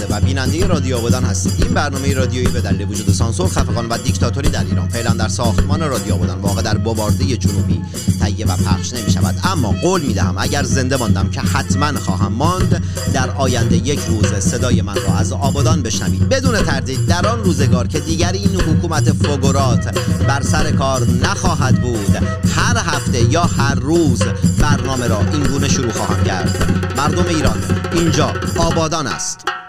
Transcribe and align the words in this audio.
شنونده 0.00 0.16
و 0.16 0.20
بیننده 0.20 0.66
رادیو 0.66 0.96
آبادان 0.96 1.24
هستید 1.24 1.64
این 1.64 1.74
برنامه 1.74 2.14
رادیویی 2.14 2.48
به 2.48 2.60
دلیل 2.60 2.88
وجود 2.88 3.12
سانسور 3.12 3.48
خفقان 3.48 3.88
و 3.88 3.98
دیکتاتوری 3.98 4.48
در 4.48 4.64
ایران. 4.64 4.88
فعلا 4.88 5.10
در 5.10 5.28
ساختمان 5.28 5.80
رادیو 5.80 6.14
آبادان 6.14 6.40
واقع 6.40 6.62
در 6.62 6.78
بوارده 6.78 7.36
جنوبی 7.36 7.82
تهیه 8.20 8.46
و 8.46 8.56
پخش 8.56 8.92
نمی 8.92 9.10
شود 9.10 9.34
اما 9.44 9.74
قول 9.82 10.00
می 10.00 10.14
دهم 10.14 10.34
اگر 10.38 10.62
زنده 10.62 10.96
ماندم 10.96 11.30
که 11.30 11.40
حتما 11.40 12.00
خواهم 12.00 12.32
ماند 12.32 12.84
در 13.12 13.30
آینده 13.30 13.76
یک 13.76 14.00
روز 14.08 14.26
صدای 14.26 14.82
من 14.82 14.94
را 14.94 15.14
از 15.14 15.32
آبادان 15.32 15.82
بشنوید. 15.82 16.28
بدون 16.28 16.62
تردید 16.62 17.06
در 17.06 17.26
آن 17.26 17.44
روزگار 17.44 17.86
که 17.86 18.00
دیگر 18.00 18.32
این 18.32 18.60
حکومت 18.60 19.12
فوگورات 19.12 19.98
بر 20.28 20.42
سر 20.42 20.70
کار 20.70 21.06
نخواهد 21.22 21.80
بود 21.82 22.16
هر 22.56 22.76
هفته 22.76 23.32
یا 23.32 23.42
هر 23.42 23.74
روز 23.74 24.22
برنامه 24.58 25.06
را 25.06 25.20
این 25.32 25.42
گونه 25.42 25.68
شروع 25.68 25.92
خواهم 25.92 26.24
کرد. 26.24 26.80
مردم 26.96 27.26
ایران 27.28 27.62
اینجا 27.92 28.34
آبادان 28.58 29.06
است. 29.06 29.59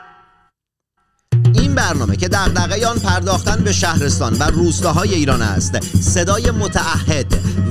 برنامه 1.82 2.16
که 2.16 2.28
دغدغه 2.28 2.88
آن 2.88 3.00
پرداختن 3.00 3.56
به 3.64 3.72
شهرستان 3.72 4.34
و 4.34 4.44
روستاهای 4.44 5.14
ایران 5.14 5.42
است. 5.42 6.02
صدای 6.02 6.52
متعهد 6.52 7.26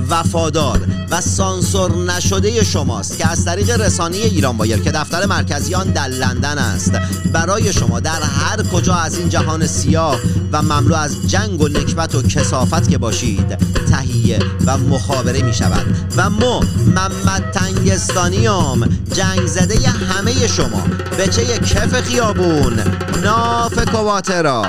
وفادار 0.09 0.81
و 1.11 1.21
سانسور 1.21 1.91
نشده 1.91 2.63
شماست 2.63 3.17
که 3.17 3.27
از 3.27 3.45
طریق 3.45 3.81
رسانه 3.81 4.17
ایران 4.17 4.57
وایر 4.57 4.79
که 4.79 4.91
دفتر 4.91 5.25
مرکزی 5.25 5.75
آن 5.75 5.87
در 5.87 6.07
لندن 6.07 6.57
است. 6.57 6.91
برای 7.33 7.73
شما 7.73 7.99
در 7.99 8.21
هر 8.21 8.63
کجا 8.63 8.95
از 8.95 9.17
این 9.17 9.29
جهان 9.29 9.67
سیاه 9.67 10.19
و 10.51 10.61
مملو 10.61 10.95
از 10.95 11.27
جنگ 11.27 11.61
و 11.61 11.67
نکبت 11.67 12.15
و 12.15 12.21
کسافت 12.21 12.89
که 12.89 12.97
باشید 12.97 13.57
تهیه 13.91 14.39
و 14.65 14.77
مخابره 14.77 15.41
می 15.41 15.53
شود. 15.53 15.97
و 16.17 16.29
ما 16.29 16.59
محمد 16.95 17.51
تنگستانیام 17.51 18.89
جنگ 19.13 19.45
زده 19.45 19.89
همه 19.89 20.47
شما 20.47 20.83
بچه 21.19 21.45
کف 21.45 22.01
خیابون 22.01 22.79
ناف 23.23 23.73
کواترا 24.01 24.65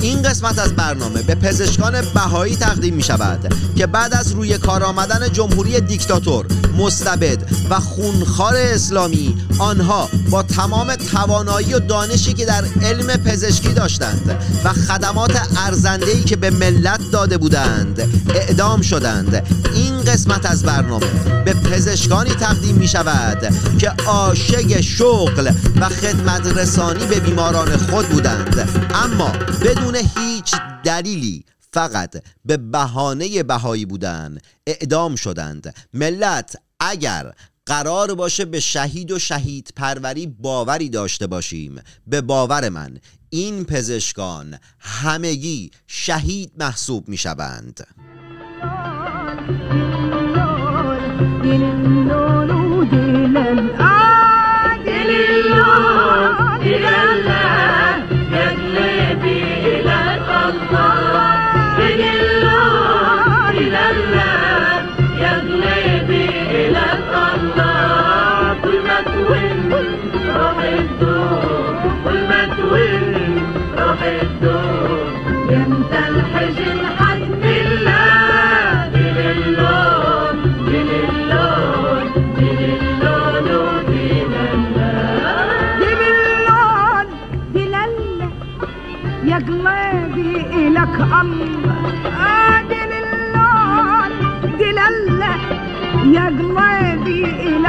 این 0.00 0.22
قسمت 0.22 0.58
از 0.58 0.76
برنامه 0.76 1.22
به 1.22 1.34
پزشکان 1.34 1.92
بهایی 2.14 2.56
تقدیم 2.56 2.94
می 2.94 3.02
شود 3.02 3.54
که 3.76 3.86
بعد 3.86 4.14
از 4.14 4.32
روی 4.32 4.58
کار 4.58 4.84
آمدن 4.84 5.32
جمهوری 5.32 5.80
دیکتاتور 5.80 6.46
مستبد 6.78 7.38
و 7.70 7.80
خونخوار 7.80 8.56
اسلامی 8.56 9.36
آنها 9.60 10.08
با 10.30 10.42
تمام 10.42 10.96
توانایی 10.96 11.74
و 11.74 11.78
دانشی 11.78 12.32
که 12.32 12.44
در 12.44 12.64
علم 12.82 13.06
پزشکی 13.06 13.72
داشتند 13.72 14.38
و 14.64 14.72
خدمات 14.72 15.48
ارزندهی 15.58 16.24
که 16.24 16.36
به 16.36 16.50
ملت 16.50 17.10
داده 17.10 17.38
بودند 17.38 18.00
اعدام 18.34 18.82
شدند. 18.82 19.46
این 19.74 20.00
قسمت 20.00 20.46
از 20.46 20.62
برنامه 20.62 21.06
به 21.44 21.54
پزشکانی 21.54 22.30
تقدیم 22.30 22.76
می 22.76 22.88
شود 22.88 23.54
که 23.78 23.90
عاشق 24.06 24.80
شغل 24.80 25.50
و 25.80 25.88
خدمت 25.88 26.46
رسانی 26.46 27.06
به 27.06 27.20
بیماران 27.20 27.76
خود 27.76 28.08
بودند. 28.08 28.68
اما 28.94 29.32
بدون 29.64 29.96
هیچ 30.16 30.54
دلیلی 30.84 31.44
فقط 31.72 32.22
به 32.44 32.56
بهانه 32.56 33.42
بهایی 33.42 33.86
بودن 33.86 34.38
اعدام 34.66 35.16
شدند. 35.16 35.74
ملت 35.94 36.56
اگر 36.80 37.32
قرار 37.70 38.14
باشه 38.14 38.44
به 38.44 38.60
شهید 38.60 39.10
و 39.10 39.18
شهید 39.18 39.72
پروری 39.76 40.26
باوری 40.26 40.88
داشته 40.88 41.26
باشیم. 41.26 41.82
به 42.06 42.20
باور 42.20 42.68
من 42.68 42.98
این 43.28 43.64
پزشکان 43.64 44.58
همگی 44.78 45.70
شهید 45.86 46.52
محسوب 46.56 47.08
می 47.08 47.16
شوند 47.16 47.86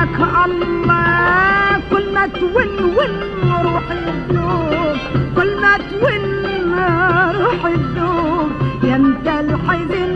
لك 0.01 0.17
الله. 0.45 1.81
كل 1.91 2.13
ما 2.13 2.27
تون 2.27 2.69
ون 2.97 3.13
روح 3.65 3.83
تذوب 4.05 4.97
كل 5.35 5.51
ما 5.61 5.73
تون 5.89 6.23
روح 7.43 7.61
تذوب 7.75 8.51
يا 8.83 8.95
انت 8.95 9.27
الحزين 9.27 10.10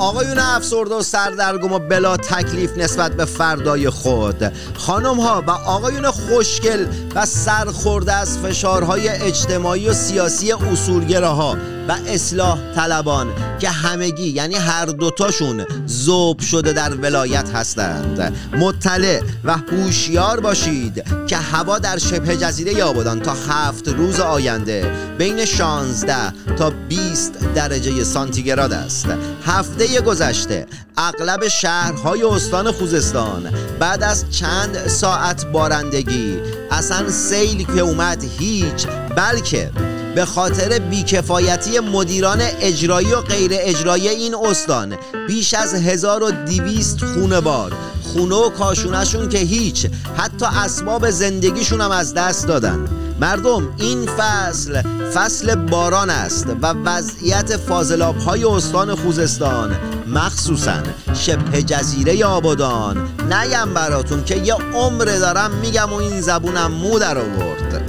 آقایون 0.00 0.38
افسرده 0.38 0.94
و 0.94 1.02
سردرگم 1.02 1.72
و 1.72 1.78
بلا 1.78 2.16
تکلیف 2.16 2.76
نسبت 2.76 3.12
به 3.12 3.24
فردای 3.24 3.90
خود. 3.90 4.52
خانم 4.74 5.20
ها 5.20 5.44
و 5.46 5.50
آقایون 5.50 6.10
خوشگل 6.10 6.86
و 7.14 7.26
سرخورده 7.26 8.12
از 8.12 8.38
فشارهای 8.38 9.08
اجتماعی 9.08 9.88
و 9.88 9.92
سیاسی 9.92 10.52
اصولگراها 10.52 11.56
و 11.90 11.96
اصلاح 12.06 12.58
طلبان 12.74 13.28
که 13.58 13.70
همگی 13.70 14.28
یعنی 14.28 14.54
هر 14.54 14.84
دوتاشون 14.84 15.66
زوب 15.86 16.40
شده 16.40 16.72
در 16.72 16.94
ولایت 16.94 17.50
هستند. 17.50 18.36
مطلع 18.56 19.20
و 19.44 19.56
هوشیار 19.56 20.40
باشید 20.40 21.04
که 21.26 21.36
هوا 21.36 21.78
در 21.78 21.98
شبه 21.98 22.36
جزیره 22.36 22.84
آبادان 22.84 23.20
تا 23.20 23.34
هفت 23.48 23.88
روز 23.88 24.20
آینده 24.20 24.92
بین 25.18 25.44
16 25.44 26.14
تا 26.58 26.70
20 26.70 27.54
درجه 27.54 28.04
سانتیگراد 28.04 28.72
است. 28.72 29.06
هفته 29.46 30.00
گذشته 30.00 30.66
اغلب 30.96 31.48
شهرهای 31.48 32.22
استان 32.22 32.72
خوزستان 32.72 33.52
بعد 33.80 34.02
از 34.02 34.24
چند 34.30 34.88
ساعت 34.88 35.46
بارندگی 35.46 36.38
اصلا 36.70 37.08
سیل 37.08 37.66
که 37.66 37.80
اومد 37.80 38.24
هیچ 38.38 38.86
بلکه 39.16 39.70
به 40.14 40.24
خاطر 40.24 40.78
بیکفایتی 40.78 41.80
مدیران 41.80 42.40
اجرایی 42.40 43.12
و 43.12 43.20
غیر 43.20 43.50
اجرایی 43.54 44.08
این 44.08 44.34
استان 44.34 44.96
بیش 45.28 45.54
از 45.54 45.74
1200 45.74 47.04
خونوار 47.04 47.72
خونه 48.02 48.34
و 48.34 48.50
کاشونشون 48.50 49.28
که 49.28 49.38
هیچ 49.38 49.86
حتی 50.16 50.46
اسباب 50.46 51.10
زندگیشون 51.10 51.80
هم 51.80 51.90
از 51.90 52.14
دست 52.14 52.46
دادن. 52.46 52.88
مردم 53.20 53.68
این 53.76 54.06
فصل 54.06 54.82
فصل 55.14 55.54
باران 55.54 56.10
است 56.10 56.46
و 56.62 56.66
وضعیت 56.66 57.56
فاضلاب 57.56 58.16
های 58.16 58.44
استان 58.44 58.94
خوزستان 58.94 59.76
مخصوصا. 60.06 60.82
شبه 61.14 61.62
جزیره 61.62 62.24
آبادان. 62.24 63.08
نگم 63.30 63.74
براتون 63.74 64.24
که 64.24 64.36
یه 64.36 64.54
عمر 64.54 65.04
دارم 65.04 65.50
میگم 65.50 65.92
و 65.92 65.94
این 65.94 66.20
زبونم 66.20 66.72
مو 66.72 66.98
در 66.98 67.18
آورد. 67.18 67.79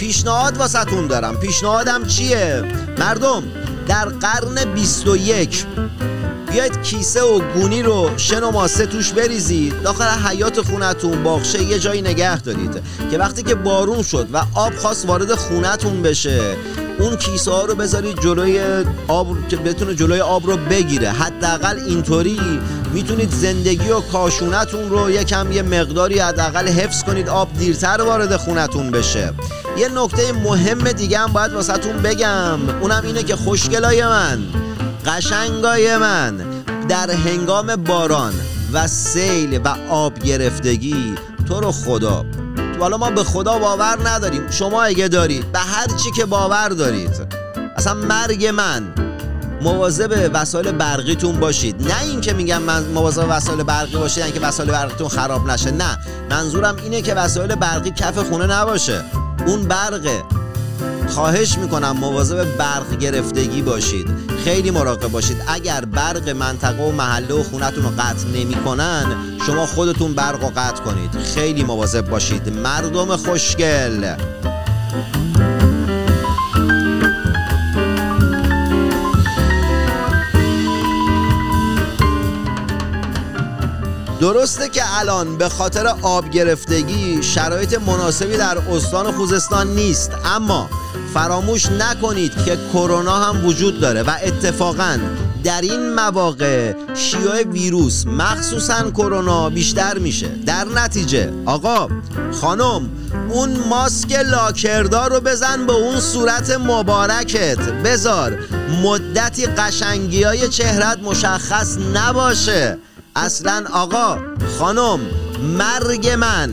پیشنهاد 0.00 0.56
واسطون 0.56 1.06
دارم. 1.06 1.36
پیشنهادم 1.36 2.06
چیه؟ 2.06 2.62
مردم 2.98 3.42
در 3.88 4.04
قرن 4.04 4.74
21 4.74 5.66
بیاید 6.52 6.82
کیسه 6.82 7.22
و 7.22 7.40
گونی 7.54 7.82
رو 7.82 8.10
شن 8.16 8.42
و 8.42 8.50
ماسه 8.50 8.86
توش 8.86 9.12
بریزید. 9.12 9.82
داخل 9.82 10.04
حیات 10.04 10.60
خونتون 10.60 11.22
باغچه 11.22 11.62
یه 11.62 11.78
جایی 11.78 12.02
نگه 12.02 12.40
دارید 12.40 12.82
که 13.10 13.18
وقتی 13.18 13.42
که 13.42 13.54
بارون 13.54 14.02
شد 14.02 14.28
و 14.32 14.42
آب 14.54 14.76
خواست 14.76 15.06
وارد 15.06 15.34
خونتون 15.34 16.02
بشه 16.02 16.56
اون 16.98 17.16
کیسه 17.16 17.50
ها 17.50 17.64
رو 17.64 17.74
بذارید 17.74 18.20
جلوی 18.20 18.60
آب 19.08 19.48
که 19.48 19.56
بتونه 19.56 19.94
جلوی 19.94 20.20
آب 20.20 20.46
رو 20.46 20.56
بگیره. 20.56 21.10
حداقل 21.10 21.78
اینطوری 21.86 22.40
می‌تونید 22.92 23.30
زندگی 23.30 23.90
و 23.90 24.00
کاشونتون 24.00 24.90
رو 24.90 25.10
یکم 25.10 25.52
یه 25.52 25.62
مقداری 25.62 26.18
حداقل 26.18 26.68
حفظ 26.68 27.02
کنید 27.02 27.28
آب 27.28 27.48
دیرتر 27.58 28.02
وارد 28.02 28.36
خونتون 28.36 28.90
بشه. 28.90 29.32
یه 29.78 29.88
نکته 29.88 30.32
مهم 30.32 30.92
دیگه 30.92 31.18
هم 31.18 31.32
باید 31.32 31.52
واسهتون 31.52 31.96
بگم 31.96 32.58
اونم 32.80 33.02
اینه 33.04 33.22
که 33.22 33.36
خوشگلای 33.36 34.04
من. 34.04 34.69
قشنگای 35.06 35.96
من 35.96 36.36
در 36.88 37.10
هنگام 37.10 37.76
باران 37.76 38.32
و 38.72 38.86
سیل 38.86 39.60
و 39.64 39.68
آب 39.90 40.18
گرفتگی 40.18 41.14
تو 41.48 41.60
رو 41.60 41.72
خدا. 41.72 42.24
حالا 42.80 42.96
ما 42.96 43.10
به 43.10 43.24
خدا 43.24 43.58
باور 43.58 43.98
نداریم. 44.08 44.50
شما 44.50 44.82
اگه 44.82 45.08
دارید 45.08 45.52
به 45.52 45.58
هر 45.58 45.86
چی 45.86 46.10
که 46.10 46.24
باور 46.24 46.68
دارید. 46.68 47.10
اصلا 47.76 47.94
مرگ 47.94 48.46
من 48.46 48.94
مواظب 49.62 50.30
وسایل 50.34 50.72
برقیتون 50.72 51.40
باشید. 51.40 51.88
نه 51.88 52.02
اینکه 52.02 52.32
میگم 52.32 52.62
من 52.62 52.84
مواظب 52.84 53.26
وسایل 53.30 53.62
برقی 53.62 53.96
باشید 53.96 54.24
اینکه 54.24 54.40
وسایل 54.40 54.70
برقیتون 54.70 55.08
خراب 55.08 55.50
نشه. 55.50 55.70
نه 55.70 55.98
منظورم 56.30 56.76
اینه 56.76 57.02
که 57.02 57.14
وسایل 57.14 57.54
برقی 57.54 57.90
کف 57.90 58.18
خونه 58.18 58.46
نباشه. 58.46 59.04
اون 59.46 59.62
برقه 59.62 60.22
خواهش 61.10 61.58
می‌کنم 61.58 61.96
مواظب 61.96 62.56
برق 62.56 62.98
گرفتگی 62.98 63.62
باشید. 63.62 64.08
خیلی 64.44 64.70
مراقب 64.70 65.08
باشید. 65.08 65.42
اگر 65.48 65.84
برق 65.84 66.28
منطقه 66.28 66.82
و 66.82 66.90
محله 66.90 67.34
و 67.34 67.42
خونتون 67.42 67.82
رو 67.82 67.90
قطع 67.90 68.28
نمی‌کنن 68.34 69.16
شما 69.46 69.66
خودتون 69.66 70.14
برق 70.14 70.42
رو 70.42 70.48
قطع 70.56 70.82
کنید. 70.82 71.10
خیلی 71.34 71.62
مواظب 71.62 72.10
باشید. 72.10 72.56
مردم 72.56 73.16
خوشگل. 73.16 74.14
درسته 84.20 84.68
که 84.68 84.82
الان 84.98 85.36
به 85.38 85.48
خاطر 85.48 85.86
آب 86.02 86.30
گرفتگی 86.30 87.22
شرایط 87.22 87.78
مناسبی 87.78 88.36
در 88.36 88.58
استان 88.58 89.12
خوزستان 89.12 89.68
نیست 89.68 90.10
اما 90.24 90.70
فراموش 91.14 91.66
نکنید 91.66 92.44
که 92.44 92.58
کرونا 92.72 93.16
هم 93.16 93.46
وجود 93.46 93.80
داره 93.80 94.02
و 94.02 94.10
اتفاقا 94.24 94.98
در 95.44 95.60
این 95.60 95.94
مواقع 95.94 96.74
شیوع 96.94 97.42
ویروس 97.42 98.06
مخصوصا 98.06 98.90
کرونا 98.90 99.50
بیشتر 99.50 99.98
میشه. 99.98 100.28
در 100.46 100.64
نتیجه 100.64 101.32
آقا 101.46 101.88
خانم 102.40 102.90
اون 103.28 103.56
ماسک 103.70 104.12
لاکردار 104.12 105.10
رو 105.10 105.20
بزن 105.20 105.66
به 105.66 105.72
اون 105.72 106.00
صورت 106.00 106.50
مبارکت. 106.50 107.58
بذار 107.58 108.38
مدتی 108.82 109.46
قشنگی 109.46 110.22
های 110.22 110.48
چهرت 110.48 110.98
مشخص 110.98 111.78
نباشه. 111.94 112.78
اصلا 113.16 113.64
آقا 113.72 114.18
خانم 114.58 115.00
مرگ 115.42 116.08
من. 116.08 116.50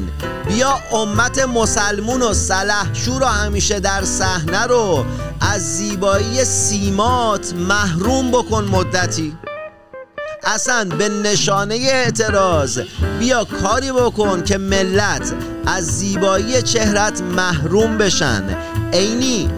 بیا 0.48 0.80
امت 0.94 1.40
مسلمون 1.40 2.22
و 2.22 2.34
سلحشور 2.34 3.22
رو 3.22 3.28
همیشه 3.28 3.80
در 3.80 4.04
صحنه 4.04 4.64
رو 4.64 5.06
از 5.42 5.78
زیبایی 5.78 6.46
سیمات 6.46 7.54
محروم 7.54 8.32
بکن 8.32 8.64
مدتی. 8.64 9.38
اصلا 10.44 10.86
به 10.86 11.10
نشانه 11.10 11.76
اعتراض 11.76 12.80
بیا 13.20 13.44
کاری 13.44 13.92
بکن 13.92 14.44
که 14.44 14.58
ملت 14.58 15.34
از 15.66 15.86
زیبایی 15.86 16.62
چهرت 16.62 17.22
محروم 17.22 17.98
بشن. 17.98 18.44
عینی 18.94 19.50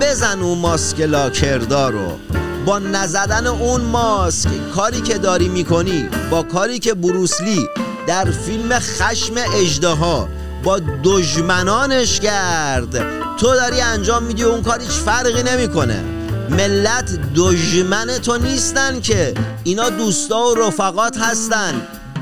بزن 0.00 0.38
اون 0.42 0.58
ماسک 0.58 1.00
لاکردار 1.00 1.92
رو. 1.92 2.18
با 2.66 2.78
نزدن 2.78 3.46
اون 3.46 3.80
ماسک 3.80 4.50
کاری 4.74 5.00
که 5.00 5.18
داری 5.18 5.48
می‌کنی 5.48 6.08
با 6.30 6.42
کاری 6.42 6.78
که 6.78 6.94
بروسلی 6.94 7.68
در 8.08 8.30
فیلم 8.30 8.78
خشم 8.78 9.34
اجدها 9.54 10.28
با 10.62 10.80
دجمنانش 11.04 12.20
کرد. 12.20 12.92
تو 13.36 13.54
داری 13.54 13.80
انجام 13.80 14.22
میدی 14.22 14.42
اون 14.42 14.62
کار 14.62 14.80
هیچ 14.80 14.90
فرقی 14.90 15.42
نمی‌کنه. 15.42 16.04
ملت 16.50 17.18
دجمن 17.34 18.06
تو 18.06 18.38
نیستن 18.38 19.00
که. 19.00 19.34
اینا 19.64 19.90
دوستا 19.90 20.38
و 20.38 20.54
رفقات 20.54 21.16
هستن. 21.16 21.74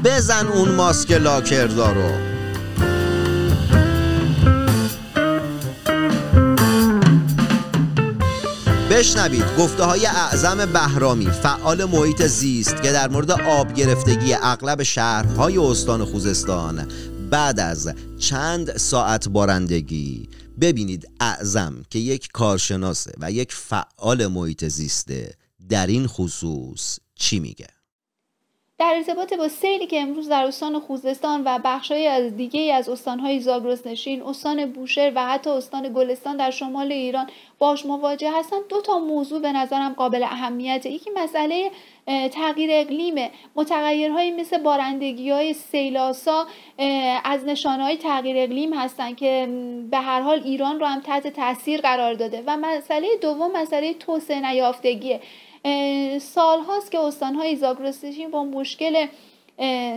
بزن 0.05 0.47
اون 0.47 0.69
ماسک 0.69 1.13
لاکردارو 1.13 2.36
بشنوید 8.97 9.45
گفته 9.59 9.85
های 9.85 10.07
اعظم 10.07 10.73
بهرامی 10.73 11.27
فعال 11.27 11.85
محیط 11.85 12.23
زیست 12.23 12.83
که 12.83 12.93
در 12.93 13.09
مورد 13.09 13.31
آب 13.31 13.75
گرفتگی 13.75 14.35
اغلب 14.35 14.83
شهرهای 14.83 15.59
استان 15.59 16.05
خوزستان. 16.05 16.89
بعد 17.31 17.61
از 17.61 17.95
چند 18.19 18.77
ساعت 18.77 19.29
بارندگی 19.29 20.29
ببینید 20.61 21.09
اعظم 21.21 21.83
که 21.91 21.99
یک 21.99 22.29
کارشناسه 22.33 23.13
و 23.21 23.33
یک 23.33 23.53
فعال 23.53 24.27
محیط 24.27 24.65
زیسته 24.65 25.35
در 25.69 25.87
این 25.87 26.07
خصوص 26.07 26.99
چی 27.15 27.41
میگه. 27.41 27.76
در 28.79 28.93
ارتباط 28.97 29.35
با 29.35 29.49
سیلی 29.49 29.87
که 29.87 30.01
امروز 30.01 30.29
در 30.29 30.45
استان 30.45 30.81
خوزستان 30.81 31.43
و 31.45 31.59
بخشهایی 31.65 32.07
از 32.07 32.37
دیگه 32.37 32.75
از 32.75 32.89
استانهای 32.89 33.41
زاگرس 33.41 33.87
نشین، 33.87 34.23
استان 34.23 34.73
بوشهر 34.73 35.13
و 35.15 35.27
حتی 35.27 35.51
استان 35.51 35.93
گلستان 35.93 36.37
در 36.37 36.51
شمال 36.51 36.93
ایران 36.93 37.31
باش 37.59 37.87
مواجه 37.87 38.39
هستن 38.39 38.57
دو 38.69 38.81
تا 38.81 38.99
موضوع 38.99 39.41
به 39.41 39.53
نظرم 39.53 39.93
قابل 39.93 40.23
اهمیته. 40.23 40.91
یکی 40.91 41.11
مسئله 41.17 41.71
تغییر 42.33 42.71
اقلیمه 42.73 43.31
متغیرهایی 43.55 44.31
مثل 44.31 44.59
بارندگی 44.59 45.31
های 45.31 45.53
سیلاسا 45.53 46.47
از 47.25 47.45
نشانه 47.45 47.83
های 47.83 47.97
تغییر 47.97 48.37
اقلیم 48.39 48.75
هستن 48.75 49.15
که 49.15 49.49
به 49.91 49.99
هر 49.99 50.21
حال 50.21 50.43
ایران 50.45 50.81
رو 50.81 50.87
هم 50.87 51.01
تحت 51.01 51.27
تاثیر 51.27 51.81
قرار 51.81 52.15
داده. 52.15 52.43
و 52.47 52.57
مسئله 52.57 53.09
دوم 53.21 53.53
مسئله 53.53 53.95
توسعه 53.95 54.51
نیافتگیه. 54.51 55.21
سال 56.19 56.61
هاست 56.61 56.91
که 56.91 57.01
استانهای 57.01 57.57
زاگرستشین 57.57 58.31
با 58.31 58.45
مشکل 58.45 59.07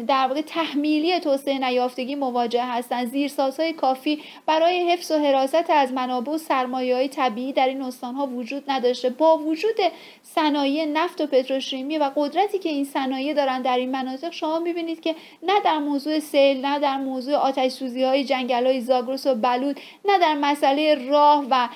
در 0.08 0.28
واقع 0.28 0.42
تحمیلی 0.42 1.20
توسعه 1.20 1.60
نیافتگی 1.60 2.16
مواجه 2.16 2.64
هستند. 2.64 3.08
زیرسازهای 3.08 3.74
کافی 3.74 4.22
برای 4.46 4.92
حفظ 4.92 5.12
و 5.12 5.18
حراست 5.18 5.70
از 5.70 5.94
منابع 5.94 6.32
و 6.32 6.38
سرمایه 6.38 6.96
های 6.96 7.08
طبیعی 7.08 7.54
در 7.54 7.68
این 7.68 7.82
استانها 7.82 8.28
وجود 8.28 8.64
نداشته. 8.68 9.10
با 9.10 9.38
وجود 9.38 9.76
صنایع 10.24 10.86
نفت 10.86 11.22
و 11.22 11.28
پتروشیمی 11.28 11.98
و 11.98 12.12
قدرتی 12.16 12.60
که 12.60 12.70
این 12.70 12.86
صنایع 12.86 13.34
دارن 13.34 13.62
در 13.62 13.78
این 13.78 13.92
مناطق 13.92 14.32
شما 14.32 14.60
می‌بینید 14.60 15.02
که 15.02 15.16
نه 15.44 15.60
در 15.66 15.78
موضوع 15.78 16.20
سیل 16.20 16.66
نه 16.66 16.80
در 16.80 16.98
موضوع 16.98 17.36
آتش 17.36 17.72
سوزی 17.72 18.04
های 18.04 18.24
جنگل 18.24 18.66
های 18.66 18.82
زاگرس 18.82 19.28
و 19.28 19.36
بلود 19.36 19.80
نه 20.06 20.20
در 20.20 20.34
مسئله 20.34 21.10
راه 21.10 21.46
و 21.50 21.68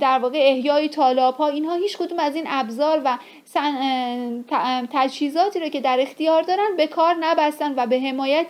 در 0.00 0.18
واقع 0.18 0.38
احیای 0.38 0.88
طالاب 0.88 1.36
ها 1.36 1.48
اینها 1.48 1.74
هیچ 1.74 1.96
کدوم 1.96 2.18
از 2.18 2.34
این 2.34 2.44
ابزار 2.48 3.02
و 3.04 3.18
تجهیزاتی 4.92 5.60
رو 5.60 5.68
که 5.68 5.80
در 5.80 6.00
اختیار 6.00 6.42
دارن 6.42 6.76
به 6.76 6.86
کار 6.86 7.14
نبستن 7.14 7.74
و 7.76 7.86
به 7.86 8.00
حمایت 8.00 8.46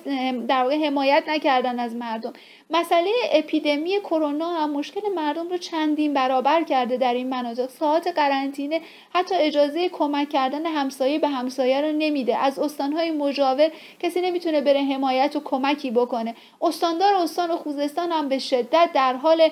در 0.49 0.63
واقع 0.63 0.87
حمایت 0.87 1.25
نکردن 1.29 1.79
از 1.79 1.97
مردم. 1.97 2.33
مسئله 2.71 3.11
اپیدمی 3.33 3.99
کرونا 4.01 4.49
هم 4.49 4.71
مشکل 4.71 5.01
مردم 5.17 5.49
رو 5.49 5.57
چندین 5.57 6.15
برابر 6.15 6.63
کرده 6.63 6.97
در 6.97 7.15
این 7.15 7.29
مناطق. 7.29 7.69
ساعت 7.69 8.07
قرنطینه 8.07 8.81
حتی 9.15 9.35
اجازه 9.35 9.89
کمک 9.89 10.29
کردن 10.29 10.67
همسایه 10.67 11.19
به 11.19 11.29
همسایه 11.29 11.81
رو 11.81 11.93
نمیده. 11.93 12.37
از 12.37 12.59
استانهای 12.59 13.11
مجاور 13.11 13.71
کسی 14.01 14.21
نمی‌تونه 14.21 14.61
بره 14.61 14.83
حمایت 14.83 15.37
و 15.37 15.41
کمکی 15.41 15.91
بکنه. 15.91 16.35
استاندار 16.63 17.15
استان 17.15 17.51
و 17.51 17.57
خوزستان 17.57 18.13
هم 18.13 18.29
به 18.29 18.39
شدت 18.39 18.91
در 18.95 19.17
حال 19.17 19.49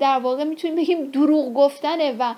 در 0.00 0.18
واقع 0.18 0.44
می‌تونیم 0.44 0.76
بگیم 0.76 1.10
دروغ 1.10 1.54
گفتنه 1.54 2.16
و 2.18 2.34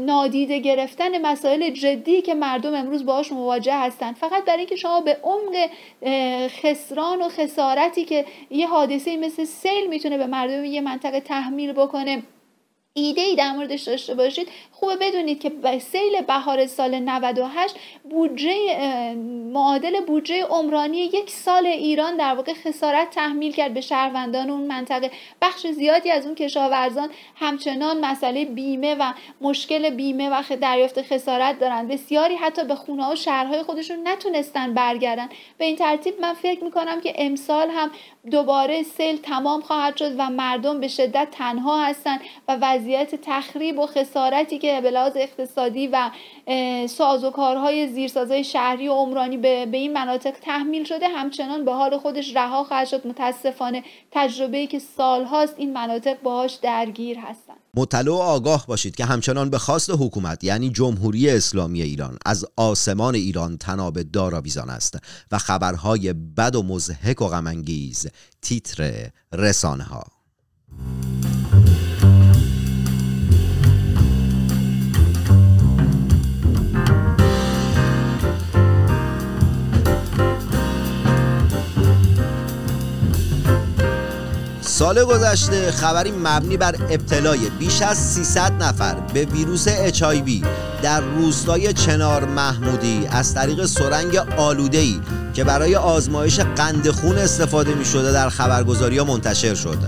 نادیده 0.00 0.58
گرفتن 0.58 1.26
مسائل 1.26 1.70
جدی 1.70 2.22
که 2.22 2.34
مردم 2.34 2.74
امروز 2.74 3.06
باهاش 3.06 3.32
مواجه 3.32 3.74
هستن. 3.74 4.12
فقط 4.12 4.44
برای 4.44 4.58
اینکه 4.58 4.76
شما 4.76 5.00
به 5.00 5.16
عمق 5.22 5.70
خسران 6.48 7.22
و 7.22 7.28
خسارتی 7.28 8.04
که 8.04 8.24
یه 8.50 8.68
حادثه 8.68 9.16
مثل 9.16 9.44
سیل 9.44 9.86
می‌تونه 9.88 10.18
به 10.18 10.26
مردم 10.26 10.64
یه 10.64 10.80
منطقه 10.80 11.20
تحمیل 11.20 11.72
بکنه 11.72 12.22
ایده 12.98 13.20
ای 13.20 13.36
در 13.36 13.52
موردش 13.52 13.82
داشته 13.82 14.14
باشید 14.14 14.48
خوبه 14.72 14.96
بدونید 14.96 15.40
که 15.40 15.50
به 15.50 15.78
سیل 15.78 16.20
بهار 16.20 16.66
سال 16.66 16.98
98 16.98 17.74
بودجه 18.10 18.54
معادل 19.52 20.00
بودجه 20.00 20.44
عمرانی 20.44 20.98
یک 20.98 21.30
سال 21.30 21.66
ایران 21.66 22.16
در 22.16 22.34
واقع 22.34 22.52
خسارت 22.54 23.10
تحمیل 23.10 23.52
کرد 23.52 23.74
به 23.74 23.80
شهروندان 23.80 24.50
اون 24.50 24.66
منطقه. 24.66 25.10
بخش 25.42 25.66
زیادی 25.66 26.10
از 26.10 26.26
اون 26.26 26.34
کشاورزان 26.34 27.10
همچنان 27.36 28.04
مسئله 28.04 28.44
بیمه 28.44 28.94
و 28.94 29.12
مشکل 29.40 29.90
بیمه 29.90 30.30
و 30.30 30.42
دریافت 30.60 31.02
خسارت 31.02 31.58
دارن. 31.58 31.88
بسیاری 31.88 32.34
حتی 32.34 32.64
به 32.64 32.74
خونه 32.74 33.12
و 33.12 33.16
شهرهای 33.16 33.62
خودشون 33.62 34.08
نتونستن 34.08 34.74
برگردن. 34.74 35.28
به 35.58 35.64
این 35.64 35.76
ترتیب 35.76 36.20
من 36.20 36.34
فکر 36.34 36.64
می‌کنم 36.64 37.00
که 37.00 37.12
امسال 37.16 37.70
هم 37.70 37.90
دوباره 38.30 38.82
سیل 38.82 39.16
تمام 39.16 39.60
خواهد 39.60 39.96
شد 39.96 40.14
و 40.18 40.30
مردم 40.30 40.80
به 40.80 40.88
شدت 40.88 41.28
تنها 41.30 41.84
هستند 41.84 42.20
و 42.48 42.56
وضعیت 42.60 42.87
تخریب 43.22 43.78
و 43.78 43.86
خسارتی 43.86 44.58
که 44.58 44.80
به 44.82 44.90
لحاظ 44.90 45.12
اقتصادی 45.16 45.86
و 45.86 46.10
سازوکارهای 46.88 47.88
زیرسازهای 47.88 48.44
شهری 48.44 48.88
و 48.88 48.92
عمرانی 48.92 49.36
به, 49.36 49.66
به 49.66 49.76
این 49.76 49.92
مناطق 49.92 50.34
تحمیل 50.42 50.84
شده 50.84 51.08
همچنان 51.08 51.64
به 51.64 51.72
حال 51.72 51.98
خودش 51.98 52.36
رها 52.36 52.64
خواهد 52.64 52.86
شد. 52.86 53.06
متاسفانه 53.06 53.82
تجربه‌ای 54.10 54.66
که 54.66 54.78
سالهاست 54.78 55.54
این 55.56 55.72
مناطق 55.72 56.22
باهاش 56.22 56.54
درگیر 56.54 57.18
هستند. 57.18 57.56
مطلع 57.74 58.12
آگاه 58.12 58.66
باشید 58.66 58.96
که 58.96 59.04
همچنان 59.04 59.50
به 59.50 59.58
خواست 59.58 59.90
حکومت 59.90 60.44
یعنی 60.44 60.70
جمهوری 60.70 61.30
اسلامی 61.30 61.82
ایران 61.82 62.18
از 62.26 62.46
آسمان 62.56 63.14
ایران 63.14 63.58
تناب 63.58 64.02
داراویزان 64.02 64.70
است 64.70 64.98
و 65.32 65.38
خبرهای 65.38 66.12
بد 66.12 66.56
و 66.56 66.62
مزهک 66.62 67.22
و 67.22 67.28
غمانگیز 67.28 68.06
تیتر 68.42 69.10
رسانه 69.32 69.84
ها 69.84 70.04
سال 84.78 85.04
گذشته 85.04 85.70
خبری 85.72 86.10
مبنی 86.12 86.56
بر 86.56 86.74
ابتلای 86.90 87.50
بیش 87.58 87.82
از 87.82 87.96
300 87.98 88.62
نفر 88.62 88.94
به 88.94 89.24
ویروس 89.24 89.64
اچایوی 89.68 90.42
در 90.82 91.00
روستای 91.00 91.72
چنار 91.72 92.24
محمودی 92.24 93.06
از 93.10 93.34
طریق 93.34 93.66
سرنگ 93.66 94.16
آلودهی 94.36 95.00
که 95.34 95.44
برای 95.44 95.76
آزمایش 95.76 96.40
قند 96.40 96.90
خون 96.90 97.18
استفاده 97.18 97.74
می 97.74 97.84
شده 97.84 98.12
در 98.12 98.28
خبرگزاری 98.28 98.98
ها 98.98 99.04
منتشر 99.04 99.54
شد 99.54 99.78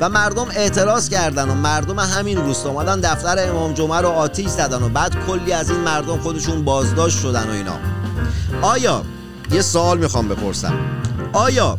و 0.00 0.08
مردم 0.08 0.46
اعتراض 0.56 1.08
کردن 1.08 1.48
و 1.48 1.54
مردم 1.54 1.98
همین 1.98 2.38
روستا 2.38 2.70
آمدن 2.70 3.00
دفتر 3.00 3.48
امام 3.50 3.72
جمعه 3.72 4.00
رو 4.00 4.08
آتیش 4.08 4.48
زدن 4.48 4.82
و 4.82 4.88
بعد 4.88 5.26
کلی 5.26 5.52
از 5.52 5.70
این 5.70 5.80
مردم 5.80 6.18
خودشون 6.20 6.64
بازداشت 6.64 7.18
شدن 7.18 7.48
و 7.48 7.52
اینا. 7.52 7.78
آیا 8.62 9.02
یه 9.52 9.62
سوال 9.62 9.98
می‌خوام 9.98 10.28
بپرسم. 10.28 10.74
آیا 11.32 11.78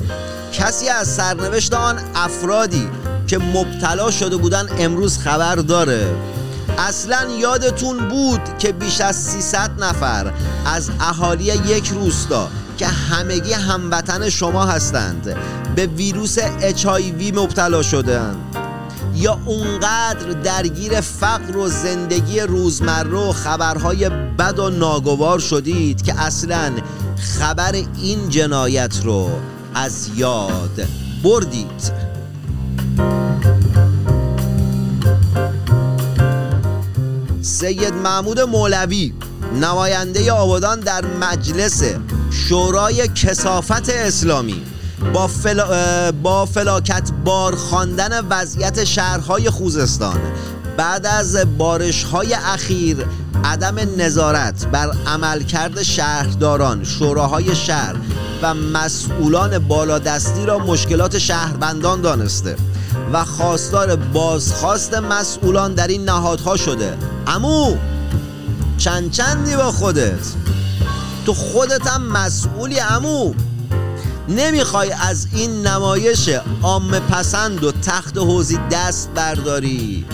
کسی 0.53 0.89
از 0.89 1.07
سرنوشت 1.07 1.73
آن 1.73 1.99
افرادی 2.15 2.89
که 3.27 3.37
مبتلا 3.37 4.11
شده 4.11 4.37
بودن 4.37 4.65
امروز 4.79 5.17
خبر 5.17 5.55
داره. 5.55 6.15
اصلا 6.77 7.29
یادتون 7.39 8.09
بود 8.09 8.57
که 8.59 8.71
بیش 8.71 9.01
از 9.01 9.15
300 9.15 9.71
نفر 9.79 10.33
از 10.65 10.91
اهالی 10.99 11.43
یک 11.43 11.87
روستا 11.87 12.49
که 12.77 12.87
همگی 12.87 13.53
هموطن 13.53 14.29
شما 14.29 14.65
هستند 14.65 15.35
به 15.75 15.85
ویروس 15.85 16.37
اچایوی 16.61 17.31
مبتلا 17.31 17.81
شدند 17.81 18.55
یا 19.15 19.39
اونقدر 19.45 20.31
درگیر 20.43 21.01
فقر 21.01 21.57
و 21.57 21.67
زندگی 21.67 22.39
روزمره 22.39 23.17
و 23.17 23.31
خبرهای 23.31 24.09
بد 24.09 24.59
و 24.59 24.69
ناگوار 24.69 25.39
شدید 25.39 26.01
که 26.01 26.21
اصلا 26.21 26.71
خبر 27.17 27.75
این 28.01 28.29
جنایت 28.29 29.01
رو 29.03 29.29
از 29.75 30.09
یاد 30.15 30.87
بردید. 31.23 31.91
سید 37.41 37.93
محمود 37.93 38.39
مولوی 38.39 39.13
نماینده 39.61 40.31
آبادان 40.31 40.79
در 40.79 41.05
مجلس 41.05 41.83
شورای 42.31 43.07
کسافت 43.07 43.89
اسلامی 43.89 44.63
با, 45.13 45.27
فلا... 45.27 46.11
با 46.11 46.45
فلاکت 46.45 47.11
بار 47.25 47.55
خواندن 47.55 48.27
وضعیت 48.29 48.83
شهرهای 48.83 49.49
خوزستان 49.49 50.19
بعد 50.77 51.05
از 51.05 51.57
بارش 51.57 52.03
های 52.03 52.33
اخیر 52.33 53.05
عدم 53.43 53.75
نظارت 53.97 54.67
بر 54.67 54.91
عملکرد 55.07 55.83
شهرداران 55.83 56.83
شوراهای 56.83 57.55
شهر 57.55 57.95
و 58.41 58.53
مسئولان 58.53 59.59
بالادستی 59.59 60.45
را 60.45 60.59
مشکلات 60.59 61.17
شهروندان 61.17 62.01
دانسته 62.01 62.55
و 63.13 63.25
خواستار 63.25 63.95
بازخواست 63.95 64.93
مسئولان 64.93 65.73
در 65.73 65.87
این 65.87 66.05
نهادها 66.05 66.57
شده. 66.57 66.97
امو 67.27 67.75
چند 68.77 69.11
چندی 69.11 69.55
با 69.55 69.71
خودت؟ 69.71 70.33
تو 71.25 71.33
خودت 71.33 71.87
هم 71.87 72.03
مسئولی 72.03 72.79
امو 72.79 73.33
نمی‌خوای 74.29 74.91
از 74.91 75.27
این 75.33 75.67
نمایش 75.67 76.29
عام 76.63 76.99
پسند 76.99 77.63
و 77.63 77.71
تخت 77.71 78.17
حوزی 78.17 78.59
دست 78.71 79.09
برداری؟ 79.15 80.05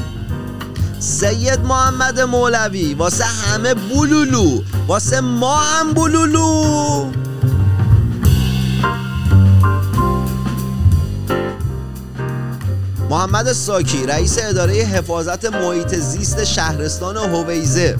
سید 0.99 1.59
محمد 1.59 2.19
مولوی 2.19 2.93
واسه 2.93 3.23
همه 3.23 3.73
بولولو 3.73 4.61
واسه 4.87 5.21
ما 5.21 5.57
هم 5.57 5.93
بولولو. 5.93 7.11
محمد 13.09 13.53
ساکی 13.53 14.05
رئیس 14.05 14.37
اداره 14.41 14.73
حفاظت 14.73 15.45
محیط 15.45 15.95
زیست 15.95 16.43
شهرستان 16.43 17.17
هویزه. 17.17 17.97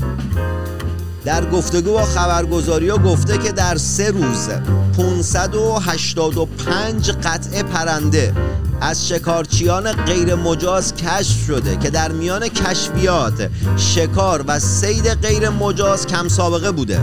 در 1.26 1.50
گفتگو 1.50 1.94
با 1.94 2.06
خبرگزاری 2.06 2.90
ها 2.90 2.98
گفته 2.98 3.38
که 3.38 3.52
در 3.52 3.78
سه 3.78 4.12
روز 4.12 4.50
585 4.98 7.12
قطعه 7.12 7.64
پرنده 7.64 8.34
از 8.82 9.08
شکارچیان 9.08 9.92
غیر 9.92 10.36
مجاز 10.36 10.96
کشف 10.96 11.46
شده 11.48 11.78
که 11.78 11.90
در 11.90 12.12
میان 12.12 12.48
کشفیات 12.48 13.50
شکار 13.78 14.44
و 14.48 14.60
سید 14.60 15.10
غیر 15.10 15.50
مجاز 15.50 16.08
کم 16.08 16.28
سابقه 16.28 16.72
بوده. 16.72 17.00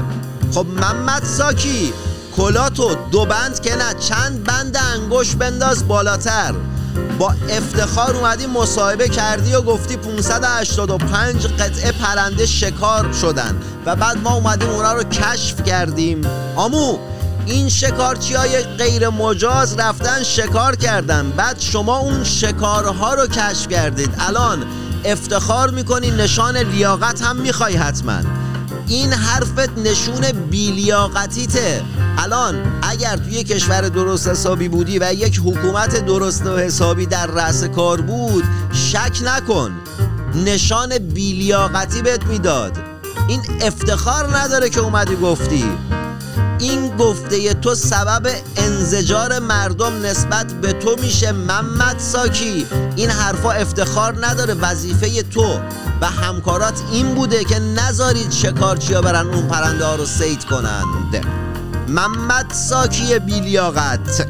خب 0.55 0.67
محمد 0.67 1.25
ساکی 1.25 1.93
کلاتو 2.37 2.95
دو 3.11 3.27
بند 3.27 3.61
که 3.61 3.77
نه 3.77 3.95
چند 3.95 4.45
بند 4.45 4.79
انگوش 4.95 5.35
بنداز 5.35 5.89
بالاتر. 5.89 6.55
با 7.19 7.35
افتخار 7.51 8.17
اومدی 8.17 8.47
مصاحبه 8.47 9.09
کردی 9.09 9.55
و 9.55 9.63
گفتی 9.63 9.97
585 9.97 11.47
قطعه 11.47 11.93
پرنده 11.93 12.47
شکار 12.47 13.13
شدن 13.13 13.57
و 13.87 13.97
بعد 13.97 14.19
ما 14.19 14.35
اومدیم 14.35 14.71
اونا 14.71 14.93
رو 14.93 15.03
کشف 15.03 15.63
کردیم. 15.63 16.21
آمو 16.57 16.99
این 17.47 17.69
شکارچی 17.69 18.35
های 18.35 18.63
غیر 18.63 19.09
مجاز 19.09 19.79
رفتن 19.79 20.23
شکار 20.23 20.77
کردن. 20.77 21.31
بعد 21.37 21.61
شما 21.61 21.99
اون 21.99 22.25
شکارها 22.25 23.15
رو 23.15 23.27
کشف 23.27 23.69
کردید. 23.69 24.15
الان 24.19 24.67
افتخار 25.05 25.71
می‌کنی 25.71 26.11
نشان 26.11 26.57
لیاقت 26.57 27.23
هم 27.23 27.37
می‌خوای 27.37 27.77
حتما. 27.77 28.44
این 28.89 29.13
حرفت 29.13 29.79
نشون 29.79 30.33
بیلیاقتیته. 30.51 31.83
الان 32.19 32.81
اگر 32.83 33.17
توی 33.17 33.45
کشور 33.45 33.81
درست 33.81 34.29
حسابی 34.29 34.69
بودی 34.69 34.99
و 34.99 35.13
یک 35.13 35.41
حکومت 35.45 36.05
درست 36.07 36.47
و 36.47 36.59
حسابی 36.59 37.07
در 37.07 37.27
رأس 37.27 37.65
کار 37.65 38.01
بود 38.01 38.45
شک 38.73 39.19
نکن. 39.25 39.73
نشان 40.45 40.99
بیلیاقتی 40.99 42.03
بهت 42.03 42.27
می‌داد. 42.27 42.79
این 43.29 43.41
افتخار 43.63 44.37
نداره 44.37 44.71
که 44.71 44.81
اومدی 44.81 45.17
گفتی. 45.17 45.65
این 46.59 46.97
گفته 46.97 47.55
تو 47.55 47.75
سبب 47.75 48.31
انزجار 48.57 49.39
مردم 49.39 50.07
نسبت 50.07 50.53
به 50.53 50.73
تو 50.73 50.97
میشه 51.03 51.33
محمد 51.33 51.99
ساکی. 51.99 52.67
این 52.97 53.11
حرفا 53.11 53.51
افتخار 53.51 54.27
نداره 54.27 54.55
وظیفه 54.55 55.23
تو 55.23 55.61
و 56.01 56.07
همکارات 56.07 56.83
این 56.93 57.15
بوده 57.15 57.45
که 57.45 57.59
نذارید 57.59 58.31
شکارچیا 58.31 59.03
برن 59.03 59.27
اون 59.27 59.49
پرنده 59.49 59.85
ها 59.85 59.95
رو 59.95 60.07
سید 60.07 60.45
کنند. 60.45 61.27
محمد 61.89 62.53
ساکی 62.53 63.19
بیلیاقت. 63.19 64.29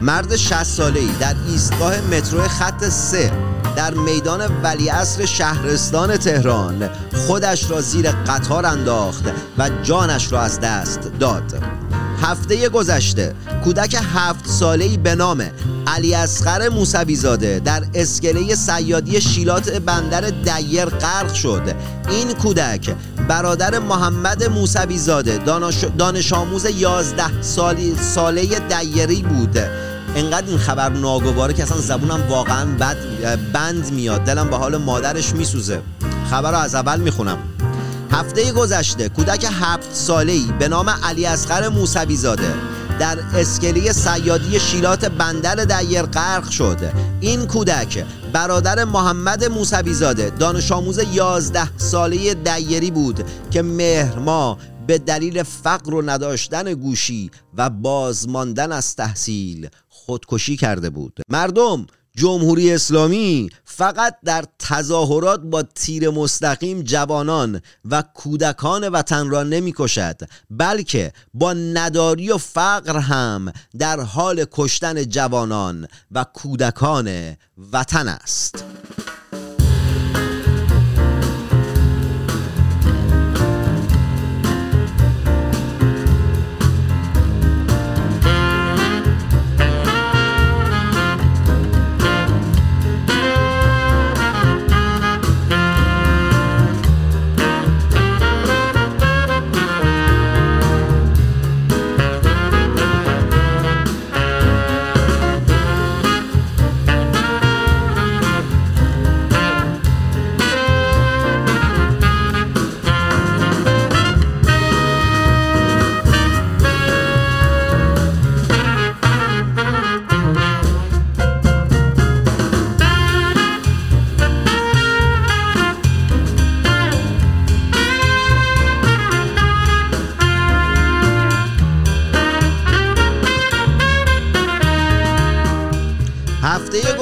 مرد 0.00 0.36
60 0.36 0.62
ساله 0.62 1.00
ای 1.00 1.10
در 1.20 1.34
ایستگاه 1.48 2.00
مترو 2.00 2.48
خط 2.48 2.88
3 2.88 3.51
در 3.76 3.94
میدان 3.94 4.40
ولیعصر 4.62 5.24
شهرستان 5.24 6.16
تهران. 6.16 6.90
خودش 7.26 7.70
را 7.70 7.80
زیر 7.80 8.10
قطار 8.10 8.66
انداخت 8.66 9.24
و 9.58 9.70
جانش 9.82 10.32
را 10.32 10.40
از 10.40 10.60
دست 10.60 11.00
داد. 11.20 11.62
هفته 12.22 12.68
گذشته 12.68 13.34
کودک 13.64 13.96
هفت 14.14 14.46
ساله‌ای 14.46 14.96
به 14.96 15.14
نام 15.14 15.44
علی 15.86 16.14
اصغر 16.14 16.68
موسوی 16.68 17.16
زاده 17.16 17.60
در 17.64 17.82
اسکله 17.94 18.54
سیادی 18.54 19.20
شیلات 19.20 19.70
بندر 19.70 20.20
دیر 20.20 20.84
غرق 20.84 21.34
شد. 21.34 21.74
این 22.10 22.32
کودک 22.32 22.94
برادر 23.28 23.78
محمد 23.78 24.44
موسوی 24.44 24.98
زاده 24.98 25.38
دانش, 25.98 26.32
آموز 26.32 26.64
11 26.64 27.42
سالی 27.42 27.96
ساله 27.96 28.42
دیری 28.44 29.22
بود. 29.22 29.58
انقدر 30.16 30.46
این 30.48 30.58
خبر 30.58 30.88
ناگواره 30.88 31.54
که 31.54 31.62
اصلا 31.62 31.78
زبونم 31.78 32.28
واقعا 32.28 32.64
بد 32.64 32.96
بند 33.52 33.92
میاد. 33.92 34.24
دلم 34.24 34.50
به 34.50 34.56
حال 34.56 34.76
مادرش 34.76 35.32
میسوزه. 35.32 35.82
خبر 36.30 36.50
رو 36.50 36.58
از 36.58 36.74
اول 36.74 37.00
می‌خونم. 37.00 37.38
هفته 38.10 38.52
گذشته 38.52 39.08
کودک 39.08 39.46
هفت 39.60 39.94
ساله‌ای 39.94 40.46
به 40.58 40.68
نام 40.68 40.90
علی 40.90 41.26
اصغر 41.26 41.68
موسوی 41.68 42.16
زاده 42.16 42.54
در 42.98 43.18
اسکلی 43.34 43.92
سیادی 43.92 44.60
شیلات 44.60 45.04
بندر 45.04 45.54
دیر 45.54 46.02
غرق 46.02 46.50
شد 46.50 46.78
این 47.20 47.46
کودک 47.46 48.04
برادر 48.32 48.84
محمد 48.84 49.44
موسوی 49.44 49.94
زاده 49.94 50.30
دانش 50.30 50.72
آموز 50.72 51.00
11 51.12 51.78
ساله 51.78 52.34
دیری 52.34 52.90
بود 52.90 53.24
که 53.50 53.62
مهر 53.62 54.18
به 54.86 54.98
دلیل 54.98 55.42
فقر 55.42 55.94
و 55.94 56.02
نداشتن 56.10 56.74
گوشی 56.74 57.30
و 57.56 57.70
بازماندن 57.70 58.72
از 58.72 58.96
تحصیل 58.96 59.68
خودکشی 60.06 60.56
کرده 60.56 60.90
بود. 60.90 61.20
مردم 61.28 61.86
جمهوری 62.16 62.72
اسلامی 62.72 63.50
فقط 63.64 64.16
در 64.24 64.44
تظاهرات 64.58 65.40
با 65.40 65.62
تیر 65.62 66.10
مستقیم 66.10 66.82
جوانان 66.82 67.60
و 67.84 68.02
کودکان 68.14 68.88
وطن 68.88 69.30
را 69.30 69.42
نمی 69.42 69.72
کشد 69.76 70.20
بلکه 70.50 71.12
با 71.34 71.52
نداری 71.52 72.30
و 72.30 72.38
فقر 72.38 72.98
هم 72.98 73.52
در 73.78 74.00
حال 74.00 74.44
کشتن 74.52 75.04
جوانان 75.04 75.88
و 76.10 76.24
کودکان 76.24 77.36
وطن 77.72 78.08
است. 78.08 78.64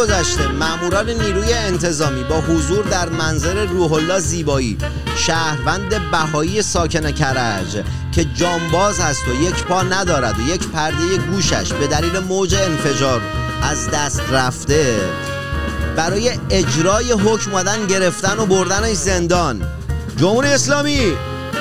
گذشته. 0.01 0.49
ماموران 0.49 1.11
نیروی 1.11 1.53
انتظامی 1.53 2.25
با 2.25 2.41
حضور 2.41 2.85
در 2.85 3.09
منظر 3.09 3.65
روح 3.65 3.93
الله 3.93 4.19
زیبایی 4.19 4.79
شهروند 5.17 6.11
بهایی 6.11 6.63
ساکن 6.63 7.11
کرج 7.11 7.83
که 8.13 8.25
جانباز 8.25 9.01
هست 9.01 9.29
و 9.29 9.43
یک 9.43 9.65
پا 9.65 9.83
ندارد 9.83 10.39
و 10.39 10.43
یک 10.43 10.69
پرده 10.69 11.17
گوشش 11.33 11.73
به 11.73 11.87
دلیل 11.87 12.19
موج 12.19 12.55
انفجار 12.55 13.21
از 13.63 13.91
دست 13.91 14.21
رفته. 14.31 15.01
برای 15.97 16.31
اجرای 16.51 17.13
حکم 17.13 17.51
مدن 17.51 17.87
گرفتن 17.87 18.39
و 18.39 18.47
بردنش 18.47 18.97
زندان. 18.97 19.63
جمهوری 20.17 20.49
اسلامی 20.49 21.13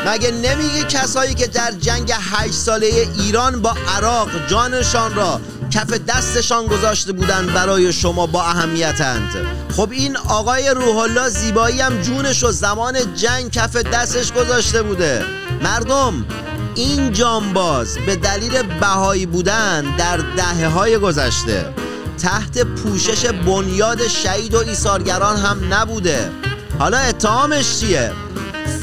مگه 0.05 0.31
نمیگه 0.31 0.83
کسایی 0.83 1.33
که 1.33 1.47
در 1.47 1.71
جنگ 1.71 2.13
هشت 2.31 2.53
ساله 2.53 3.07
ایران 3.19 3.61
با 3.61 3.75
عراق 3.97 4.29
جانشان 4.47 5.15
را 5.15 5.41
کف 5.71 5.93
دستشان 6.07 6.67
گذاشته 6.67 7.11
بودند 7.11 7.53
برای 7.53 7.93
شما 7.93 8.27
با 8.27 8.43
اهمیتند. 8.43 9.31
خب 9.75 9.89
این 9.91 10.17
آقای 10.17 10.69
روح 10.69 10.97
الله 10.97 11.29
زیبایی 11.29 11.81
هم 11.81 12.01
جونش 12.01 12.43
و 12.43 12.51
زمان 12.51 13.15
جنگ 13.15 13.51
کف 13.51 13.75
دستش 13.75 14.33
گذاشته 14.33 14.83
بوده. 14.83 15.25
مردم 15.63 16.25
این 16.75 17.13
جانباز 17.13 17.97
به 18.05 18.15
دلیل 18.15 18.63
بهایی 18.79 19.25
بودن 19.25 19.95
در 19.97 20.17
دهه 20.17 20.67
های 20.67 20.97
گذشته. 20.97 21.73
تحت 22.21 22.59
پوشش 22.63 23.25
بنیاد 23.25 24.07
شهید 24.07 24.53
و 24.53 24.57
ایثارگران 24.57 25.37
هم 25.37 25.73
نبوده. 25.73 26.31
حالا 26.79 26.97
اتهامش 26.97 27.79
چیه؟ 27.79 28.11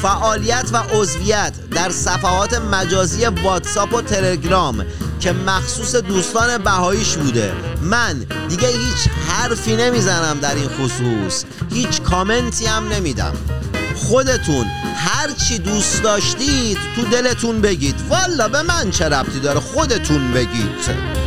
فعالیت 0.01 0.69
و 0.73 0.77
عضویت 0.77 1.53
در 1.71 1.89
صفحات 1.89 2.53
مجازی 2.53 3.25
واتساپ 3.25 3.93
و 3.93 4.01
تلگرام 4.01 4.85
که 5.19 5.31
مخصوص 5.31 5.95
دوستان 5.95 6.57
بهاییش 6.57 7.15
بوده. 7.15 7.53
من 7.81 8.25
دیگه 8.49 8.67
هیچ 8.67 9.07
حرفی 9.27 9.75
نمی‌زنم 9.75 10.39
در 10.39 10.55
این 10.55 10.67
خصوص. 10.67 11.43
هیچ 11.73 12.01
کامنتی 12.01 12.65
هم 12.65 12.87
نمیدم. 12.87 13.33
خودتون 13.95 14.65
هر 14.95 15.31
چی 15.31 15.59
دوست 15.59 16.03
داشتید 16.03 16.77
تو 16.95 17.03
دلتون 17.03 17.61
بگید. 17.61 17.95
والا 18.09 18.47
به 18.47 18.61
من 18.61 18.91
چه 18.91 19.05
ربطی 19.05 19.39
داره 19.39 19.59
خودتون 19.59 20.31
بگید؟ 20.31 21.17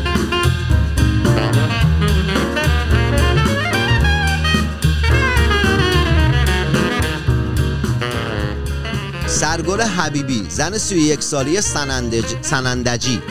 سرگل 9.26 9.81
حبیبی 9.81 10.46
زن 10.48 10.79
31 10.79 11.22
سالی 11.22 11.61
سنندج... 11.61 12.24
سنندجی. 12.42 13.22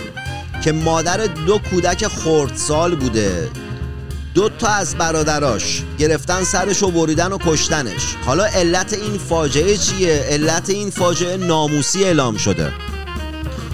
که 0.63 0.71
مادر 0.71 1.17
دو 1.17 1.57
کودک 1.57 2.07
خردسال 2.07 2.95
بوده. 2.95 3.49
دو 4.33 4.49
تا 4.49 4.67
از 4.67 4.95
برادراش 4.95 5.83
گرفتن 5.97 6.43
سرش 6.43 6.83
و 6.83 6.91
بریدن 6.91 7.31
و 7.31 7.37
کشتنش. 7.45 8.15
حالا 8.25 8.45
علت 8.45 8.93
این 8.93 9.17
فاجعه 9.17 9.77
چیه؟ 9.77 10.25
علت 10.29 10.69
این 10.69 10.89
فاجعه 10.89 11.37
ناموسی 11.37 12.03
اعلام 12.03 12.37
شده. 12.37 12.73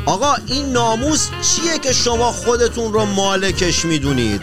آقا 0.05 0.35
این 0.45 0.71
ناموس 0.71 1.27
چیه 1.41 1.79
که 1.79 1.93
شما 1.93 2.31
خودتون 2.31 2.93
رو 2.93 3.05
مالکش 3.05 3.85
می‌دونید؟ 3.85 4.41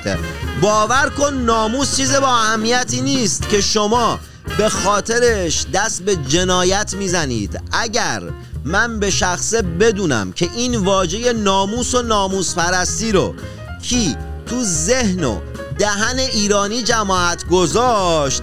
باور 0.62 1.12
کن 1.18 1.34
ناموس 1.34 1.96
چیز 1.96 2.14
با 2.14 2.28
اهمیتی 2.28 3.00
نیست 3.00 3.48
که 3.48 3.60
شما 3.60 4.20
به 4.58 4.68
خاطرش 4.68 5.66
دست 5.74 6.02
به 6.02 6.16
جنایت 6.16 6.94
می‌زنید. 6.94 7.60
اگر 7.72 8.22
من 8.64 9.00
به 9.00 9.10
شخصه 9.10 9.62
بدونم 9.62 10.32
که 10.32 10.50
این 10.56 10.76
واژه 10.76 11.32
ناموس 11.32 11.94
و 11.94 12.02
ناموس 12.02 12.54
پرستی 12.54 13.12
رو 13.12 13.34
کی 13.82 14.16
تو 14.46 14.62
ذهن 14.62 15.24
و 15.24 15.40
دهن 15.78 16.18
ایرانی 16.18 16.82
جماعت 16.82 17.48
گذاشت. 17.48 18.42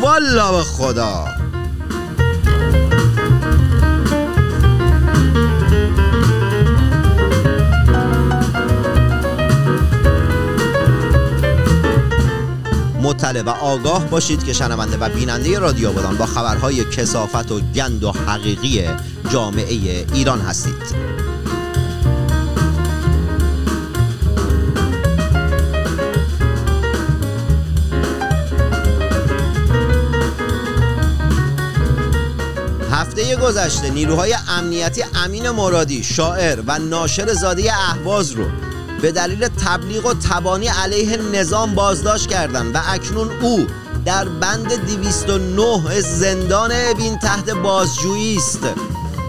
والا 0.00 0.52
به 0.52 0.62
خدا. 0.62 1.37
مطلع 13.28 13.42
و 13.42 13.50
آگاه 13.50 14.06
باشید 14.06 14.44
که 14.44 14.52
شنونده 14.52 14.96
و 14.96 15.08
بیننده 15.08 15.58
رادیو 15.58 15.92
بودان 15.92 16.16
با 16.16 16.26
خبرهای 16.26 16.84
کسافت 16.84 17.52
و 17.52 17.60
گند 17.60 18.04
و 18.04 18.12
حقیقی 18.12 18.88
جامعه 19.30 20.06
ایران 20.14 20.40
هستید. 20.40 21.18
هفته 32.90 33.36
گذشته 33.36 33.90
نیروهای 33.90 34.34
امنیتی 34.48 35.04
امین 35.14 35.50
مرادی 35.50 36.04
شاعر 36.04 36.60
و 36.66 36.78
ناشر 36.78 37.32
زاده 37.32 37.72
اهواز 37.72 38.32
رو 38.32 38.44
به 39.02 39.12
دلیل 39.12 39.48
تبلیغ 39.48 40.06
و 40.06 40.14
تبانی 40.14 40.68
علیه 40.68 41.16
نظام 41.16 41.74
بازداشت 41.74 42.26
کردند 42.26 42.74
و 42.74 42.78
اکنون 42.88 43.30
او 43.40 43.66
در 44.04 44.24
بند 44.24 44.86
209 44.86 46.00
زندان 46.00 46.72
اوین 46.72 47.18
تحت 47.18 47.50
بازجویی 47.50 48.36
است. 48.36 48.60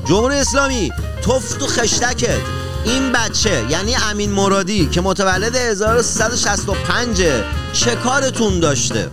جمهوری 0.06 0.36
اسلامی 0.36 0.92
تفت 1.22 1.64
و 1.64 1.68
خشتکت 1.68 2.40
این 2.86 3.12
بچه 3.12 3.66
یعنی 3.70 3.96
امین 3.96 4.32
مرادی 4.32 4.86
که 4.86 5.02
متولد 5.02 5.56
1365 5.56 7.24
چه 7.74 7.96
کارتون 7.96 8.60
داشته؟ 8.60 9.12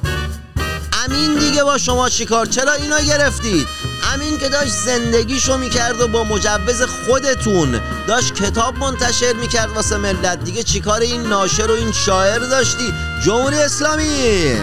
امین 1.05 1.35
دیگه 1.38 1.64
با 1.64 1.79
شما 1.79 2.09
چیکار 2.09 2.47
چرا 2.47 2.73
اینا 2.73 3.01
گرفتید؟ 3.01 3.66
امین 4.15 4.39
که 4.39 4.49
داشت 4.49 4.73
زندگیشو 4.73 5.57
می‌کرد 5.57 6.01
و 6.01 6.09
با 6.09 6.25
مجوز 6.25 6.83
خودتون 6.83 7.81
داشت 8.09 8.35
کتاب 8.35 8.79
منتشر 8.79 9.33
می‌کرد 9.33 9.71
واسه 9.71 9.97
ملت. 9.97 10.45
دیگه 10.45 10.63
چیکار 10.63 11.01
این 11.01 11.23
ناشر 11.23 11.71
و 11.71 11.75
این 11.75 11.93
شاعر 11.93 12.39
داشتی؟ 12.39 12.95
جمهوری 13.25 13.59
اسلامی. 13.59 14.57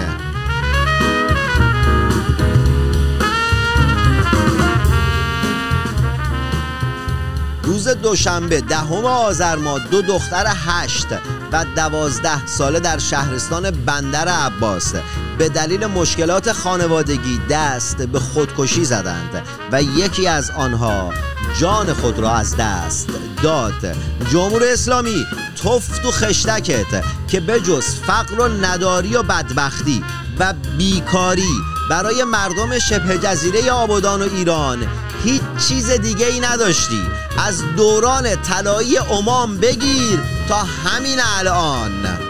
روز 7.63 7.87
دوشنبه 7.87 8.61
دهم 8.61 9.05
آذر 9.05 9.55
ماه 9.55 9.79
دو 9.79 10.01
دختر 10.01 10.53
هشت 10.65 11.07
و 11.51 11.65
دوازده 11.75 12.45
ساله 12.45 12.79
در 12.79 12.97
شهرستان 12.97 13.71
بندر 13.71 14.27
عباس. 14.27 14.93
به 15.37 15.49
دلیل 15.49 15.85
مشکلات 15.85 16.51
خانوادگی 16.51 17.41
دست 17.49 18.01
به 18.01 18.19
خودکشی 18.19 18.85
زدند 18.85 19.43
و 19.71 19.81
یکی 19.81 20.27
از 20.27 20.51
آنها 20.51 21.13
جان 21.59 21.93
خود 21.93 22.19
را 22.19 22.31
از 22.31 22.57
دست 22.57 23.09
داد. 23.43 23.95
جمهور 24.31 24.63
اسلامی 24.63 25.25
تفت 25.63 26.05
و 26.05 26.11
خشتکت 26.11 27.03
که 27.27 27.39
بجز 27.39 27.85
فقر 27.85 28.39
و 28.39 28.47
نداری 28.47 29.15
و 29.15 29.23
بدبختی 29.23 30.03
و 30.39 30.53
بیکاری 30.77 31.53
برای 31.89 32.23
مردم 32.23 32.79
شبه 32.79 33.17
جزیره 33.17 33.71
آبادان 33.71 34.21
و 34.21 34.29
ایران 34.35 34.87
هیچ 35.23 35.41
چیز 35.67 35.91
دیگه 35.91 36.25
ای 36.25 36.39
نداشتی. 36.39 37.01
از 37.37 37.63
دوران 37.75 38.35
طلایی 38.35 38.97
امام 38.97 39.57
بگیر 39.57 40.19
تا 40.47 40.57
همین 40.57 41.19
الان. 41.37 42.22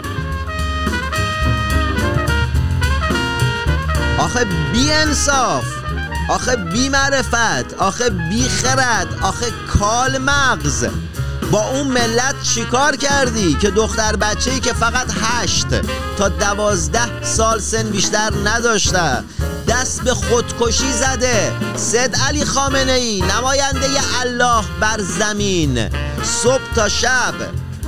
آخه 4.18 4.44
بی 4.72 4.92
انصاف 4.92 5.64
آخه 6.28 6.56
بی 6.56 6.88
معرفت 6.88 7.74
آخه 7.78 8.10
بی 8.10 8.48
خرد 8.48 9.08
آخه 9.22 9.46
کال 9.68 10.18
مغز. 10.18 10.86
با 11.50 11.68
اون 11.68 11.86
ملت 11.86 12.42
چیکار 12.42 12.96
کردی 12.96 13.54
که 13.54 13.70
دختر 13.70 14.16
بچه 14.16 14.50
ای 14.50 14.60
که 14.60 14.72
فقط 14.72 15.06
هشت 15.20 15.66
تا 16.18 16.28
دوازده 16.28 17.22
سال 17.22 17.60
سن 17.60 17.82
بیشتر 17.82 18.30
نداشته 18.44 19.24
دست 19.68 20.02
به 20.02 20.14
خودکشی 20.14 20.92
زده؟ 20.92 21.52
سید 21.76 22.16
علی 22.16 22.44
خامنه 22.44 22.92
ای 22.92 23.20
نماینده 23.20 23.86
الله 24.20 24.64
بر 24.80 25.00
زمین. 25.00 25.90
صبح 26.22 26.74
تا 26.74 26.88
شب 26.88 27.34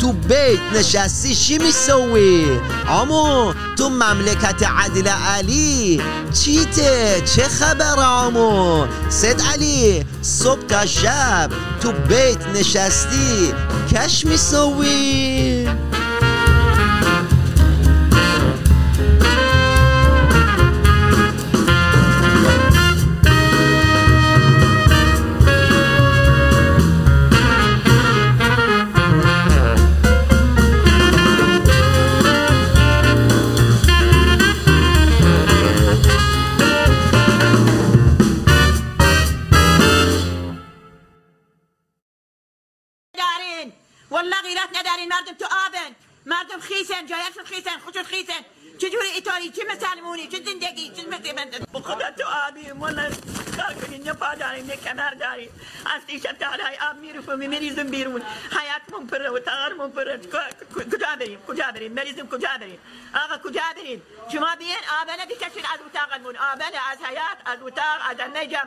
تو 0.01 0.13
بیت 0.13 0.61
نشستی 0.75 1.35
چی 1.35 1.59
میسوی؟ 1.59 2.47
آمو 2.89 3.55
تو 3.79 3.89
مملکت 3.89 4.63
عدل 4.63 5.09
علی 5.09 6.03
چیته؟ 6.33 7.23
چه 7.37 7.43
خبر 7.43 7.99
آمو؟ 7.99 8.87
سید 9.09 9.43
علی 9.53 10.05
صبح 10.23 10.67
تا 10.69 10.87
شب 10.87 11.51
تو 11.81 11.93
بیت 11.93 12.47
نشستی 12.47 13.55
کش 13.93 14.25
میسوی؟ 14.25 15.69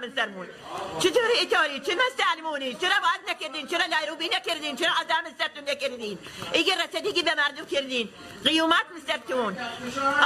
من 0.01 0.11
سرمون. 0.15 0.47
چجوری 0.99 1.35
ایتاری 1.39 1.79
چه 1.79 1.97
مسلمونی 2.03 2.73
چرا 2.73 2.97
باز 3.05 3.21
نکردین؟ 3.29 3.67
چرا 3.67 3.85
نایروبی 3.85 4.29
نکردین؟ 4.35 4.75
چرا 4.75 4.91
عذاب 4.91 5.21
مسترتون 5.27 5.63
نکردین؟ 5.69 6.17
ایگه 6.53 6.73
رسیدگی 6.83 7.23
به 7.23 7.35
مردم 7.35 7.65
کردین. 7.65 8.09
قیومت 8.43 8.85
مسترتون 8.97 9.57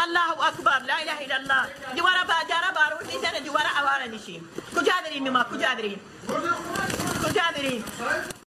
الله 0.04 0.48
اکبر. 0.48 0.80
لا 0.80 0.96
اله 0.96 1.18
الا 1.22 1.36
الله. 1.36 1.64
دوباره 1.96 2.24
باجارا 2.24 2.70
بارون 2.76 3.14
میزنه 3.14 3.40
دوباره 3.40 3.70
عواره 3.80 4.08
میشیم. 4.08 4.50
کجا 4.76 4.94
بریم؟ 5.06 5.30
ما 5.30 5.44
کجا 5.44 5.76
بریم؟ 5.78 6.00
کجا 7.24 7.44
بریم؟ 7.56 7.86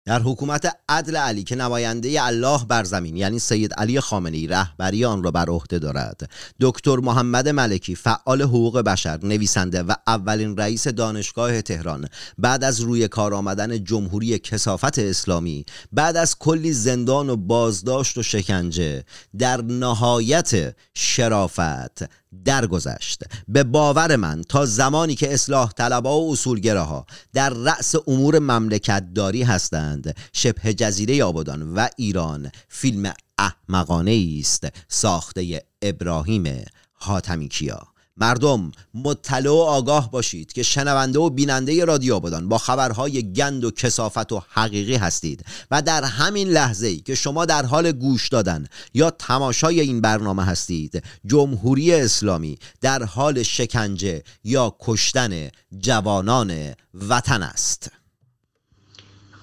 در 0.06 0.22
حکومت 0.22 0.78
عدل 0.90 1.16
علی 1.16 1.44
که 1.44 1.56
نماینده 1.56 2.26
الله 2.26 2.66
بر 2.68 2.84
زمین 2.84 3.18
یعنی 3.18 3.40
سید 3.40 3.74
علی 3.74 4.00
خامنه 4.00 4.38
ای 4.38 4.48
رهبری 4.48 5.06
آن 5.06 5.24
را 5.24 5.32
بر 5.32 5.50
عهده 5.50 5.80
دارد. 5.80 6.30
دکتر 6.62 6.96
محمد 6.96 7.50
ملکی 7.50 7.96
فعال 7.96 8.42
حقوق 8.42 8.80
بشر 8.80 9.20
نویسنده 9.24 9.84
و 9.84 9.94
اولین 10.08 10.58
رئیس 10.58 10.88
دانشگاه 10.88 11.62
تهران 11.62 12.08
بعد 12.38 12.64
از 12.64 12.82
روی 12.82 13.08
کار 13.08 13.34
آمدن 13.34 13.84
جمهوری 13.84 14.40
کسافت 14.40 15.00
اسلامی 15.00 15.66
بعد 15.92 16.18
از 16.18 16.38
کلی 16.40 16.74
زندان 16.74 17.30
و 17.30 17.36
بازداشت 17.36 18.18
و 18.18 18.24
شکنجه 18.24 19.04
در 19.38 19.62
نهایت 19.62 20.76
شرافت 20.94 22.23
درگذشت. 22.46 23.24
به 23.48 23.64
باور 23.64 24.16
من 24.16 24.42
تا 24.50 24.66
زمانی 24.66 25.16
که 25.16 25.34
اصلاح 25.34 25.72
طلبها 25.72 26.20
و 26.20 26.32
اصولگراها 26.32 27.06
در 27.34 27.50
رأس 27.50 27.96
امور 28.08 28.40
مملکت 28.40 29.14
داری 29.16 29.44
هستند 29.44 30.16
شبه 30.34 30.74
جزیره 30.74 31.24
آبادان 31.24 31.74
و 31.74 31.88
ایران 31.98 32.52
فیلم 32.70 33.14
احمقانه 33.38 34.36
است 34.40 34.68
ساخته 34.88 35.64
ابراهیم 35.82 36.66
حاتمی 36.94 37.48
کیا 37.48 37.93
مردم 38.18 38.72
مطلع 38.94 39.50
و 39.50 39.54
آگاه 39.54 40.12
باشید 40.12 40.54
که 40.54 40.64
شنونده 40.64 41.20
و 41.20 41.30
بیننده 41.30 41.86
رادیو 41.86 42.16
آبادان 42.16 42.50
با 42.50 42.58
خبرهای 42.58 43.34
گند 43.34 43.64
و 43.64 43.72
کسافت 43.72 44.32
و 44.32 44.42
حقیقی 44.50 44.96
هستید 44.96 45.46
و 45.72 45.82
در 45.82 46.04
همین 46.04 46.48
لحظه 46.48 46.88
ای 46.88 46.98
که 46.98 47.16
شما 47.16 47.46
در 47.46 47.66
حال 47.66 47.92
گوش 47.92 48.30
دادن 48.30 48.66
یا 48.94 49.12
تماشای 49.12 49.80
این 49.80 50.02
برنامه 50.02 50.44
هستید 50.44 51.04
جمهوری 51.26 51.94
اسلامی 51.94 52.58
در 52.82 53.04
حال 53.04 53.44
شکنجه 53.44 54.24
یا 54.44 54.76
کشتن 54.80 55.50
جوانان 55.78 56.74
وطن 56.94 57.44
است. 57.44 57.92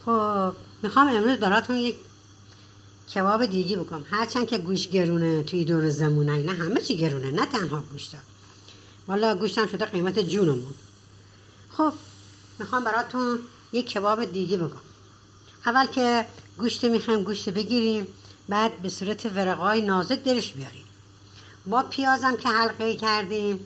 خب 0.05 0.53
می‌خوام 0.83 1.09
امروز 1.09 1.39
براتون 1.39 1.77
یک 1.77 1.97
کباب 3.15 3.47
دیگی 3.47 3.77
بکنم 3.77 4.05
هرچند 4.11 4.47
که 4.47 4.59
گوش 4.59 4.89
گرونه 4.89 5.43
توی 5.43 5.65
دور 5.65 5.91
زمونه 5.91 6.43
نه 6.43 6.53
همه 6.53 6.81
چی 6.81 6.97
گرونه 6.97 7.31
نه 7.31 7.47
تنها 7.47 7.81
گوشتا 7.93 8.19
والا 9.09 9.35
گوشتم 9.35 9.67
شده 9.67 9.85
قیمت 9.85 10.19
جونمون. 10.19 10.75
خب 11.71 11.93
می‌خوام 12.59 12.85
براتون 12.85 13.39
یک 13.73 13.91
کباب 13.91 14.25
دیگه 14.25 14.57
بکنم 14.57 14.81
اول 15.67 15.87
که 15.87 16.27
گوشت 16.59 16.85
می‌خوایم 16.85 17.23
گوشت 17.23 17.49
بگیریم 17.49 18.07
بعد 18.49 18.83
به 18.83 18.89
صورت 18.89 19.27
ورقای 19.27 19.83
نازک 19.83 20.23
درش 20.23 20.53
بیاریم. 20.53 20.85
با 21.67 21.83
پیازم 21.83 22.37
که 22.37 22.49
حلقه 22.49 22.97
کردیم 22.97 23.61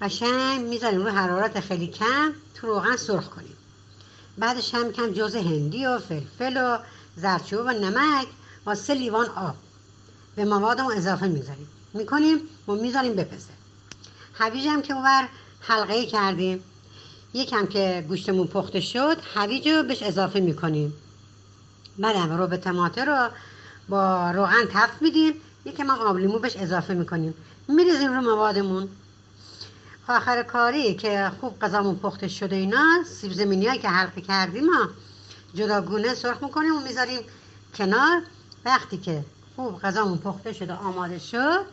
قشنگ 0.00 0.60
می‌ذاریم 0.60 1.02
رو 1.02 1.10
حرارت 1.10 1.60
خیلی 1.60 1.86
کم 1.86 2.32
تو 2.54 2.66
روغن 2.66 2.96
سرخ 2.96 3.28
کنیم. 3.28 3.56
بعدش 4.38 4.74
هم 4.74 4.92
کم 4.92 5.12
جوز 5.12 5.36
هندی 5.36 5.86
و 5.86 5.98
فلفل 5.98 6.56
و 6.56 6.78
زردچوبه 7.16 7.62
و 7.62 7.70
نمک 7.70 8.26
و 8.66 8.74
سه 8.74 8.94
لیوان 8.94 9.26
آب. 9.26 9.54
به 10.36 10.44
موادمون 10.44 10.92
اضافه 10.92 11.26
می‌ذاریم. 11.26 11.68
می‌کنیم 11.94 12.40
و 12.68 12.72
می‌ذاریم 12.72 13.14
بپزه. 13.14 13.51
هویج 14.34 14.66
هم 14.66 14.82
که 14.82 14.94
اونور 14.94 15.28
حلقه 15.60 16.06
کردیم. 16.06 16.64
یکم 17.34 17.66
که 17.66 18.04
گوشتمون 18.08 18.46
پخته 18.46 18.80
شد 18.80 19.16
هویج 19.34 19.68
رو 19.68 19.82
بهش 19.82 20.02
اضافه 20.02 20.40
می‌کنیم. 20.40 20.94
بعدم 21.98 22.38
رو 22.38 22.46
به 22.46 22.56
تماتر 22.56 23.04
رو 23.04 23.30
با 23.88 24.30
روغن 24.30 24.64
تفت 24.72 25.02
میدیم. 25.02 25.34
یکم 25.64 25.90
هم 25.90 25.98
آب 25.98 26.18
لیمو 26.18 26.38
بهش 26.38 26.56
اضافه 26.56 26.94
می‌کنیم. 26.94 27.34
میریزیم 27.68 28.12
رو 28.12 28.20
موادمون. 28.20 28.88
آخر 30.08 30.42
کاری 30.42 30.94
که 30.94 31.32
خوب 31.40 31.58
غذامون 31.58 31.96
پخته 31.96 32.28
شده 32.28 32.56
اینا 32.56 33.04
سیب 33.06 33.32
زمینی 33.32 33.78
که 33.78 33.88
حلقه 33.88 34.20
کردیم 34.20 34.64
ما 34.64 34.88
جداگونه 35.54 36.14
سرخ 36.14 36.42
می‌کنیم 36.42 36.76
و 36.76 36.80
می‌ذاریم 36.80 37.20
کنار. 37.74 38.22
وقتی 38.64 38.96
که 38.96 39.24
خوب 39.56 39.80
غذامون 39.80 40.18
پخته 40.18 40.52
شده 40.52 40.74
آماده 40.74 41.18
شد 41.18 41.64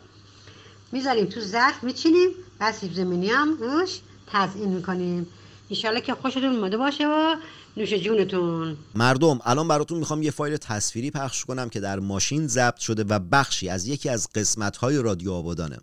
می‌ذاریم 0.92 1.26
تو 1.26 1.40
ظرف 1.40 1.84
میچینیم. 1.84 2.30
و 2.60 2.72
سیب 2.72 2.92
زمینی 2.92 3.28
هم 3.28 3.56
روش 3.60 4.00
تزیین 4.26 4.68
می‌کنیم. 4.68 5.26
انشالله 5.70 6.00
که 6.00 6.14
خوشتون 6.14 6.56
اومده 6.56 6.76
باشه 6.76 7.06
و 7.06 7.36
نوش 7.76 7.94
جونتون. 7.94 8.76
مردم 8.94 9.40
الان 9.44 9.68
براتون 9.68 9.98
می‌خوام 9.98 10.22
یه 10.22 10.30
فایل 10.30 10.56
تصویری 10.56 11.10
پخش 11.10 11.44
کنم 11.44 11.68
که 11.68 11.80
در 11.80 11.98
ماشین 11.98 12.46
ضبط 12.46 12.76
شده 12.76 13.04
و 13.04 13.18
بخشی 13.18 13.68
از 13.68 13.86
یکی 13.86 14.08
از 14.08 14.28
قسمت 14.34 14.76
های 14.76 14.96
رادیو 14.96 15.32
آبادانه. 15.32 15.78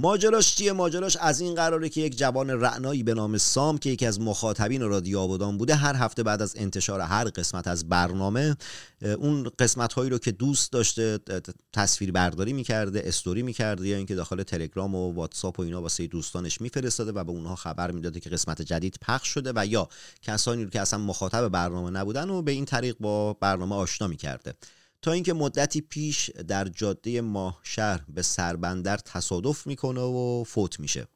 ماجراش 0.00 0.56
چیه؟ 0.56 0.72
ماجراش 0.72 1.16
از 1.16 1.40
این 1.40 1.54
قراره 1.54 1.88
که 1.88 2.00
یک 2.00 2.18
جوان 2.18 2.50
رعنایی 2.50 3.02
به 3.02 3.14
نام 3.14 3.38
سام 3.38 3.78
که 3.78 3.90
یکی 3.90 4.06
از 4.06 4.20
مخاطبین 4.20 4.82
رادیو 4.82 5.18
آبادان 5.18 5.58
بوده 5.58 5.74
هر 5.74 5.96
هفته 5.96 6.22
بعد 6.22 6.42
از 6.42 6.54
انتشار 6.56 7.00
هر 7.00 7.24
قسمت 7.24 7.66
از 7.66 7.88
برنامه 7.88 8.56
اون 9.02 9.50
قسمت 9.58 9.92
هایی 9.92 10.10
رو 10.10 10.18
که 10.18 10.32
دوست 10.32 10.72
داشته 10.72 11.18
تصویر 11.72 12.12
برداری 12.12 12.52
می‌کرده 12.52 13.02
استوری 13.04 13.42
می‌کرده 13.42 13.88
یا 13.88 13.96
اینکه 13.96 14.14
داخل 14.14 14.42
تلگرام 14.42 14.94
و 14.94 15.12
واتساپ 15.12 15.58
و 15.58 15.62
اینا 15.62 15.82
واسه 15.82 16.06
دوستانش 16.06 16.60
میفرستاده 16.60 17.12
و 17.12 17.24
به 17.24 17.30
اونها 17.30 17.56
خبر 17.56 17.90
می‌داده 17.90 18.20
که 18.20 18.30
قسمت 18.30 18.62
جدید 18.62 18.98
پخش 19.02 19.28
شده 19.28 19.52
و 19.56 19.66
یا 19.66 19.88
کسانی 20.22 20.64
رو 20.64 20.70
که 20.70 20.80
اصلا 20.80 20.98
مخاطب 20.98 21.48
برنامه 21.48 21.90
نبودن 21.90 22.30
و 22.30 22.42
به 22.42 22.52
این 22.52 22.64
طریق 22.64 22.96
با 23.00 23.32
برنامه 23.32 23.74
آشنا 23.76 24.08
می‌کرده. 24.08 24.54
تا 25.02 25.12
اینکه 25.12 25.32
مدتی 25.32 25.80
پیش 25.80 26.30
در 26.30 26.64
جاده 26.68 27.20
ماه 27.20 27.60
شهر 27.62 28.04
به 28.08 28.22
سربندر 28.22 28.96
تصادف 28.96 29.66
می‌کنه 29.66 30.00
و 30.00 30.44
فوت 30.44 30.80
میشه. 30.80 31.06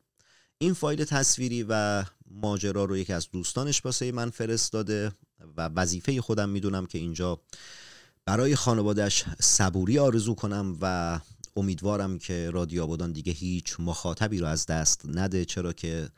این 0.58 0.74
فایل 0.74 1.04
تصویری 1.04 1.66
و 1.68 2.04
ماجرا 2.30 2.84
رو 2.84 2.96
یکی 2.96 3.12
از 3.12 3.30
دوستانش 3.30 3.84
واسه 3.84 4.12
من 4.12 4.30
فرستاده 4.30 5.12
و 5.56 5.68
وظیفه 5.68 6.20
خودم 6.20 6.48
می‌دونم 6.48 6.86
که 6.86 6.98
اینجا 6.98 7.40
برای 8.24 8.56
خانوادش 8.56 9.24
صبوری 9.40 9.98
آرزو 9.98 10.34
کنم 10.34 10.76
و 10.80 11.20
امیدوارم 11.56 12.18
که 12.18 12.50
رادیو 12.50 12.82
آبادان 12.82 13.12
دیگه 13.12 13.32
هیچ 13.32 13.76
مخاطبی 13.78 14.38
رو 14.38 14.46
از 14.46 14.66
دست 14.66 15.02
نده 15.04 15.44
چرا 15.44 15.72
که 15.72 16.08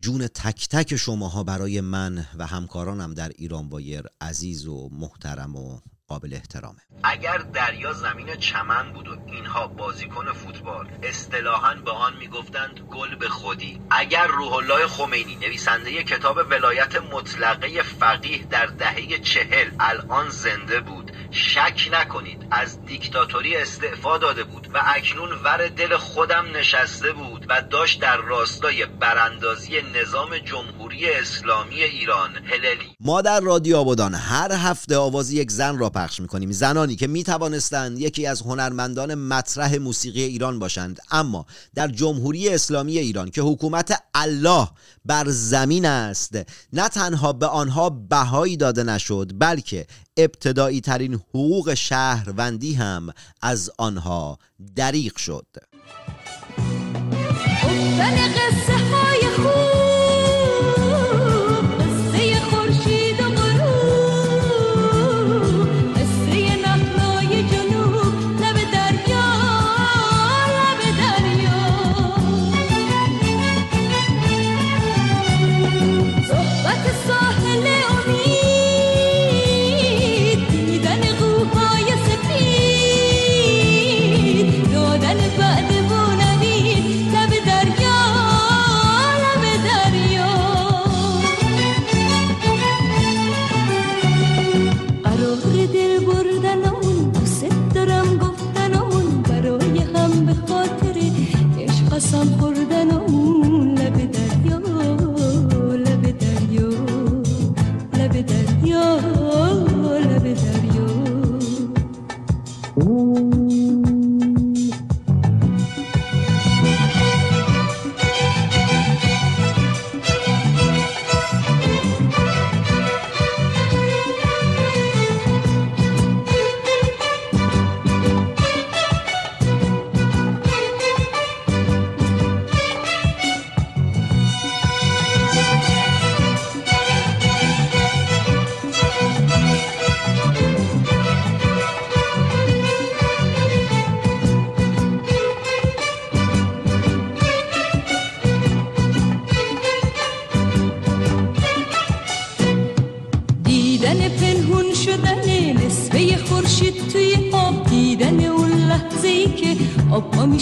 جون 0.00 0.26
تک 0.26 0.68
تک 0.68 0.96
شماها 0.96 1.44
برای 1.44 1.80
من 1.80 2.26
و 2.38 2.46
همکارانم 2.46 3.14
در 3.14 3.28
ایران 3.28 3.68
بایر 3.68 4.02
عزیز 4.20 4.66
و 4.66 4.88
محترم 4.92 5.56
و 5.56 5.80
قابل 6.08 6.34
احترامه. 6.34 6.80
اگر 7.04 7.38
دریا 7.38 7.92
زمین 7.92 8.36
چمن 8.36 8.92
بود 8.92 9.08
و 9.08 9.16
اینها 9.26 9.66
بازیکن 9.66 10.32
فوتبال 10.32 10.88
اصطلاحا 11.02 11.74
به 11.74 11.90
آن 11.90 12.16
می‌گفتند 12.16 12.80
گل 12.80 13.14
به 13.14 13.28
خودی 13.28 13.80
اگر 13.90 14.26
روح 14.26 14.52
الله 14.52 14.86
خمینی 14.86 15.36
نویسنده 15.36 16.02
کتاب 16.02 16.36
ولایت 16.50 16.96
مطلقه 16.96 17.82
فقیه 17.82 18.44
در 18.44 18.66
دهه 18.66 19.18
چهل 19.18 19.70
الان 19.80 20.30
زنده 20.30 20.80
بود 20.80 21.12
شک 21.30 21.88
نکنید 21.92 22.46
از 22.50 22.84
دیکتاتوری 22.84 23.56
استعفا 23.56 24.18
داده 24.18 24.44
بود 24.44 24.68
و 24.74 24.80
اکنون 24.84 25.30
ور 25.44 25.68
دل 25.68 25.96
خودم 25.96 26.44
نشسته 26.54 27.12
بود 27.12 27.46
و 27.48 27.62
داشت 27.62 28.00
در 28.00 28.16
راستای 28.16 28.86
براندازی 28.86 29.82
نظام 29.94 30.38
جمهوری 30.38 31.10
اسلامی 31.10 31.82
ایران 31.82 32.30
هللی. 32.36 32.96
ما 33.00 33.22
در 33.22 33.40
رادیو 33.40 33.76
آبادان 33.76 34.14
هر 34.14 34.52
هفته 34.52 34.96
آواز 34.96 35.32
یک 35.32 35.50
زن 35.50 35.78
را 35.78 35.88
پخش 36.02 36.20
می‌کنیم. 36.20 36.52
زنانی 36.52 36.96
که 36.96 37.06
می‌توانستند 37.06 37.98
یکی 37.98 38.26
از 38.26 38.42
هنرمندان 38.42 39.14
مطرح 39.14 39.76
موسیقی 39.76 40.22
ایران 40.22 40.58
باشند 40.58 41.00
اما 41.10 41.46
در 41.74 41.88
جمهوری 41.88 42.48
اسلامی 42.48 42.98
ایران 42.98 43.30
که 43.30 43.42
حکومت 43.42 44.02
الله 44.14 44.68
بر 45.04 45.24
زمین 45.28 45.86
است 45.86 46.34
نه 46.72 46.88
تنها 46.88 47.32
به 47.32 47.46
آنها 47.46 47.90
بهایی 47.90 48.56
داده 48.56 48.82
نشد 48.82 49.32
بلکه 49.38 49.86
ابتدایی 50.16 50.80
ترین 50.80 51.14
حقوق 51.14 51.74
شهروندی 51.74 52.74
هم 52.74 53.10
از 53.42 53.70
آنها 53.78 54.38
دریغ 54.76 55.16
شد. 55.16 55.46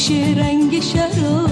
آب 0.00 0.74
ها 1.18 1.49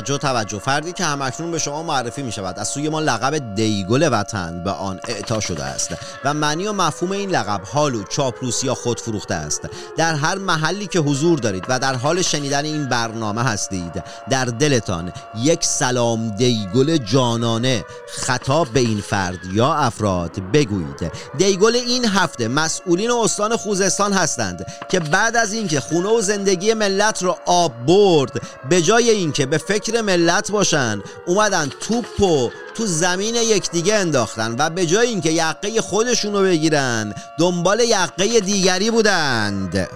توجه 0.00 0.18
توجه. 0.18 0.58
فردی 0.58 0.92
که 0.92 1.04
همکنون 1.04 1.50
به 1.50 1.58
شما 1.58 1.82
معرفی 1.82 2.22
می 2.22 2.32
شود 2.32 2.58
از 2.58 2.68
سوی 2.68 2.88
ما 2.88 3.00
لقب 3.00 3.54
دیگل 3.54 4.08
وطن 4.12 4.62
به 4.64 4.70
آن 4.70 5.00
اعطا 5.08 5.40
شده 5.40 5.64
است. 5.64 5.94
و 6.24 6.34
معنی 6.34 6.66
و 6.66 6.72
مفهوم 6.72 7.12
این 7.12 7.30
لقب 7.30 7.60
حال 7.72 7.94
و 7.94 8.02
چاپلوس 8.04 8.64
یا 8.64 8.74
خودفروخته 8.74 9.34
است. 9.34 9.68
در 9.96 10.14
هر 10.14 10.38
محلی 10.38 10.86
که 10.86 10.98
حضور 10.98 11.38
دارید 11.38 11.64
و 11.68 11.78
در 11.78 11.94
حال 11.94 12.22
شنیدن 12.22 12.64
این 12.64 12.88
برنامه 12.88 13.42
هستید 13.42 14.04
در 14.30 14.44
دلتان 14.44 15.12
یک 15.36 15.64
سلام 15.64 16.28
دیگل 16.28 16.96
جانانه 16.96 17.84
خطاب 18.16 18.68
به 18.68 18.80
این 18.80 19.00
فرد 19.00 19.38
یا 19.52 19.74
افراد 19.74 20.50
بگویید. 20.52 21.12
دیگل 21.38 21.76
این 21.76 22.04
هفته 22.04 22.48
مسئولین 22.48 23.10
استان 23.10 23.56
خوزستان 23.56 24.12
هستند 24.12 24.66
که 24.90 25.00
بعد 25.00 25.36
از 25.36 25.52
اینکه 25.52 25.80
خونه 25.80 26.08
و 26.08 26.20
زندگی 26.20 26.74
ملت 26.74 27.22
رو 27.22 27.36
آب 27.46 27.72
برد 27.86 28.42
به 28.68 28.82
جای 28.82 29.10
اینکه 29.10 29.46
به 29.46 29.58
فکر 29.58 30.00
ملت 30.00 30.50
باشن 30.50 31.02
اومدن 31.26 31.70
توپ 31.80 32.20
و 32.20 32.50
تو 32.74 32.86
زمین 32.86 33.34
یکدیگه 33.34 33.94
انداختن 33.94 34.54
و 34.58 34.70
به 34.70 34.86
جای 34.86 35.08
اینکه 35.08 35.30
یقه 35.30 35.80
خودشونو 35.80 36.42
بگیرن 36.42 37.14
دنبال 37.38 37.80
یقه 37.80 38.40
دیگری 38.40 38.90
بودند. 38.90 39.88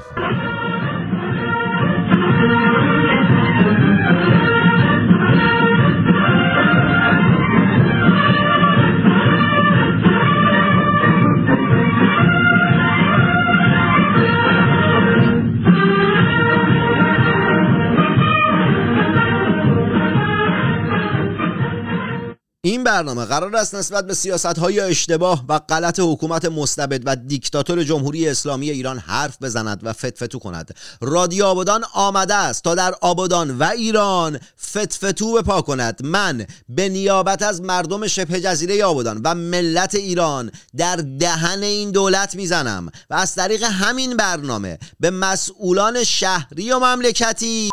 برنامه 22.90 23.24
قرار 23.24 23.56
است 23.56 23.74
نسبت 23.74 24.06
به 24.06 24.14
سیاست 24.14 24.58
های 24.58 24.80
اشتباه 24.80 25.44
و 25.48 25.58
غلط 25.58 26.00
حکومت 26.00 26.44
مستبد 26.44 27.02
و 27.04 27.16
دیکتاتور 27.16 27.82
جمهوری 27.82 28.28
اسلامی 28.28 28.70
ایران 28.70 28.98
حرف 28.98 29.42
بزند 29.42 29.80
و 29.82 29.92
فتفتو 29.92 30.38
کند. 30.38 30.74
رادیو 31.00 31.44
آبادان 31.44 31.84
آمده 31.94 32.34
است 32.34 32.64
تا 32.64 32.74
در 32.74 32.94
آبادان 33.00 33.58
و 33.58 33.62
ایران 33.64 34.40
فتفتو 34.70 35.32
بپا 35.32 35.62
کند. 35.62 36.00
من 36.04 36.46
به 36.68 36.88
نیابت 36.88 37.42
از 37.42 37.62
مردم 37.62 38.06
شبه 38.06 38.40
جزیره 38.40 38.84
آبادان 38.84 39.20
و 39.24 39.34
ملت 39.34 39.94
ایران 39.94 40.50
در 40.76 40.96
دهن 40.96 41.62
این 41.62 41.90
دولت 41.90 42.34
می‌زنم 42.34 42.90
و 43.10 43.14
از 43.14 43.34
طریق 43.34 43.62
همین 43.62 44.16
برنامه 44.16 44.78
به 45.00 45.10
مسئولان 45.10 46.04
شهری 46.04 46.72
و 46.72 46.78
مملکتی 46.78 47.70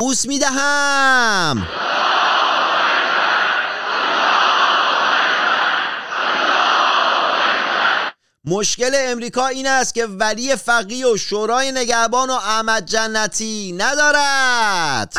بوس 0.00 0.26
می‌دهم. 0.26 1.66
مشکل 8.44 8.90
امریکا 8.94 9.46
این 9.46 9.66
است 9.66 9.94
که 9.94 10.06
ولی 10.06 10.56
فقیه 10.56 11.06
و 11.06 11.16
شورای 11.16 11.72
نگهبان 11.72 12.30
و 12.30 12.32
احمد 12.32 12.86
جنتی 12.86 13.72
ندارد. 13.72 15.14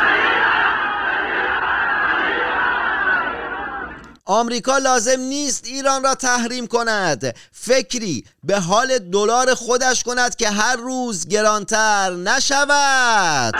آمریکا 4.25 4.77
لازم 4.77 5.19
نیست 5.19 5.65
ایران 5.65 6.03
را 6.03 6.15
تحریم 6.15 6.67
کند. 6.67 7.35
فکری 7.51 8.25
به 8.43 8.59
حال 8.59 8.99
دلار 8.99 9.53
خودش 9.55 10.03
کند 10.03 10.35
که 10.35 10.49
هر 10.49 10.75
روز 10.75 11.27
گرانتر 11.27 12.09
نشود. 12.09 13.55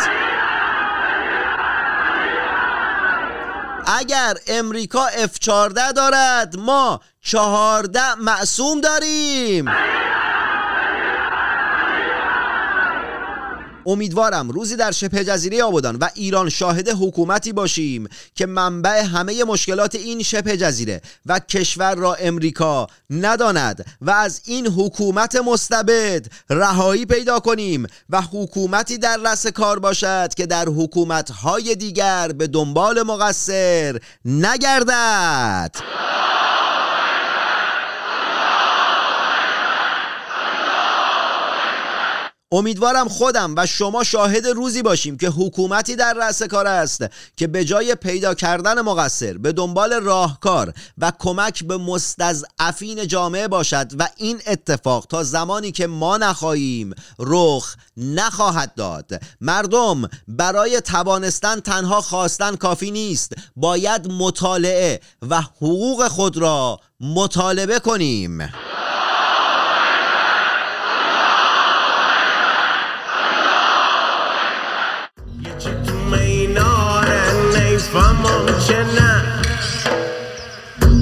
اگر 3.86 4.34
امریکا 4.48 5.08
F14 5.10 5.48
دارد 5.96 6.56
ما 6.58 7.02
14 7.22 8.16
معصوم 8.16 8.82
داریم. 8.82 9.66
امیدوارم 13.86 14.50
روزی 14.50 14.76
در 14.76 14.92
شبه 14.92 15.24
جزیره 15.24 15.64
آبادان 15.64 15.96
و 15.96 16.10
ایران 16.14 16.50
شاهد 16.50 16.90
حکومتی 16.90 17.54
باشیم 17.54 18.08
که 18.36 18.46
منبع 18.46 19.04
همه 19.04 19.44
مشکلات 19.44 19.96
این 19.96 20.24
شبه 20.24 20.58
جزیره 20.58 21.02
و 21.26 21.40
کشور 21.40 21.96
را 21.96 22.14
امریکا 22.14 22.88
نداند 23.10 23.86
و 24.02 24.12
از 24.12 24.42
این 24.46 24.68
حکومت 24.68 25.36
مستبد 25.36 26.26
رهایی 26.50 27.06
پیدا 27.06 27.40
کنیم 27.40 27.88
و 28.10 28.22
حکومتی 28.22 28.98
در 28.98 29.18
رس 29.26 29.48
کار 29.48 29.80
باشد 29.80 30.34
که 30.34 30.46
در 30.46 30.66
حکومتهای 30.66 31.76
دیگر 31.76 32.32
به 32.32 32.48
دنبال 32.48 33.04
مقصر 33.04 34.00
نگردد. 34.26 35.76
امیدوارم 42.52 43.08
خودم 43.08 43.54
و 43.58 43.66
شما 43.66 44.04
شاهد 44.04 44.48
روزی 44.48 44.82
باشیم 44.82 45.18
که 45.18 45.28
حکومتی 45.30 45.96
در 45.96 46.14
رأس 46.14 46.44
کار 46.44 46.68
است 46.68 47.06
که 47.36 47.48
به 47.48 47.66
جای 47.66 47.96
پیدا 47.96 48.34
کردن 48.34 48.82
مقصر 48.82 49.38
به 49.38 49.52
دنبال 49.52 49.94
راهکار 49.94 50.74
و 50.98 51.12
کمک 51.20 51.64
به 51.64 51.78
مستضعفین 51.78 53.08
جامعه 53.08 53.48
باشد 53.48 53.92
و 54.00 54.08
این 54.18 54.42
اتفاق 54.48 55.06
تا 55.06 55.24
زمانی 55.24 55.72
که 55.72 55.88
ما 55.88 56.18
نخواهیم 56.18 56.94
رخ 57.20 57.76
نخواهد 57.98 58.76
داد. 58.76 59.22
مردم 59.42 60.10
برای 60.28 60.82
توانستن 60.82 61.60
تنها 61.60 62.02
خواستن 62.02 62.56
کافی 62.56 62.92
نیست. 62.92 63.34
باید 63.56 64.12
مطالعه 64.12 65.00
و 65.30 65.42
حقوق 65.42 66.08
خود 66.08 66.38
را 66.38 66.80
مطالبه 67.00 67.80
کنیم. 67.80 68.52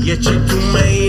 یه 0.10 0.18
چی 0.18 0.32
تو 0.50 0.58
مینارن 0.58 1.09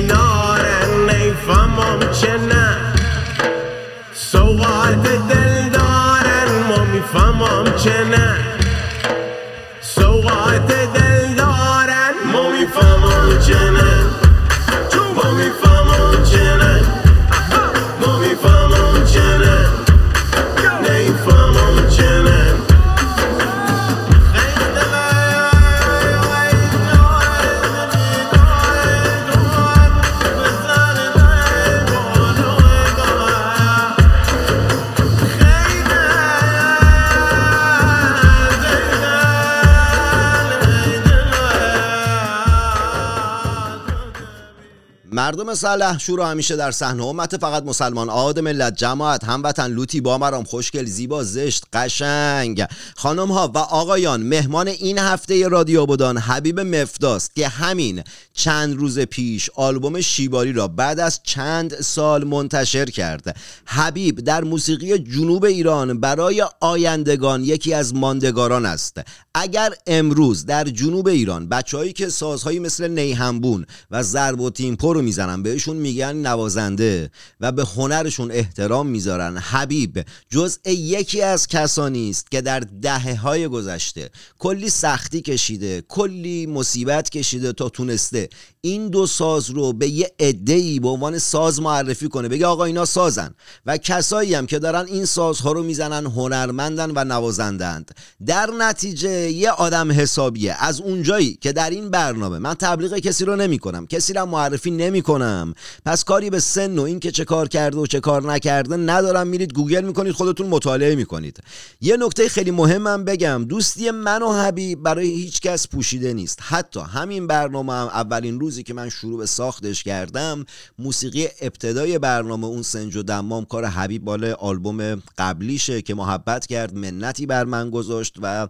مردم 45.31 45.55
سلح 45.55 45.99
شور 45.99 46.21
همیشه 46.21 46.57
در 46.57 46.71
صحنه 46.71 47.05
امت 47.05 47.37
فقط 47.37 47.62
مسلمان 47.62 48.11
آد 48.11 48.38
ملت 48.38 48.77
جماعت 48.77 49.25
هموطن 49.25 49.71
لوتی 49.71 50.01
با 50.01 50.19
مرام 50.19 50.45
خوشگل 50.45 50.85
زیبا 50.85 51.25
زشت 51.25 51.64
قشنگ. 51.73 52.66
خانم 52.97 53.33
ها 53.33 53.53
و 53.55 53.59
آقایان 53.59 54.23
مهمان 54.23 54.69
این 54.69 54.99
هفته 54.99 55.49
رادیو 55.49 55.87
بودان 55.87 56.19
حبیب 56.19 56.61
مفداست 56.61 57.35
که 57.35 57.49
همین 57.49 58.03
چند 58.35 58.77
روز 58.77 58.99
پیش 58.99 59.51
آلبوم 59.55 60.01
شیباری 60.01 60.53
را 60.53 60.69
بعد 60.69 61.01
از 61.01 61.21
چند 61.23 61.81
سال 61.81 62.25
منتشر 62.25 62.85
کرد. 62.85 63.37
حبیب 63.64 64.21
در 64.21 64.45
موسیقی 64.45 64.99
جنوب 64.99 65.45
ایران 65.45 66.01
برای 66.01 66.45
آیندگان 66.61 67.45
یکی 67.45 67.75
از 67.75 67.95
ماندگاران 67.95 68.66
است. 68.66 69.01
اگر 69.35 69.73
امروز 69.87 70.47
در 70.47 70.64
جنوب 70.64 71.09
ایران 71.09 71.49
بچههایی 71.49 71.93
که 71.93 72.09
سازهایی 72.09 72.59
مثل 72.59 72.88
نیهنبون 72.88 73.66
و 73.90 74.03
ضرب 74.03 74.40
و 74.40 74.51
تیمپر 74.51 74.95
رو 74.95 75.03
می‌زنن. 75.21 75.43
بهشون 75.43 75.77
میگن 75.77 76.17
نوازنده 76.17 77.11
و 77.41 77.53
به 77.53 77.65
هنرشون 77.65 78.31
احترام 78.31 78.87
می‌ذارن. 78.87 79.37
حبیب 79.37 80.05
جزء 80.31 80.71
یکی 80.71 81.23
از 81.23 81.47
کسانی 81.47 82.11
است 82.11 82.31
که 82.31 82.41
در 82.41 82.61
دهه 82.61 83.17
های 83.17 83.49
گذشته 83.49 84.11
کلی 84.39 84.71
سختی 84.71 85.21
کشیده 85.21 85.83
کلی 85.89 86.47
مصیبت 86.47 87.11
کشیده 87.11 87.53
تا 87.53 87.69
تونسته 87.69 88.29
این 88.61 88.89
دو 88.89 89.07
ساز 89.07 89.51
رو 89.51 89.73
به 89.73 89.89
یه 89.89 90.13
ای 90.47 90.81
به 90.81 90.89
عنوان 90.89 91.19
ساز 91.19 91.61
معرفی 91.61 92.09
کنه. 92.09 92.29
بگه 92.29 92.47
آقا 92.47 92.65
اینا 92.65 92.85
سازن 92.85 93.35
و 93.67 93.77
کسایی 93.77 94.35
هم 94.35 94.47
که 94.47 94.59
دارن 94.59 94.87
این 94.87 95.05
سازها 95.05 95.53
رو 95.53 95.63
می‌زنن 95.63 96.07
هنرمندن 96.07 96.93
و 96.95 97.05
نوازندند 97.05 97.95
در 98.27 98.51
نتیجه 98.59 99.31
یه 99.31 99.51
آدم 99.51 99.93
حسابیه. 99.93 100.57
از 100.59 100.81
اونجایی 100.81 101.39
که 101.41 101.53
در 101.53 101.71
این 101.71 101.91
برنامه 101.91 102.39
من 102.39 102.55
تبلیغ 102.55 102.99
کسی 102.99 103.25
رو 103.25 103.37
نمی 103.37 103.59
کنم 103.59 103.87
کسی 103.87 104.13
رو 104.13 104.27
معرفی 104.27 104.71
نمی 104.71 105.03
کنم 105.11 105.55
پس 105.85 106.05
کاری 106.05 106.31
به 106.31 106.40
سن 106.40 106.79
و 106.79 106.83
این 106.83 107.01
که 107.01 107.11
چه 107.11 107.25
کار 107.25 107.49
کرده 107.49 107.79
و 107.79 107.87
چه 107.87 108.01
کار 108.01 108.33
نکرده 108.33 108.77
ندارم. 108.77 109.27
میرید 109.27 109.53
گوگل 109.53 109.85
می‌کنید 109.85 110.12
خودتون 110.12 110.46
مطالعه 110.46 110.94
می‌کنید. 110.94 111.38
یه 111.81 111.96
نکته 111.96 112.29
خیلی 112.29 112.51
مهمم 112.51 113.05
بگم. 113.05 113.45
دوستی 113.45 113.91
من 113.91 114.22
و 114.22 114.32
حبیب 114.32 114.82
برای 114.82 115.09
هیچ 115.09 115.41
کس 115.41 115.68
پوشیده 115.68 116.12
نیست. 116.12 116.39
حتی 116.43 116.80
همین 116.80 117.26
برنامه 117.26 117.72
هم 117.72 117.87
اولین 117.87 118.41
روزی 118.41 118.62
که 118.62 118.74
من 118.74 118.89
شروع 118.89 119.18
به 119.18 119.26
ساختش 119.26 119.82
کردم 119.82 120.45
موسیقی 120.78 121.28
ابتدای 121.41 121.99
برنامه 121.99 122.47
اون 122.47 122.62
سنج 122.62 122.97
و 122.97 123.03
دمام 123.03 123.45
کار 123.45 123.64
حبیب 123.64 124.05
باله 124.05 124.32
آلبوم 124.35 125.03
قبلیشه 125.18 125.82
که 125.82 125.95
محبت 125.95 126.47
کرد 126.47 126.74
منتی 126.74 127.26
بر 127.26 127.45
من 127.45 127.70
گذاشت 127.70 128.14
و 128.22 128.49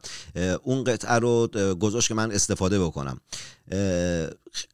اون 0.62 0.84
قطعه 0.84 1.14
رو 1.14 1.46
گذاشت 1.80 2.08
که 2.08 2.14
من 2.14 2.32
استفاده 2.32 2.80
بکنم. 2.80 3.20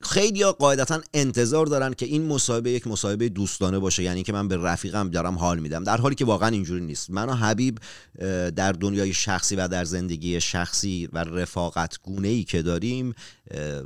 خیلی 0.01 0.43
ها 0.43 0.53
قاعدتا 0.53 1.01
انتظار 1.15 1.67
دارن 1.67 1.95
که 1.95 2.07
این 2.07 2.27
مصاحبه 2.27 2.71
یک 2.71 2.87
مصاحبه 2.87 3.29
دوستانه 3.29 3.79
باشه 3.79 4.03
یعنی 4.03 4.23
که 4.23 4.33
من 4.33 4.49
به 4.49 4.57
رفیقم 4.57 5.11
دارم 5.11 5.39
حال 5.39 5.59
میدم. 5.59 5.85
در 5.85 5.97
حالی 5.97 6.15
که 6.15 6.25
واقعا 6.25 6.49
اینجوری 6.49 6.85
نیست. 6.85 7.11
من 7.11 7.29
و 7.29 7.35
حبیب 7.35 7.79
در 8.57 8.73
دنیای 8.73 9.13
شخصی 9.13 9.57
و 9.57 9.69
در 9.69 9.85
زندگی 9.85 10.41
شخصی 10.41 11.09
و 11.13 11.19
رفاقت 11.19 11.99
گونه 12.03 12.29
ای 12.29 12.45
که 12.45 12.63
داریم 12.63 13.15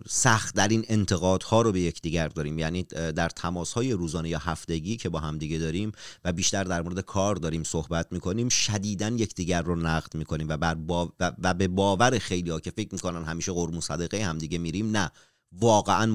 سخت 0.09 0.55
در 0.55 0.69
این 0.69 0.85
انتقادها 0.89 1.63
رو 1.63 1.73
به 1.73 1.81
یکدیگر 1.81 2.29
داریم. 2.29 2.59
یعنی 2.59 2.83
در 3.17 3.29
تماس 3.29 3.73
های 3.73 3.93
روزانه 3.93 4.29
یا 4.29 4.39
هفتگی 4.39 4.97
که 4.97 5.09
با 5.09 5.21
هم 5.21 5.39
دیگه 5.39 5.59
داریم 5.59 5.93
و 6.25 6.33
بیشتر 6.33 6.65
در 6.65 6.83
مورد 6.83 7.01
کار 7.01 7.37
داریم 7.37 7.65
صحبت 7.65 8.07
می‌کنیم 8.11 8.49
شدیدا 8.49 9.09
یکدیگر 9.09 9.63
رو 9.63 9.77
نقد 9.77 10.15
می‌کنیم 10.15 10.49
و, 10.49 10.57
بر 10.57 10.75
با 10.75 11.13
و, 11.21 11.55
به 11.55 11.69
باور 11.69 12.19
خیلی 12.19 12.51
ها 12.51 12.61
که 12.61 12.71
فکر 12.71 12.89
می‌کنن 12.93 13.25
همیشه 13.25 13.53
قرمو 13.53 13.81
صدقه 13.81 14.25
همدیگه 14.25 14.59
میریم 14.59 14.97
نه 15.01 15.11
واقعا 15.53 16.07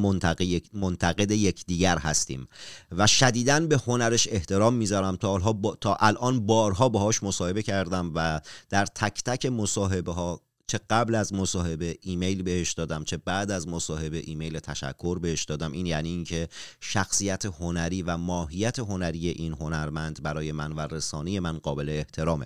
منتقد 0.74 1.32
یکدیگر 1.32 1.98
هستیم. 1.98 2.48
و 2.92 3.08
شدیدا 3.08 3.60
به 3.60 3.80
هنرش 3.88 4.28
احترام 4.32 4.74
می‌ذارم. 4.74 5.16
تا, 5.16 5.38
با... 5.38 5.76
تا 5.76 5.98
الان 6.00 6.46
بارها 6.46 6.90
باهاش 6.90 7.24
مصاحبه 7.24 7.64
کردم 7.64 8.12
و 8.16 8.42
در 8.70 8.86
تک 8.86 9.24
تک 9.24 9.46
مصاحبه 9.46 10.14
ها 10.14 10.42
چه 10.68 10.80
قبل 10.90 11.16
از 11.16 11.34
مصاحبه 11.34 11.96
ایمیل 12.02 12.44
بهش 12.44 12.74
دادم 12.74 13.04
چه 13.04 13.18
بعد 13.18 13.52
از 13.52 13.68
مصاحبه 13.68 14.22
ایمیل 14.26 14.60
تشکر 14.60 15.20
بهش 15.20 15.44
دادم. 15.44 15.72
این 15.72 15.86
یعنی 15.86 16.10
اینکه 16.10 16.48
شخصیت 16.80 17.46
هنری 17.46 18.02
و 18.02 18.18
ماهیت 18.18 18.80
هنری 18.80 19.30
این 19.30 19.54
هنرمند 19.54 20.24
برای 20.24 20.52
من 20.52 20.72
و 20.72 20.80
رسانی 20.80 21.40
من 21.40 21.58
قابل 21.58 21.90
احترامه. 21.90 22.46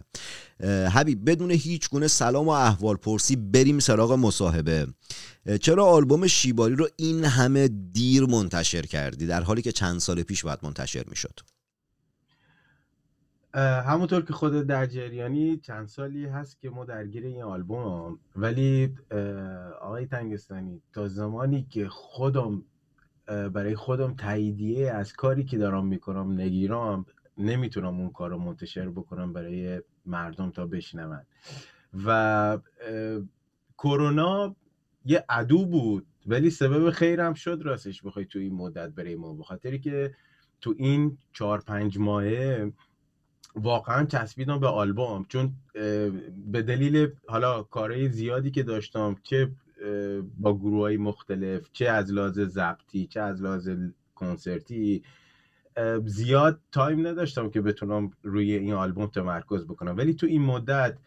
حبیب 0.93 1.29
بدون 1.29 1.51
هیچ 1.51 1.89
گونه 1.89 2.07
سلام 2.07 2.47
و 2.47 2.51
احوال 2.51 2.95
پرسی 2.95 3.35
بریم 3.35 3.79
سراغ 3.79 4.11
مصاحبه. 4.11 4.87
چرا 5.61 5.85
آلبوم 5.85 6.27
شیباری 6.27 6.75
رو 6.75 6.87
این 6.95 7.25
همه 7.25 7.67
دیر 7.67 8.25
منتشر 8.25 8.81
کردی؟ 8.81 9.27
در 9.27 9.41
حالی 9.41 9.61
که 9.61 9.71
چند 9.71 9.99
سال 9.99 10.23
پیش 10.23 10.43
باید 10.43 10.59
منتشر 10.63 11.03
می‌شد. 11.07 11.39
همونطور 13.53 14.21
که 14.21 14.33
خود 14.33 14.53
در 14.67 14.85
جریانی 14.85 15.57
چند 15.57 15.87
سالی 15.87 16.25
هست 16.25 16.59
که 16.61 16.69
ما 16.69 16.85
درگیر 16.85 17.25
این 17.25 17.43
آلبوم 17.43 18.19
ولی 18.35 18.95
آقای 19.81 20.05
تنگستانی 20.05 20.81
تا 20.93 21.07
زمانی 21.07 21.63
که 21.69 21.87
خودم 21.87 22.63
برای 23.25 23.75
خودم 23.75 24.13
تاییدیه 24.13 24.91
از 24.91 25.13
کاری 25.13 25.43
که 25.43 25.57
دارم 25.57 25.87
می‌کنم 25.87 26.31
نگیرم 26.31 27.05
نمی‌تونم 27.37 27.99
اون 27.99 28.09
کار 28.09 28.29
رو 28.29 28.37
منتشر 28.37 28.89
بکنم 28.89 29.33
برای 29.33 29.81
مردم 30.05 30.51
تا 30.51 30.65
بشنون. 30.65 31.21
و 32.05 32.57
کرونا 33.77 34.55
یه 35.05 35.25
عدو 35.29 35.65
بود 35.65 36.07
ولی 36.27 36.49
سبب 36.49 36.89
خیرم 36.89 37.33
شد 37.33 37.61
راستش 37.65 38.01
بخوای 38.01 38.25
تو 38.25 38.39
این 38.39 38.53
مدت 38.53 38.89
برای 38.89 39.15
ما. 39.15 39.33
بخاطری 39.33 39.79
که 39.79 40.13
تو 40.61 40.75
این 40.77 41.17
چهار 41.33 41.61
پنج 41.61 41.97
ماهه 41.97 42.71
واقعا 43.55 44.05
چسبیدم 44.05 44.59
به 44.59 44.67
آلبوم 44.67 45.25
چون 45.27 45.53
به 46.51 46.61
دلیل 46.61 47.07
حالا 47.27 47.63
کارهای 47.63 48.09
زیادی 48.09 48.51
که 48.51 48.63
داشتم 48.63 49.15
چه 49.23 49.51
با 50.37 50.57
گروه 50.57 50.81
های 50.81 50.97
مختلف 50.97 51.69
چه 51.73 51.89
از 51.89 52.11
لحاظ 52.13 52.39
ضبطی 52.39 53.07
چه 53.07 53.21
از 53.21 53.41
لحاظ 53.41 53.69
کنسرتی 54.15 55.03
زیاد 56.05 56.59
تایم 56.71 57.07
نداشتم 57.07 57.49
که 57.49 57.61
بتونم 57.61 58.11
روی 58.23 58.53
این 58.53 58.73
آلبوم 58.73 59.05
تمرکز 59.05 59.65
بکنم. 59.65 59.97
ولی 59.97 60.13
تو 60.13 60.27
این 60.27 60.41
مدت 60.41 60.97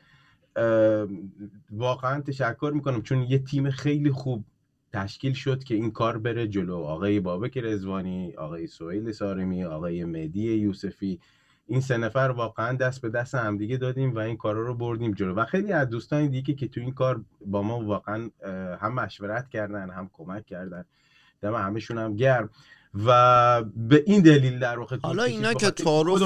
واقعا 1.70 2.20
تشکر 2.20 2.72
می‌کنم 2.74 3.03
چون 3.03 3.22
یه 3.22 3.38
تیم 3.38 3.70
خیلی 3.70 4.11
خوب 4.11 4.45
تشکیل 4.93 5.32
شد 5.32 5.64
که 5.64 5.74
این 5.74 5.90
کار 5.90 6.18
بره 6.18 6.47
جلو. 6.49 6.76
آقای 6.76 7.20
بابک 7.20 7.59
رزوانی 7.59 8.32
آقای 8.32 8.66
سویل 8.66 9.12
سارمی 9.12 9.64
آقای 9.64 10.05
مهدی 10.05 10.55
یوسفی. 10.55 11.20
این 11.66 11.80
سه 11.80 11.96
نفر 11.96 12.18
واقعا 12.18 12.76
دست 12.76 13.00
به 13.00 13.08
دست 13.08 13.34
همدیگه 13.34 13.76
دادیم 13.76 14.14
و 14.14 14.18
این 14.18 14.36
کارا 14.36 14.62
رو 14.62 14.74
بردیم 14.74 15.12
جلو. 15.12 15.34
و 15.34 15.44
خیلی 15.44 15.72
از 15.72 15.88
دوستان 15.88 16.28
دیگه 16.28 16.54
که 16.54 16.68
تو 16.68 16.80
این 16.80 16.94
کار 16.94 17.24
با 17.46 17.62
ما 17.62 17.84
واقعا 17.84 18.30
هم 18.80 18.94
مشورت 18.94 19.48
کردن 19.48 19.90
هم 19.90 20.10
کمک 20.12 20.46
کردن. 20.46 20.84
دم 21.40 21.54
همشون 21.54 21.98
هم 21.98 22.16
گرم. 22.16 22.50
و 22.94 23.62
به 23.62 24.02
این 24.06 24.22
دلیل 24.22 24.58
در 24.58 24.78
واقع 24.78 24.96
حالا 25.02 25.22
اینا 25.22 25.54
که 25.54 25.70
تعارف 25.70 26.22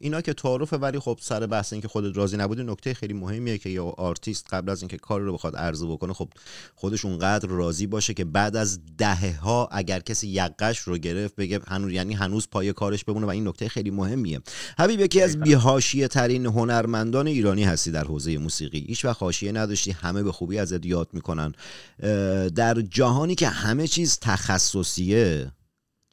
اینا 0.00 0.20
که 0.20 0.32
تعارفه 0.32 0.76
ولی 0.76 0.98
خب 0.98 1.18
سر 1.20 1.46
بحث 1.46 1.72
اینکه 1.72 1.88
خودت 1.88 2.16
راضی 2.16 2.36
نبودی 2.36 2.62
نکته 2.62 2.94
خیلی 2.94 3.12
مهمیه 3.12 3.58
که 3.58 3.70
یه 3.70 3.80
آرتیست 3.80 4.46
قبل 4.54 4.70
از 4.70 4.82
اینکه 4.82 4.96
کار 4.96 5.20
رو 5.20 5.32
بخواد 5.32 5.56
عرضه 5.56 5.86
بکنه 5.86 6.12
خب 6.12 6.28
خودش 6.74 7.04
اونقدر 7.04 7.48
راضی 7.48 7.86
باشه 7.86 8.14
که 8.14 8.24
بعد 8.24 8.56
از 8.56 8.80
دهه 8.98 9.36
ها 9.40 9.68
اگر 9.72 10.00
کسی 10.00 10.28
یقش 10.28 10.78
رو 10.78 10.98
گرفت 10.98 11.36
بگه 11.36 11.60
هنوز 11.68 11.92
یعنی 11.92 12.14
هنوز 12.14 12.48
پای 12.50 12.72
کارش 12.72 13.04
بمونه 13.04 13.26
و 13.26 13.30
این 13.30 13.48
نکته 13.48 13.68
خیلی 13.68 13.90
مهمیه. 13.90 14.40
حبیب 14.78 15.00
یکی 15.00 15.22
از 15.22 15.40
بی‌حاشیه 15.40 16.08
ترین 16.08 16.46
هنرمندان 16.46 17.26
ایرانی 17.26 17.64
هستی 17.64 17.90
در 17.90 18.04
حوزه 18.04 18.38
موسیقی. 18.38 18.84
هیچ 18.88 19.04
وقت 19.04 19.22
حاشیه 19.22 19.52
نداشتی 19.52 19.90
همه 19.90 20.22
به 20.22 20.32
خوبی 20.32 20.58
ازت 20.58 20.86
یاد 20.86 21.08
می‌کنن. 21.12 21.54
در 22.54 22.80
جهانی 22.80 23.34
که 23.34 23.48
همه 23.48 23.86
چیز 23.86 24.18
تخصصیه 24.20 25.52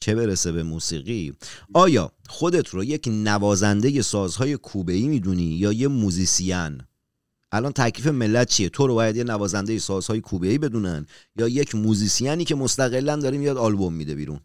چه 0.00 0.14
برسه 0.14 0.52
به 0.52 0.62
موسیقی؟ 0.62 1.32
آیا 1.74 2.12
خودت 2.28 2.68
رو 2.68 2.84
یک 2.84 3.08
نوازنده 3.12 4.02
سازهای 4.02 4.56
کوبه‌ای 4.56 5.08
می‌دونی 5.08 5.42
یا 5.42 5.72
یه 5.72 5.88
موزیسین؟ 5.88 6.80
الان 7.52 7.72
تکلیف 7.72 8.06
ملت 8.06 8.48
چیه؟ 8.48 8.68
تو 8.68 8.86
رو 8.86 8.94
باید 8.94 9.16
یه 9.16 9.24
نوازنده 9.24 9.78
سازهای 9.78 10.20
کوبه‌ای 10.20 10.58
بدونن 10.58 11.06
یا 11.36 11.48
یک 11.48 11.74
موزیسینی 11.74 12.44
که 12.44 12.54
مستقلا 12.54 13.16
داره 13.16 13.38
میاد 13.38 13.56
آلبوم 13.56 13.94
میده 13.94 14.14
بیرون؟ 14.14 14.40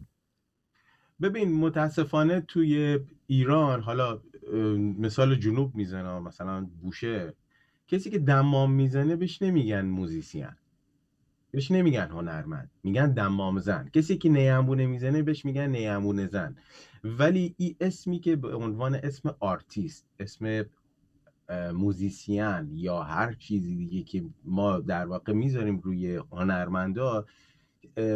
ببین 1.22 1.52
متاسفانه 1.52 2.40
توی 2.40 2.98
ایران 3.26 3.82
حالا 3.82 4.20
مثال 4.98 5.34
جنوب 5.34 5.74
می‌زنم 5.74 6.22
مثلا 6.22 6.68
بوشهر 6.82 7.34
کسی 7.88 8.10
که 8.10 8.18
دمام 8.18 8.72
می‌زنه 8.72 9.16
بهش 9.16 9.42
نمیگن 9.42 9.80
موزیسین. 9.80 10.48
بهش 11.52 11.70
نمیگن 11.70 12.08
هنرمند 12.08 12.70
میگن 12.82 13.12
دمام 13.12 13.58
زن. 13.58 13.88
کسی 13.92 14.16
که 14.16 14.28
نیمبونه 14.28 14.86
می‌زنه 14.86 15.22
بهش 15.22 15.44
میگن 15.44 15.70
نیمبونه 15.70 16.26
زن. 16.26 16.56
ولی 17.04 17.54
این 17.58 17.76
اسمی 17.80 18.20
که 18.20 18.36
به 18.36 18.56
عنوان 18.56 18.94
اسم 18.94 19.36
آرتیست 19.40 20.06
اسم 20.20 20.64
موزیسین 21.74 22.68
یا 22.72 23.02
هر 23.02 23.32
چیزی 23.32 23.76
دیگه 23.76 24.02
که 24.02 24.24
ما 24.44 24.80
در 24.80 25.06
واقع 25.06 25.32
می‌ذاریم 25.32 25.78
روی 25.78 26.16
هنرمندا 26.32 27.26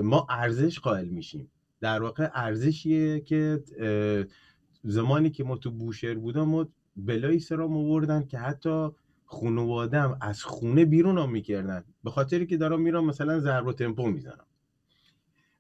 ما 0.03 0.27
ارزش 0.31 0.79
قائل 0.79 1.09
میشیم. 1.09 1.51
در 1.81 2.03
واقع 2.03 2.31
ارزشیه 2.35 3.21
که 3.21 3.63
زمانی 4.85 5.31
که 5.31 5.45
ما 5.45 5.57
تو 5.57 5.71
بوشهر 5.71 6.15
بودم 6.15 6.43
ما 6.43 6.69
بلایی 6.97 7.39
سرام 7.39 7.77
آوردن 7.77 8.27
که 8.27 8.39
حتی 8.39 8.89
خانوادم 9.27 10.19
از 10.21 10.43
خونه 10.43 10.85
بیرون 10.85 11.19
هم 11.19 11.31
می‌کردن. 11.31 11.85
به 12.05 12.11
خاطری 12.11 12.47
که 12.47 12.57
دارم 12.57 12.81
میرم 12.81 13.05
مثلا 13.05 13.41
ضرب 13.41 13.67
و 13.67 13.73
تمپو 13.73 14.07
می‌زنم. 14.07 14.47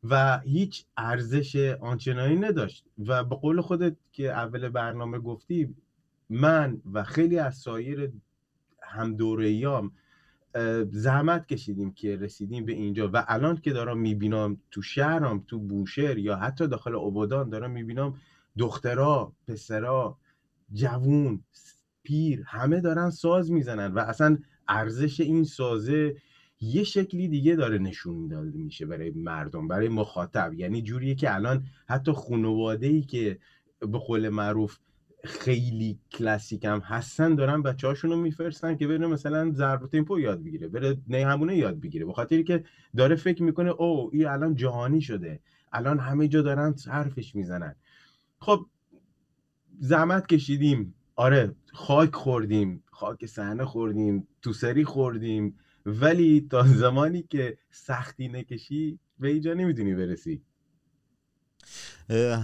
و 0.05 0.39
هیچ 0.39 0.87
ارزش 0.97 1.77
آنچنانی 1.81 2.37
نداشت. 2.37 2.85
و 3.07 3.25
به 3.25 3.37
قول 3.37 3.61
خودت 3.61 3.97
که 4.13 4.33
اول 4.33 4.69
برنامه 4.69 5.19
گفتی 5.19 5.75
من 6.31 6.83
و 6.93 7.05
خیلی 7.05 7.39
از 7.39 7.57
سایر 7.57 8.13
هم 8.83 9.93
زحمت 10.91 11.47
کشیدیم 11.47 11.93
که 11.93 12.17
رسیدیم 12.17 12.65
به 12.65 12.73
اینجا. 12.73 13.11
و 13.13 13.25
الان 13.29 13.57
که 13.57 13.73
دارم 13.73 13.99
می‌بینم 13.99 14.61
تو 14.71 14.83
شهرم 14.83 15.45
تو 15.47 15.59
بوشهر 15.59 16.19
یا 16.19 16.37
حتی 16.37 16.67
داخل 16.67 16.95
عبادان 16.95 17.51
دارم 17.51 17.71
می‌بینم 17.71 18.15
دخترا 18.59 19.33
پسرا 19.47 20.19
جوون 20.73 21.45
پیر 22.07 22.43
همه 22.47 22.81
دارن 22.81 23.11
ساز 23.11 23.53
می‌زنن 23.53 23.93
و 23.93 23.99
اصلا 23.99 24.39
ارزش 24.69 25.21
این 25.21 25.45
سازه 25.45 26.17
یه 26.61 26.85
شکلی 26.85 27.29
دیگه 27.29 27.57
داره 27.57 27.79
نشون 27.79 28.29
داده 28.29 28.59
میشه 28.59 28.87
برای 28.87 29.11
مردم 29.11 29.69
برای 29.69 29.89
مخاطب. 29.89 30.55
یعنی 30.55 30.83
جوریه 30.83 31.15
که 31.15 31.35
الان 31.35 31.65
حتی 31.89 32.13
خانواده 32.13 32.87
ای 32.87 33.03
که 33.03 33.39
به 33.81 33.99
قول 33.99 34.29
معروف 34.29 34.79
خیلی 35.25 35.99
کلاسیک 36.11 36.65
هم 36.65 36.79
هستن 36.79 37.35
دارن 37.35 37.63
بچه 37.63 37.87
هاشون 37.87 38.11
رو 38.11 38.17
میفرستن 38.17 38.77
که 38.77 38.87
بره 38.87 39.07
مثلا 39.07 39.53
ضرب 39.53 39.87
تیمپو 39.87 40.21
یاد 40.21 40.43
بگیره 40.43 40.69
بره 40.69 40.97
نه 41.09 41.27
همونه 41.27 41.57
یاد 41.57 41.81
بگیره 41.81 42.05
به 42.05 42.13
خاطری 42.13 42.45
که 42.45 42.65
داره 42.97 43.17
فکر 43.17 43.43
می‌کنه 43.43 43.71
او 43.71 44.11
این 44.13 44.27
الان 44.27 44.55
جهانی 44.55 45.01
شده 45.01 45.41
الان 45.73 45.99
همه 45.99 46.29
جا 46.29 46.43
دارن 46.43 46.75
حرفش 46.91 47.35
می‌زنن. 47.35 47.75
خب 48.41 48.67
زحمت 49.79 50.27
کشیدیم. 50.27 50.95
آره 51.17 51.55
خاک 51.73 52.15
خوردیم 52.15 52.83
خاک 52.91 53.27
صحنه 53.27 53.65
خوردیم 53.65 54.29
تو 54.43 54.53
سری 54.53 54.85
خوردیم 54.85 55.59
ولی 55.87 56.47
تا 56.51 56.63
زمانی 56.67 57.23
که 57.23 57.59
سختی 57.71 58.29
نکشی 58.29 58.99
به 59.19 59.29
اینجا 59.29 59.55
نمی‌تونی 59.55 59.95
برسی. 59.95 60.43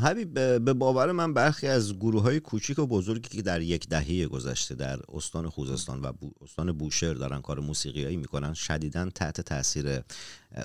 حبیب 0.02 0.34
به 0.64 0.72
باور 0.72 1.12
من 1.12 1.34
برخی 1.34 1.66
از 1.66 1.96
گروه 1.96 2.22
های 2.22 2.40
کوچیک 2.40 2.78
و 2.78 2.86
بزرگی 2.86 3.28
که 3.28 3.42
در 3.42 3.60
یک 3.60 3.88
دهه 3.88 4.26
گذشته 4.26 4.74
در 4.74 5.00
استان 5.08 5.48
خوزستان 5.48 6.00
و 6.00 6.12
استان 6.40 6.72
بوشهر 6.72 7.14
دارن 7.14 7.40
کار 7.40 7.60
موسیقیایی 7.60 8.16
می‌کنن 8.16 8.54
شدیدا 8.54 9.10
تحت 9.10 9.40
تاثیر 9.40 10.00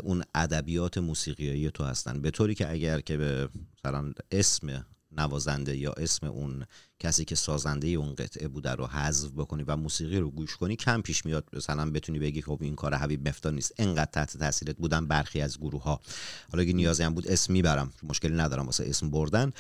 اون 0.03 0.23
ادبیات 0.35 0.97
موسیقیایی 0.97 1.71
تو 1.71 1.83
هستن. 1.83 2.21
به 2.21 2.31
طوری 2.31 2.55
که 2.55 2.71
اگر 2.71 2.99
که 2.99 3.17
به 3.17 3.49
مثلا 3.77 4.13
اسم 4.31 4.85
نوازنده 5.11 5.77
یا 5.77 5.91
اسم 5.91 6.27
اون 6.27 6.65
کسی 6.99 7.25
که 7.25 7.35
سازنده 7.35 7.87
اون 7.87 8.15
قطعه 8.15 8.47
بوده 8.47 8.71
رو 8.71 8.87
حذف 8.87 9.31
بکنی 9.31 9.63
و 9.63 9.75
موسیقی 9.75 10.17
رو 10.17 10.31
گوش 10.31 10.57
کنی 10.57 10.75
کم 10.75 11.01
پیش 11.01 11.25
میاد. 11.25 11.49
مثلا 11.53 11.91
بتونی 11.91 12.19
بگی 12.19 12.41
خب 12.41 12.59
این 12.61 12.75
کار 12.75 12.95
حبیب 12.95 13.27
مفتا 13.27 13.49
نیست. 13.49 13.73
انقدر 13.77 14.11
تحت 14.11 14.37
تاثیرت 14.37 14.77
بودن 14.77 15.07
برخی 15.07 15.41
از 15.41 15.57
گروه 15.57 15.83
ها 15.83 16.01
حالا 16.51 16.63
اگه 16.63 16.73
نیازی 16.73 17.03
هم 17.03 17.13
بود 17.13 17.27
اسم 17.27 17.53
می‌برم. 17.53 17.91
مشکلی 18.03 18.35
ندارم 18.35 18.65
واسه 18.65 18.85
اسم 18.87 19.09
بردن. 19.09 19.51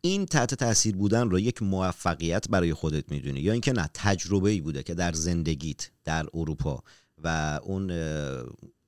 این 0.00 0.26
تحت 0.26 0.54
تاثیر 0.54 0.96
بودن 0.96 1.30
رو 1.30 1.38
یک 1.38 1.62
موفقیت 1.62 2.48
برای 2.48 2.74
خودت 2.74 3.10
می‌دونی. 3.12 3.40
یا 3.40 3.52
اینکه 3.52 3.72
نه 3.72 3.90
تجربه 3.94 4.50
ای 4.50 4.60
بوده 4.60 4.82
که 4.82 4.94
در 4.94 5.12
زندگیت 5.12 5.90
در 6.04 6.26
اروپا 6.34 6.82
و 7.24 7.60
اون 7.62 7.90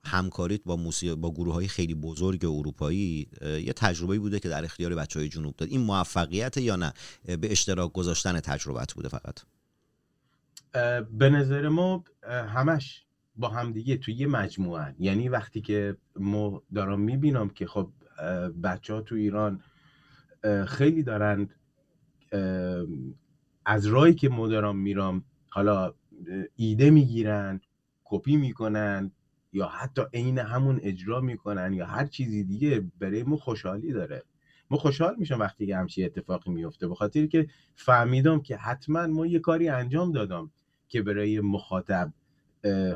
همکاریت 0.05 0.61
با 0.64 0.76
موسیقی 0.76 1.14
با 1.14 1.30
گروه 1.30 1.55
های 1.55 1.68
خیلی 1.68 1.94
بزرگ 1.94 2.44
اروپایی 2.44 3.28
یه 3.42 3.72
تجربه 3.72 4.18
بوده 4.18 4.40
که 4.40 4.48
در 4.48 4.64
اختیار 4.64 4.94
بچه 4.94 5.20
های 5.20 5.28
جنوب 5.28 5.57
داد. 5.57 5.68
این 5.68 5.80
موفقیت 5.80 6.57
یا 6.57 6.76
نه؟ 6.76 6.92
به 7.24 7.53
اشتراک 7.53 7.92
گذاشتن 7.92 8.40
تجربت 8.40 8.92
بوده 8.92 9.09
فقط؟ 9.09 9.38
به 11.18 11.30
نظر 11.30 11.68
ما 11.68 12.05
همش 12.28 13.05
با 13.36 13.48
همدیگه 13.48 13.96
توی 13.96 14.14
یه 14.14 14.26
مجموعه. 14.26 14.94
یعنی 14.98 15.28
وقتی 15.28 15.61
که 15.61 15.96
ما 16.16 16.62
دارم 16.74 17.01
می‌بینم 17.01 17.48
که 17.48 17.66
خب 17.66 17.90
بچه 18.62 18.94
ها 18.94 19.01
تو 19.01 19.14
ایران 19.14 19.62
خیلی 20.66 21.03
دارن 21.03 21.48
اه، 22.32 22.84
از 23.66 23.86
راهی 23.86 24.14
که 24.14 24.28
ما 24.28 24.48
دارم 24.48 24.76
میرم 24.76 25.24
حالا 25.48 25.94
ایده 26.57 26.90
می‌گیرن 26.90 27.61
کپی 28.05 28.36
می‌کنن 28.36 29.11
یا 29.53 29.66
حتی 29.66 30.03
عین 30.14 30.38
همون 30.38 30.80
اجرا 30.82 31.20
می‌کنن 31.20 31.72
یا 31.72 31.86
هر 31.86 32.07
چیزی 32.07 32.44
دیگه 32.44 32.84
برای 32.98 33.22
ما 33.22 33.36
خوشحالی 33.36 33.92
داره. 33.92 34.22
ما 34.70 34.78
خوشحال 34.78 35.16
میشم 35.18 35.40
وقتی 35.40 35.66
که 35.66 35.76
همچین 35.76 36.05
اتفاقی 36.05 36.51
میفته 36.51 36.88
به 36.88 36.94
خاطر 36.94 37.26
که 37.26 37.46
فهمیدم 37.74 38.40
که 38.40 38.57
حتما 38.57 39.07
ما 39.07 39.26
یه 39.26 39.38
کاری 39.38 39.68
انجام 39.68 40.12
دادم 40.12 40.51
که 40.88 41.03
برای 41.03 41.40
مخاطب 41.40 42.12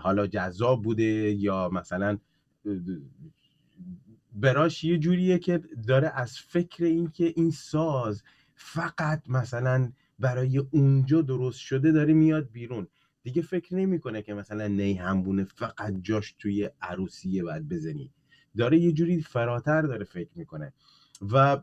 حالا 0.00 0.26
جذاب 0.26 0.82
بوده 0.82 1.04
یا 1.32 1.70
مثلا 1.72 2.18
براش 4.32 4.84
یه 4.84 4.98
جوریه 4.98 5.38
که 5.38 5.60
داره 5.86 6.12
از 6.14 6.38
فکر 6.38 6.84
اینکه 6.84 7.32
این 7.36 7.50
ساز 7.50 8.22
فقط 8.54 9.22
مثلا 9.28 9.92
برای 10.18 10.58
اونجا 10.58 11.22
درست 11.22 11.58
شده 11.58 11.92
داره 11.92 12.14
میاد 12.14 12.50
بیرون. 12.52 12.86
دیگه 13.24 13.42
فکر 13.42 13.74
نمی‌کنه 13.74 14.22
که 14.22 14.34
مثلا 14.34 14.66
نی 14.66 14.94
همبونه 14.94 15.44
فقط 15.44 15.94
جاش 16.02 16.34
توی 16.38 16.70
عروسیه 16.82 17.42
باید 17.42 17.68
بزنی. 17.68 18.10
داره 18.56 18.78
یه 18.78 18.92
جوری 18.92 19.20
فراتر 19.22 19.82
داره 19.82 20.04
فکر 20.04 20.30
می‌کنه. 20.34 20.72
و 21.32 21.60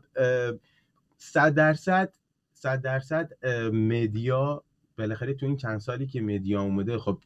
صد 1.16 1.54
درصد 1.54 2.14
صد 2.52 2.80
درصد 2.82 3.46
مدیا 3.72 4.64
بالاخره 4.98 5.34
تو 5.34 5.46
این 5.46 5.56
چند 5.56 5.80
سالی 5.80 6.06
که 6.06 6.20
مدیا 6.20 6.62
اومده 6.62 6.98
خب 6.98 7.18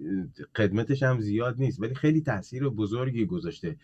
اه، 0.00 0.44
قدمتش 0.54 1.02
هم 1.02 1.20
زیاد 1.20 1.54
نیست 1.58 1.80
ولی 1.82 1.94
خیلی 1.94 2.20
تاثیر 2.20 2.68
بزرگی 2.68 3.26
گذاشته. 3.26 3.76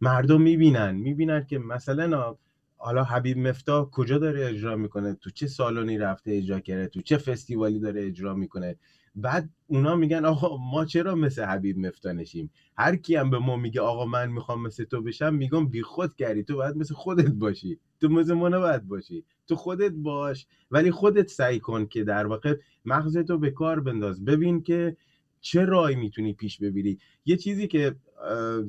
مردم 0.00 0.42
می‌بینن 0.42 0.94
می‌بینن 0.94 1.44
که 1.44 1.58
مثلا 1.58 2.36
حالا 2.76 3.04
حبیب 3.04 3.38
مفتا 3.38 3.84
کجا 3.92 4.18
داره 4.18 4.46
اجرا 4.46 4.76
می‌کنه؟ 4.76 5.14
تو 5.14 5.30
چه 5.30 5.46
سالونی 5.46 5.98
رفته 5.98 6.32
اجرا 6.32 6.60
کرده؟ 6.60 6.86
تو 6.86 7.02
چه 7.02 7.16
فستیوالی 7.16 7.80
داره 7.80 8.06
اجرا 8.06 8.34
می‌کنه؟ 8.34 8.76
بعد 9.16 9.50
اونا 9.66 9.96
میگن 9.96 10.24
آقا 10.24 10.56
ما 10.56 10.84
چرا 10.84 11.14
مثل 11.14 11.44
حبیب 11.44 11.78
مفتا 11.78 12.12
نشیم؟ 12.12 12.50
هر 12.78 12.96
کی 12.96 13.16
هم 13.16 13.30
به 13.30 13.38
ما 13.38 13.56
میگه 13.56 13.80
آقا 13.80 14.04
من 14.06 14.30
می‌خوام 14.30 14.62
مثل 14.62 14.84
تو 14.84 15.02
بشم 15.02 15.34
میگم 15.34 15.68
بی 15.68 15.82
خود 15.82 16.16
کردی 16.16 16.42
تو 16.42 16.56
باید 16.56 16.76
مثل 16.76 16.94
خودت 16.94 17.30
باشی 17.30 17.78
تو 18.00 18.08
مثل 18.08 18.34
ما 18.34 18.48
نباید 18.48 18.88
باشی 18.88 19.24
تو 19.46 19.56
خودت 19.56 19.92
باش 19.92 20.46
ولی 20.70 20.90
خودت 20.90 21.28
سعی 21.28 21.60
کن 21.60 21.86
که 21.86 22.04
در 22.04 22.26
واقع 22.26 22.56
مغزتو 22.84 23.38
به 23.38 23.50
کار 23.50 23.80
بنداز. 23.80 24.24
ببین 24.24 24.62
که 24.62 24.96
چه 25.40 25.64
راهی 25.64 25.96
می‌تونی 25.96 26.32
پیش 26.32 26.58
ببری 26.58 26.98
یه 27.26 27.36
چیزی 27.36 27.68
که 27.68 27.96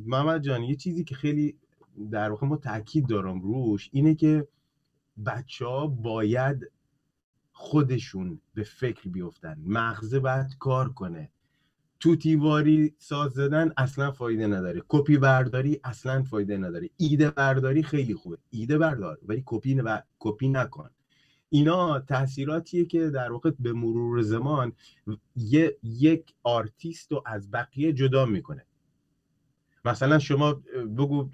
محمد 0.06 0.41
جان 0.43 0.64
یه 0.64 0.76
چیزی 0.76 1.04
که 1.04 1.16
خیلی 1.16 1.58
در 2.12 2.30
واقع 2.30 2.48
ما 2.48 2.58
تاکید 2.58 3.08
دارم 3.08 3.41
روش 3.41 3.89
اینه 3.93 4.16
که 4.16 4.48
بچه 5.26 5.66
ها 5.66 5.88
باید 5.88 6.72
خودشون 7.58 8.41
به 8.53 8.64
فکر 8.64 9.10
بیفتن. 9.10 9.58
مغزه 9.66 10.20
باید 10.20 10.58
کار 10.60 10.93
کنه. 10.93 11.32
تو 11.99 12.16
تیواری 12.16 12.95
ساز 12.97 13.32
زدن 13.32 13.72
اصلا 13.78 14.12
فایده 14.12 14.47
نداره. 14.47 14.84
کپی 14.88 15.18
برداری 15.18 15.80
اصلا 15.84 16.24
فایده 16.24 16.58
نداره. 16.58 16.89
ایده 16.97 17.32
برداری 17.32 17.84
خیلی 17.84 18.16
خوبه. 18.16 18.38
ایده 18.49 18.78
بردار 18.78 19.20
ولی 19.28 19.43
کپی 19.45 19.74
و 19.76 20.01
کپی 20.20 20.49
نکن. 20.49 20.89
اینا 21.49 21.99
تاثیراتیه 21.99 22.86
که 22.86 23.10
در 23.10 23.32
واقع 23.32 23.51
به 23.60 23.74
مرور 23.74 24.22
زمان 24.22 24.74
یه 25.36 25.78
یک 25.84 26.34
آرتیست 26.43 27.12
رو 27.12 27.24
از 27.26 27.51
بقیه 27.51 27.93
جدا 27.93 28.26
می‌کنه. 28.26 28.66
مثلا 29.86 30.20
شما 30.20 30.53
بگو 30.97 31.30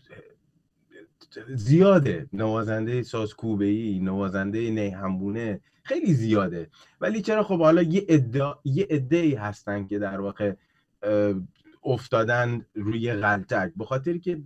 زیاده. 1.55 2.28
نوازنده 2.34 3.03
ساز 3.03 3.34
کوبه 3.34 3.65
ای 3.65 3.99
نوازنده 3.99 4.69
نیهمبونه 4.69 5.59
خیلی 5.84 6.13
زیاده. 6.13 6.69
ولی 7.01 7.22
چرا 7.22 7.43
خب 7.43 7.59
حالا 7.59 7.82
یه 7.82 8.05
ادعا 8.09 8.53
یه 8.63 8.88
عده‌ای 8.89 9.36
هستن 9.36 9.88
که 9.88 9.99
در 9.99 10.22
واقع 10.22 10.53
افتادن 11.84 12.65
روی 12.76 13.13
غلطک 13.13 13.72
به 13.76 13.86
خاطر 13.86 14.17
که 14.17 14.41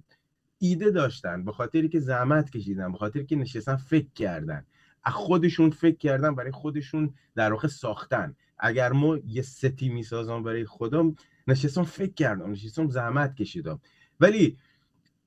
ایده 0.57 0.91
داشتن 0.91 1.45
به 1.45 1.51
خاطری 1.51 1.89
که 1.89 1.99
زحمت 1.99 2.49
کشیدن 2.49 2.91
به 2.91 2.97
خاطر 2.97 3.23
که 3.23 3.35
نشستن 3.35 3.75
فکر 3.75 4.07
کردن. 4.15 4.65
از 5.03 5.13
خودشون 5.13 5.69
فکر 5.69 5.97
کردن 5.97 6.35
برای 6.35 6.51
خودشون 6.51 7.13
در 7.35 7.53
واقع 7.53 7.67
ساختن. 7.67 8.35
اگر 8.59 8.91
ما 8.91 9.17
یه 9.17 9.41
ستی 9.41 9.89
می‌سازم 9.89 10.43
برای 10.43 10.65
خودم 10.65 11.15
نشستم 11.47 11.83
فکر 11.83 12.13
کردم 12.13 12.51
نشستم 12.51 12.89
زحمت 12.89 13.35
کشیدم. 13.35 13.79
ولی 14.19 14.57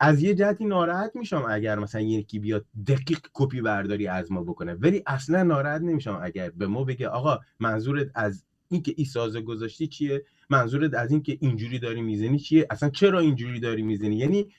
از 0.00 0.22
یه 0.22 0.34
جهتی 0.34 0.64
ناراحت 0.64 1.16
میشم 1.16 1.44
اگر 1.50 1.78
مثلا 1.78 2.00
یکی 2.00 2.38
بیاد 2.38 2.66
دقیق 2.86 3.20
کپی 3.32 3.60
برداری 3.60 4.06
از 4.06 4.32
ما 4.32 4.42
بکنه. 4.42 4.74
ولی 4.74 5.02
اصلا 5.06 5.42
ناراحت 5.42 5.80
نمیشم 5.80 6.20
اگر 6.22 6.50
به 6.50 6.66
ما 6.66 6.84
بگه 6.84 7.08
آقا 7.08 7.38
منظورت 7.60 8.10
از 8.14 8.44
اینکه 8.68 8.94
این 8.96 9.06
سازه 9.06 9.40
گذاشتی 9.40 9.86
چیه؟ 9.86 10.24
منظورت 10.50 10.94
از 10.94 11.10
اینکه 11.10 11.38
اینجوری 11.40 11.78
داری 11.78 12.02
می‌زنی 12.02 12.38
چیه؟ 12.38 12.66
اصلا 12.70 12.90
چرا 12.90 13.18
اینجوری 13.18 13.60
داری 13.60 13.82
می‌زنی؟ 13.82 14.16
یعنی 14.16 14.52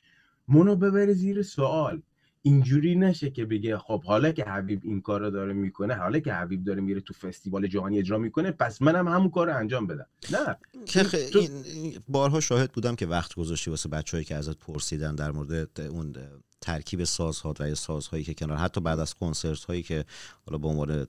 منو 0.47 0.75
ببره 0.75 1.13
زیر 1.13 1.41
سوال. 1.41 2.01
اینجوری 2.41 2.95
نشه 2.95 3.29
که 3.29 3.45
بگه 3.45 3.77
خب 3.77 4.03
حالا 4.03 4.31
که 4.31 4.43
حبیب 4.43 4.81
این 4.83 5.01
کار 5.01 5.21
رو 5.21 5.31
داره 5.31 5.53
می‌کنه 5.53 5.93
حالا 5.93 6.19
که 6.19 6.33
حبیب 6.33 6.63
داره 6.63 6.81
میره 6.81 7.01
تو 7.01 7.13
فستیوال 7.13 7.67
جهانی 7.67 7.99
اجرا 7.99 8.17
می‌کنه 8.17 8.51
پس 8.51 8.81
منم 8.81 9.07
همون 9.07 9.29
کار 9.29 9.47
رو 9.47 9.57
انجام 9.57 9.87
بدم 9.87 10.05
نه 10.31 10.57
که. 10.85 11.03
تو- 11.03 11.47
بارها 12.07 12.39
شاهد 12.39 12.71
بودم 12.71 12.95
که 12.95 13.07
وقت 13.07 13.35
گذاشتی 13.35 13.69
واسه 13.69 13.89
بچههایی 13.89 14.25
که 14.25 14.35
ازت 14.35 14.57
پرسیدن 14.59 15.15
در 15.15 15.31
مورد 15.31 15.79
اون 15.81 16.15
ترکیب 16.61 17.03
سازها 17.03 17.53
و 17.59 17.67
یا 17.67 17.75
سازهایی 17.75 18.23
که 18.23 18.33
کنار 18.33 18.57
حتی 18.57 18.81
بعد 18.81 18.99
از 18.99 19.13
کنسرت 19.13 19.63
هایی 19.63 19.83
که 19.83 20.05
حالا 20.45 20.57
به 20.57 20.67
عنوان 20.67 21.07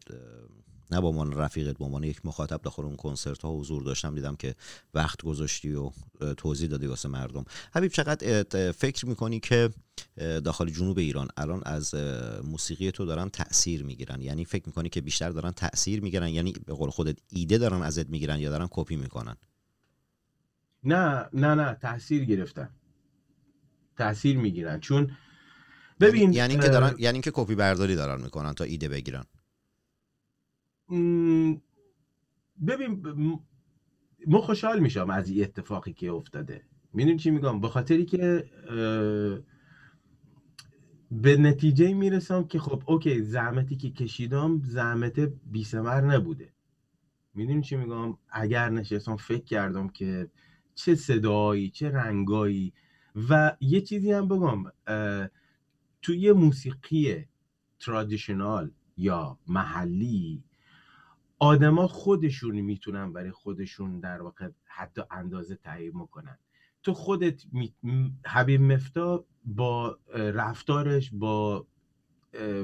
نه 0.92 1.00
به 1.00 1.06
عنوان 1.06 1.32
رفیقت 1.32 1.78
به 1.78 1.84
عنوان 1.84 2.04
یک 2.04 2.26
مخاطب 2.26 2.62
داخل 2.62 2.82
اون 2.82 2.96
کنسرت 2.96 3.42
ها 3.42 3.52
حضور 3.52 3.82
داشتم 3.82 4.14
دیدم 4.14 4.36
که 4.36 4.54
وقت 4.94 5.22
گذاشتی 5.22 5.74
و 5.74 5.90
توضیح 6.36 6.68
دادی 6.68 6.86
واسه 6.86 7.08
مردم. 7.08 7.44
حبیب 7.74 7.92
چقدر 7.92 8.72
فکر 8.72 9.06
می‌کنی 9.06 9.40
که 9.40 9.70
داخل 10.16 10.70
جنوب 10.70 10.98
ایران 10.98 11.28
الان 11.36 11.62
از 11.66 11.94
موسیقی 12.44 12.90
تو 12.90 13.04
دارن 13.06 13.28
تاثیر 13.28 13.84
می‌گیرن؟ 13.84 14.22
یعنی 14.22 14.44
فکر 14.44 14.62
می‌کنی 14.66 14.88
که 14.88 15.00
بیشتر 15.00 15.30
دارن 15.30 15.50
تاثیر 15.50 16.00
می‌گیرن؟ 16.00 16.28
یعنی 16.28 16.52
به 16.66 16.74
قول 16.74 16.90
خودت 16.90 17.18
ایده 17.28 17.58
دارن 17.58 17.82
ازت 17.82 18.08
می‌گیرن 18.08 18.38
یا 18.38 18.50
دارن 18.50 18.68
کپی 18.70 18.96
می‌کنن؟ 18.96 19.36
نه 20.84 21.28
نه 21.32 21.54
نه 21.54 21.74
تاثیر 21.74 22.24
گرفتن. 22.24 22.70
تاثیر 23.96 24.38
می‌گیرن. 24.38 24.80
چون 24.80 25.10
ببین 26.00 26.32
یعنی 26.32 26.52
اینکه 26.52 26.68
دارن 26.68 26.94
یعنی 26.98 27.14
اینکه 27.14 27.30
کپی 27.34 27.54
برداری 27.54 27.94
دارن 27.94 28.20
می‌کنن 28.20 28.52
تا 28.52 28.64
ایده 28.64 28.88
بگیرن. 28.88 29.24
ببین 32.66 33.02
ما 34.26 34.40
خوشحال 34.40 34.80
میشم 34.80 35.10
از 35.10 35.30
این 35.30 35.42
اتفاقی 35.42 35.92
که 35.92 36.10
افتاده. 36.12 36.62
می‌دونی 36.92 37.18
چی 37.18 37.30
میگم؟ 37.30 37.60
به 37.60 37.68
خاطری 37.68 38.04
که 38.04 38.50
به 41.10 41.36
نتیجه 41.36 41.94
می‌رسم 41.94 42.44
که 42.44 42.58
خب 42.58 42.82
اوکی 42.86 43.22
زحمتی 43.22 43.76
که 43.76 43.90
کشیدم 43.90 44.60
زحمت 44.64 45.20
بی 45.20 45.64
ثمر 45.64 46.00
نبوده. 46.00 46.52
می‌دونی 47.34 47.62
چی 47.62 47.76
میگم؟ 47.76 48.16
اگر 48.30 48.70
نشستم 48.70 49.16
فکر 49.16 49.44
کردم 49.44 49.88
که 49.88 50.30
چه 50.74 50.94
صدایی 50.94 51.70
چه 51.70 51.90
رنگایی 51.90 52.72
و 53.28 53.56
یه 53.60 53.80
چیزی 53.80 54.12
هم 54.12 54.28
بگم 54.28 54.64
توی 56.02 56.32
موسیقی 56.32 57.24
ترادیشنال 57.80 58.70
یا 58.96 59.38
محلی 59.46 60.44
آدما 61.42 61.86
خودشون 61.86 62.60
می‌تونن 62.60 63.12
برای 63.12 63.30
خودشون 63.30 64.00
در 64.00 64.22
واقع 64.22 64.48
حتی 64.64 65.02
اندازه 65.10 65.54
تعیین 65.54 65.92
می‌کنن 65.96 66.38
تو 66.82 66.94
خودت 66.94 67.42
می... 67.52 67.74
حبیب 68.26 68.60
مفتا 68.60 69.24
با 69.44 69.98
رفتارش 70.14 71.10
با 71.12 71.66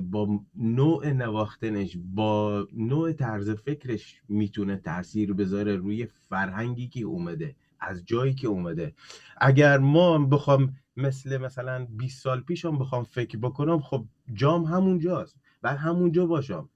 با 0.02 0.40
نوع 0.54 1.12
نواختنش 1.12 1.96
با 2.14 2.66
نوع 2.72 3.12
طرز 3.12 3.50
فکرش 3.50 4.22
می‌تونه 4.28 4.76
تاثیر 4.76 5.32
بذاره 5.32 5.76
روی 5.76 6.06
فرهنگی 6.06 6.88
که 6.88 7.00
اومده 7.00 7.56
از 7.80 8.04
جایی 8.04 8.34
که 8.34 8.48
اومده. 8.48 8.94
اگر 9.36 9.78
ما 9.78 10.18
بخوام 10.18 10.76
مثل 10.96 11.36
مثلا 11.36 11.86
20 11.90 12.22
سال 12.22 12.40
پیشم 12.40 12.78
بخوام 12.78 13.04
فکر 13.04 13.38
بکنم 13.38 13.80
خب 13.80 14.04
جام 14.32 14.64
همونجاست. 14.64 15.36
بعد 15.62 15.76
همونجا 15.76 16.26
باشم. 16.26 16.68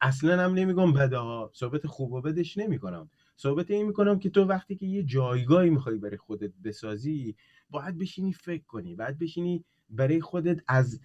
اصلا 0.00 0.44
هم 0.44 0.54
نمیگم 0.54 0.92
بده 0.92 1.18
ها 1.18 1.50
صحبت 1.54 1.86
خوب 1.86 2.12
و 2.12 2.20
بدش 2.20 2.58
نمی‌کنم. 2.58 3.10
صحبت 3.36 3.70
این 3.70 3.86
می‌کنم 3.86 4.18
که 4.18 4.30
تو 4.30 4.44
وقتی 4.44 4.76
که 4.76 4.86
یه 4.86 5.02
جایگاهی 5.02 5.70
می‌خوای 5.70 5.98
برای 5.98 6.16
خودت 6.16 6.52
بسازی 6.64 7.36
باید 7.70 7.98
بشینی 7.98 8.32
فکر 8.32 8.64
کنی 8.64 8.94
باید 8.94 9.18
بشینی 9.18 9.64
برای 9.90 10.20
خودت 10.20 10.60
از 10.68 11.00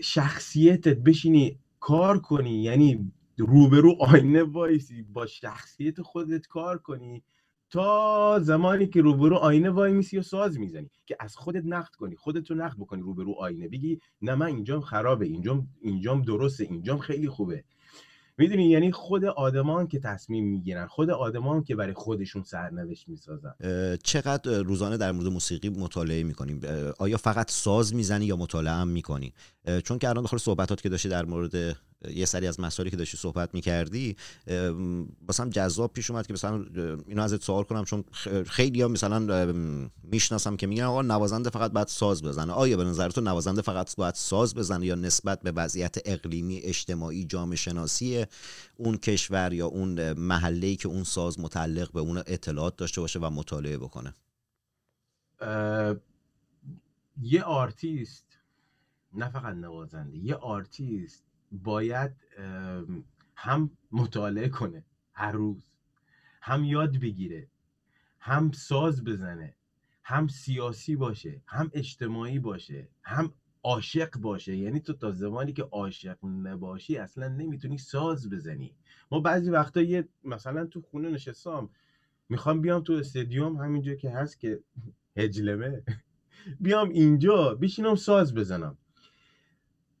شخصیتت 0.00 0.98
بشینی 0.98 1.58
کار 1.80 2.18
کنی. 2.18 2.62
یعنی 2.62 3.12
روبرو 3.38 3.96
آینه 4.00 4.42
وایسی 4.42 5.02
با 5.02 5.26
شخصیت 5.26 6.02
خودت 6.02 6.46
کار 6.46 6.78
کنی. 6.78 7.22
تا 7.70 8.38
زمانی 8.42 8.86
که 8.86 9.02
روبرو 9.02 9.36
آینه 9.36 9.70
وای 9.70 9.92
میسی 9.92 10.18
و 10.18 10.22
ساز 10.22 10.58
می‌زنی 10.58 10.90
که 11.06 11.16
از 11.20 11.36
خودت 11.36 11.62
نقد 11.64 11.94
کنی. 11.94 12.16
خودت 12.16 12.50
رو 12.50 12.56
نقد 12.56 12.76
بکنی 12.78 13.02
روبرو 13.02 13.32
آینه. 13.38 13.68
بگی 13.68 14.00
نه 14.22 14.34
من 14.34 14.46
اینجام 14.46 14.80
خرابه 14.80 15.26
اینجام 15.26 15.68
اینجام 15.80 16.22
درسته 16.22 16.64
اینجام 16.64 16.98
خیلی 16.98 17.28
خوبه. 17.28 17.64
می‌دونی؟ 18.38 18.64
یعنی 18.64 18.92
خود 18.92 19.24
آدمان 19.24 19.86
که 19.88 19.98
تصمیم 19.98 20.44
می‌گیرن 20.44 20.86
خود 20.86 21.10
آدمان 21.10 21.64
که 21.64 21.76
برای 21.76 21.94
خودشون 21.94 22.42
سرنوشت 22.42 23.08
می‌سازن. 23.08 23.54
چقدر 24.02 24.62
روزانه 24.62 24.96
در 24.96 25.12
مورد 25.12 25.26
موسیقی 25.26 25.68
مطالعه 25.68 26.22
می‌کنیم؟ 26.22 26.60
آیا 26.98 27.16
فقط 27.16 27.50
ساز 27.50 27.94
می‌زنی 27.94 28.24
یا 28.26 28.36
مطالعه 28.36 28.74
هم 28.74 28.88
می‌کنی؟ 28.88 29.32
چون 29.84 29.98
که 29.98 30.08
الان 30.08 30.22
داخل 30.22 30.36
صحبتات 30.36 30.82
که 30.82 30.88
داشتی 30.88 31.08
در 31.08 31.24
مورد 31.24 31.76
یه 32.14 32.24
سری 32.24 32.46
از 32.46 32.60
مسائلی 32.60 32.90
که 32.90 32.96
داشتی 32.96 33.16
صحبت 33.16 33.54
می‌کردی 33.54 34.16
مثلا 35.28 35.50
جذاب 35.50 35.92
پیش 35.92 36.10
اومد 36.10 36.26
که 36.26 36.32
مثلا 36.32 36.64
اینو 37.06 37.22
ازت 37.22 37.42
سوال 37.42 37.64
کنم 37.64 37.84
چون 37.84 38.04
خیلی 38.46 38.82
ها 38.82 38.88
مثلا 38.88 39.46
می‌شناسم 40.02 40.56
که 40.56 40.66
میگن 40.66 40.84
آقا 40.84 41.02
نوازنده 41.02 41.50
فقط 41.50 41.72
باید 41.72 41.88
ساز 41.88 42.22
بزنه. 42.22 42.52
آیا 42.52 42.76
به 42.76 42.84
نظر 42.84 43.08
تو 43.08 43.20
نوازنده 43.20 43.62
فقط 43.62 43.96
باید 43.96 44.14
ساز 44.14 44.54
بزنه 44.54 44.86
یا 44.86 44.94
نسبت 44.94 45.42
به 45.42 45.52
وضعیت 45.52 45.96
اقلیمی 46.04 46.58
اجتماعی 46.58 47.24
جامعه 47.24 47.56
شناسی 47.56 48.24
اون 48.76 48.96
کشور 48.96 49.52
یا 49.52 49.66
اون 49.66 50.12
محله 50.12 50.76
که 50.76 50.88
اون 50.88 51.04
ساز 51.04 51.40
متعلق 51.40 51.92
به 51.92 52.00
اون 52.00 52.18
اطلاعات 52.18 52.76
داشته 52.76 53.00
باشه 53.00 53.18
و 53.18 53.30
مطالعه 53.30 53.78
بکنه؟ 53.78 54.14
یه 57.22 57.42
آرتیست 57.42 58.26
نه 59.12 59.28
فقط 59.28 59.54
نوازنده 59.54 60.16
یه 60.16 60.34
آرتیست 60.34 61.25
باید 61.52 62.12
هم 63.36 63.70
مطالعه 63.92 64.48
کنه 64.48 64.84
هر 65.14 65.32
روز 65.32 65.66
هم 66.42 66.64
یاد 66.64 66.96
بگیره 66.96 67.48
هم 68.20 68.52
ساز 68.52 69.04
بزنه 69.04 69.54
هم 70.04 70.28
سیاسی 70.28 70.96
باشه 70.96 71.42
هم 71.46 71.70
اجتماعی 71.74 72.38
باشه 72.38 72.88
هم 73.02 73.32
عاشق 73.62 74.18
باشه. 74.18 74.56
یعنی 74.56 74.80
تو 74.80 74.92
تا 74.92 75.12
زمانی 75.12 75.52
که 75.52 75.62
عاشق 75.62 76.24
نباشی 76.24 76.96
اصلا 76.96 77.28
نمی‌تونی 77.28 77.78
ساز 77.78 78.30
بزنی. 78.30 78.74
ما 79.10 79.20
بعضی 79.20 79.50
وقتا 79.50 79.82
یه 79.82 80.08
مثلا 80.24 80.66
تو 80.66 80.80
خونه 80.82 81.10
نشستم 81.10 81.70
می‌خوام 82.28 82.60
بیام 82.60 82.82
تو 82.82 82.92
استادیوم 82.92 83.56
همینجا 83.56 83.94
که 83.94 84.10
هست 84.10 84.40
که 84.40 84.60
هجلمه. 85.16 85.82
بیام 86.60 86.88
اینجا 86.88 87.54
بشینم 87.54 87.94
ساز 87.94 88.34
بزنم. 88.34 88.78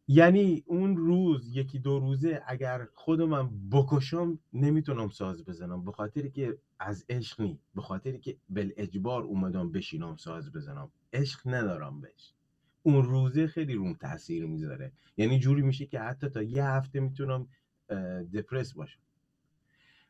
یعنی 0.08 0.64
اون 0.66 0.96
روز 0.96 1.56
یکی 1.56 1.78
دو 1.78 1.98
روزه 1.98 2.42
اگر 2.46 2.86
خودم 2.94 3.24
من 3.28 3.68
بکشم 3.70 4.38
نمی‌تونم 4.52 5.08
ساز 5.08 5.44
بزنم. 5.44 5.84
به 5.84 5.92
خاطر 5.92 6.28
که 6.28 6.58
از 6.78 7.04
عشق 7.08 7.40
نی. 7.40 7.58
به 7.74 7.82
خاطر 7.82 8.16
که 8.16 8.36
بل 8.48 8.70
اجبار 8.76 9.22
اومدم 9.22 9.72
بشینم 9.72 10.16
ساز 10.16 10.52
بزنم. 10.52 10.90
عشق 11.12 11.40
ندارم 11.44 12.00
بهش. 12.00 12.32
اون 12.82 13.04
روزه 13.04 13.46
خیلی 13.46 13.74
روم 13.74 13.94
تاثیر 13.94 14.46
می‌ذاره. 14.46 14.92
یعنی 15.16 15.38
جوری 15.38 15.62
میشه 15.62 15.86
که 15.86 16.00
حتی 16.00 16.28
تا 16.28 16.42
یه 16.42 16.64
هفته 16.64 17.00
می‌تونم 17.00 17.48
دپرس 18.34 18.72
باشم. 18.72 19.00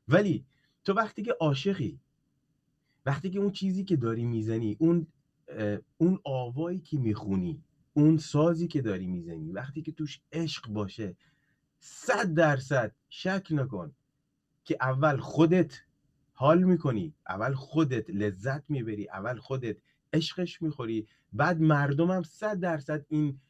ولی 0.09 0.45
تو 0.85 0.93
وقتی 0.93 1.23
که 1.23 1.37
عاشقی 1.41 2.01
وقتی 3.07 3.31
که 3.31 3.39
اون 3.39 3.51
چیزی 3.51 3.85
که 3.85 3.97
داری 3.97 4.25
می‌زنی 4.25 4.77
اون 4.81 5.07
اون 5.97 6.19
آوایی 6.25 6.81
که 6.81 6.99
می‌خونی 6.99 7.63
اون 7.97 8.19
سازی 8.19 8.69
که 8.69 8.83
داری 8.83 9.07
می‌زنی 9.07 9.53
وقتی 9.53 9.83
که 9.83 9.93
توش 9.93 10.21
عشق 10.33 10.69
باشه 10.69 11.17
صد 11.79 12.35
درصد 12.35 12.93
شک 13.09 13.47
نکن 13.51 13.95
که 14.65 14.77
اول 14.81 15.17
خودت 15.17 15.81
حال 16.33 16.63
می‌کنی 16.63 17.15
اول 17.29 17.55
خودت 17.55 18.11
لذت 18.11 18.71
می‌بری 18.71 19.09
اول 19.09 19.39
خودت 19.39 19.77
عشقش 20.13 20.63
می‌خوری 20.63 21.09
بعد 21.33 21.61
مردم 21.61 22.11
هم 22.11 22.23
صد 22.23 22.61
درصد 22.61 23.05
این 23.09 23.41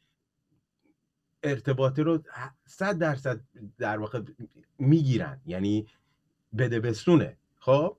ارتباطه 1.43 2.03
رو 2.03 2.23
صد 2.67 2.99
درصد 2.99 3.41
در 3.79 3.99
واقع 3.99 4.23
می‌گیرن 4.79 5.41
یعنی 5.47 5.87
بده 6.59 6.81
بستونه. 6.81 7.37
خب؟ 7.59 7.97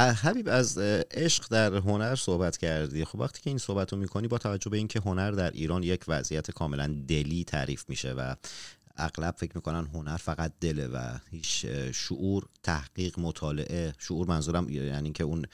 حبیب 0.00 0.48
از 0.48 0.78
عشق 1.10 1.48
در 1.50 1.74
هنر 1.74 2.14
صحبت 2.14 2.56
کردی. 2.56 3.04
خب 3.04 3.18
وقتی 3.18 3.40
که 3.42 3.50
این 3.50 3.58
صحبت 3.58 3.92
رو 3.92 3.98
می‌کنی 3.98 4.28
با 4.28 4.38
توجه 4.38 4.70
به 4.70 4.76
اینکه 4.76 5.00
هنر 5.00 5.30
در 5.30 5.50
ایران 5.50 5.82
یک 5.82 6.04
وضعیت 6.08 6.50
کاملا 6.50 7.02
دلی 7.08 7.44
تعریف 7.44 7.84
میشه 7.88 8.12
و 8.12 8.34
اغلب 8.96 9.34
فکر 9.38 9.52
می‌کنن 9.54 9.86
هنر 9.86 10.16
فقط 10.16 10.52
دله 10.60 10.86
و 10.86 11.18
هیچ 11.30 11.66
شعور 11.92 12.44
تحقیق 12.62 13.18
مطالعه 13.18 13.94
شعور 13.98 14.28
منظورم 14.28 14.68
یعنی 14.68 15.12
که 15.12 15.24
اون 15.24 15.46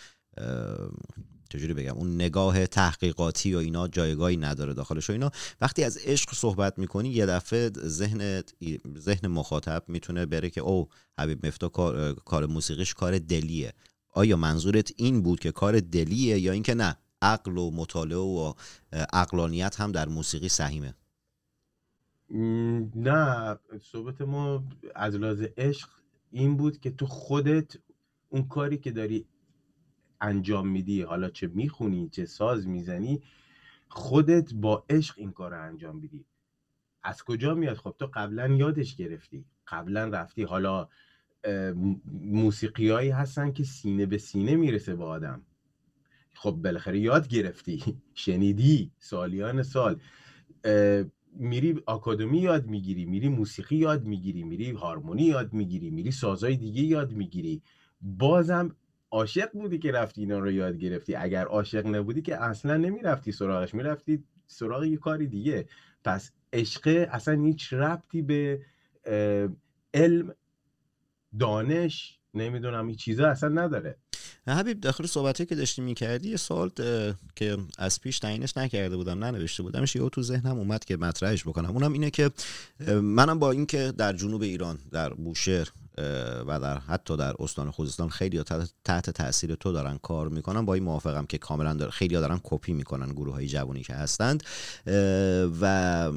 چجوری 1.50 1.74
بگم 1.74 1.94
اون 1.94 2.14
نگاه 2.14 2.66
تحقیقاتی 2.66 3.54
و 3.54 3.58
اینا 3.58 3.88
جایگاهی 3.88 4.36
نداره 4.36 4.74
داخلش 4.74 5.10
و 5.10 5.12
اینا. 5.12 5.30
وقتی 5.60 5.84
از 5.84 5.98
عشق 6.04 6.34
صحبت 6.34 6.78
می‌کنی 6.78 7.08
یه 7.08 7.26
دفعه 7.26 7.70
ذهن 7.78 8.42
ذهن 8.98 9.28
مخاطب 9.28 9.84
می‌تونه 9.88 10.26
بره 10.26 10.50
که 10.50 10.60
او 10.60 10.88
حبیب 11.20 11.46
مفتا 11.46 11.68
کار, 11.68 12.14
کار 12.14 12.46
موسیقیش 12.46 12.94
کار 12.94 13.18
دلیه. 13.18 13.72
آیا 14.16 14.36
منظورت 14.36 14.92
این 14.96 15.22
بود 15.22 15.40
که 15.40 15.52
کار 15.52 15.80
دلیه 15.80 16.38
یا 16.38 16.52
اینکه 16.52 16.74
نه؟ 16.74 16.96
عقل 17.22 17.58
و 17.58 17.70
مطالعه 17.70 18.18
و 18.18 18.52
عقلانیت 19.12 19.80
هم 19.80 19.92
در 19.92 20.08
موسیقی 20.08 20.48
سهیمه. 20.48 20.94
نه 22.94 23.58
صحبت 23.82 24.20
ما 24.20 24.64
از 24.94 25.14
لحاظ 25.14 25.42
عشق 25.56 25.88
این 26.30 26.56
بود 26.56 26.80
که 26.80 26.90
تو 26.90 27.06
خودت 27.06 27.76
اون 28.28 28.48
کاری 28.48 28.78
که 28.78 28.90
داری 28.90 29.26
انجام 30.20 30.68
میدی 30.68 31.02
حالا 31.02 31.30
چه 31.30 31.46
می‌خونی 31.46 32.08
چه 32.08 32.26
ساز 32.26 32.66
می‌زنی 32.66 33.22
خودت 33.88 34.54
با 34.54 34.84
عشق 34.90 35.14
این 35.18 35.32
کار 35.32 35.50
رو 35.50 35.62
انجام 35.62 35.96
میدی. 35.96 36.24
از 37.02 37.22
کجا 37.22 37.54
میاد؟ 37.54 37.76
خب 37.76 37.94
تو 37.98 38.10
قبلا 38.14 38.46
یادش 38.46 38.96
گرفتی. 38.96 39.44
قبلا 39.66 40.04
رفتی. 40.04 40.42
حالا 40.42 40.88
موسیقی 42.22 42.90
هایی 42.90 43.10
هستن 43.10 43.52
که 43.52 43.64
سینه 43.64 44.06
به 44.06 44.18
سینه 44.18 44.56
می‌رسه 44.56 44.94
با 44.94 45.06
آدم. 45.06 45.42
خب 46.34 46.50
بالاخره 46.50 46.98
یاد 46.98 47.28
گرفتی 47.28 47.82
شنیدی 48.14 48.92
سالیان 48.98 49.62
سال. 49.62 50.00
میری 51.32 51.80
آکادمی 51.86 52.38
یاد 52.38 52.66
می‌گیری 52.66 53.04
میری 53.04 53.28
موسیقی 53.28 53.76
یاد 53.76 54.04
می‌گیری 54.04 54.42
میری 54.42 54.70
هارمونی 54.70 55.22
یاد 55.22 55.52
می‌گیری 55.52 55.90
میری 55.90 56.10
سازهای 56.10 56.56
دیگه 56.56 56.82
یاد 56.82 57.12
می‌گیری. 57.12 57.62
بازم 58.00 58.74
عاشق 59.10 59.52
بودی 59.52 59.78
که 59.78 59.92
رفتی 59.92 60.20
اینا 60.20 60.38
رو 60.38 60.50
یاد 60.50 60.76
گرفتی. 60.76 61.14
اگر 61.14 61.44
عاشق 61.44 61.86
نبودی 61.86 62.22
که 62.22 62.42
اصلا 62.44 62.76
نمی‌رفتی 62.76 63.32
سراغش 63.32 63.74
می‌رفتی 63.74 64.24
سراغ 64.46 64.84
یه 64.84 64.96
کاری 64.96 65.26
دیگه. 65.26 65.66
پس 66.04 66.30
عشق 66.52 67.06
اصلا 67.10 67.42
هیچ 67.42 67.72
ربطی 67.72 68.22
به 68.22 68.60
علم 69.94 70.34
دانش 71.38 72.18
نمی‌دونم 72.34 72.86
این 72.86 72.96
چیزا 72.96 73.28
اصلا 73.28 73.48
نداره. 73.48 73.98
حبیب 74.48 74.80
داخل 74.80 75.06
صحبتی 75.06 75.46
که 75.46 75.54
داشتی 75.54 75.82
می‌کردی 75.82 76.30
یه 76.30 76.36
سوال 76.36 76.70
که 77.36 77.56
از 77.78 78.00
پیش 78.00 78.18
تعیینش 78.18 78.56
نکرده 78.56 78.96
بودم 78.96 79.24
ننوشته 79.24 79.62
بودمش 79.62 79.96
یه 79.96 80.08
تو 80.08 80.22
ذهنم 80.22 80.58
اومد 80.58 80.84
که 80.84 80.96
مطرحش 80.96 81.44
بکنم. 81.44 81.70
اونم 81.70 81.92
اینه 81.92 82.10
که 82.10 82.30
منم 82.90 83.38
با 83.38 83.50
اینکه 83.50 83.92
در 83.98 84.12
جنوب 84.12 84.42
ایران 84.42 84.78
در 84.92 85.08
بوشهر 85.08 85.68
و 86.46 86.60
در 86.60 86.78
حتی 86.78 87.16
در 87.16 87.34
استان 87.38 87.70
خوزستان 87.70 88.08
خیلی 88.08 88.42
تحت 88.84 89.10
تاثیر 89.10 89.54
تو 89.54 89.72
دارن 89.72 89.98
کار 89.98 90.28
می‌کنن 90.28 90.64
با 90.64 90.74
این 90.74 90.82
موافقم 90.82 91.26
که 91.26 91.38
کاملا 91.38 91.74
دار 91.74 91.90
خیلی 91.90 92.14
دارن 92.14 92.40
کپی 92.42 92.72
می‌کنن 92.72 93.12
گروه 93.12 93.34
های 93.34 93.48
جوانی 93.48 93.82
که 93.82 93.94
هستند 93.94 94.42
و 95.60 96.12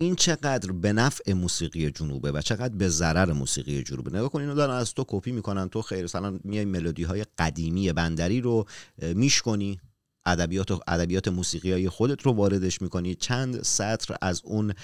این 0.00 0.14
چقدر 0.14 0.72
به 0.72 0.92
نفع 0.92 1.32
موسیقی 1.32 1.90
جنوبه 1.90 2.32
و 2.32 2.40
چقدر 2.40 2.74
به 2.74 2.88
ضرر 2.88 3.32
موسیقی 3.32 3.82
جنوبه. 3.82 4.10
نگاه 4.10 4.28
کن 4.28 4.40
اینو 4.40 4.54
دارن 4.54 4.74
از 4.74 4.94
تو 4.94 5.04
کپی 5.08 5.32
می‌کنن. 5.32 5.68
تو 5.68 5.82
خیر 5.82 6.04
مثلا 6.04 6.38
میای 6.44 6.64
ملودی 6.64 7.02
های 7.02 7.24
قدیمی 7.38 7.92
بندری 7.92 8.40
رو 8.40 8.64
میشکنی. 9.02 9.80
ادبیات 10.26 10.70
ادبیات 10.88 11.28
موسیقی 11.28 11.72
های 11.72 11.88
خودت 11.88 12.22
رو 12.22 12.32
واردش 12.32 12.82
می‌کنی. 12.82 13.14
چند 13.14 13.62
سطر 13.62 14.16
از 14.22 14.42
اون 14.44 14.74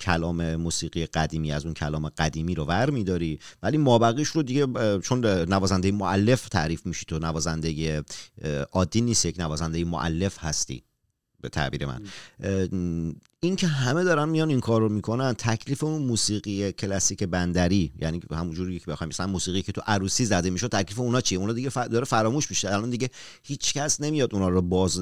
کلام 0.00 0.56
موسیقی 0.56 1.06
قدیمی 1.06 1.52
از 1.52 1.64
اون 1.64 1.74
کلام 1.74 2.08
قدیمی 2.08 2.54
رو 2.54 2.64
ور 2.64 2.90
میداری. 2.90 3.38
ولی 3.62 3.78
مابقیش 3.78 4.28
رو 4.28 4.42
دیگه 4.42 4.66
چون 4.98 5.26
نوازنده 5.26 5.92
معلف 5.92 6.48
تعریف 6.48 6.86
میشی 6.86 7.04
تو 7.04 7.18
نوازنده 7.18 8.02
عادی 8.72 9.00
نیست 9.00 9.26
یک 9.26 9.40
نوازنده 9.40 9.84
معلف 9.84 10.38
هستی. 10.38 10.82
به 11.46 11.50
تعبیر 11.50 11.86
من. 11.86 12.02
این 13.40 13.56
که 13.56 13.66
همه 13.66 14.04
دارن 14.04 14.28
میان 14.28 14.48
این 14.48 14.60
کار 14.60 14.80
رو 14.80 14.88
می‌کنن 14.88 15.32
تکلیف 15.32 15.84
اون 15.84 16.02
موسیقی 16.02 16.72
کلاسیک 16.72 17.22
بندری 17.22 17.92
یعنی 18.00 18.20
همونجوری 18.30 18.78
که 18.78 18.86
بخوایم 18.86 19.08
مثلا 19.08 19.26
موسیقی 19.26 19.62
که 19.62 19.72
تو 19.72 19.80
عروسی 19.86 20.24
زده 20.24 20.50
میشه 20.50 20.68
تکلیف 20.68 20.98
اونا 20.98 21.20
چیه؟ 21.20 21.38
اونا 21.38 21.52
دیگه 21.52 21.70
داره 21.70 22.04
فراموش 22.04 22.50
میشه. 22.50 22.68
الان 22.68 22.90
دیگه 22.90 23.10
هیچ 23.42 23.74
کس 23.74 24.00
نمیاد 24.00 24.34
اونا 24.34 24.48
رو 24.48 24.62
باز 24.62 25.00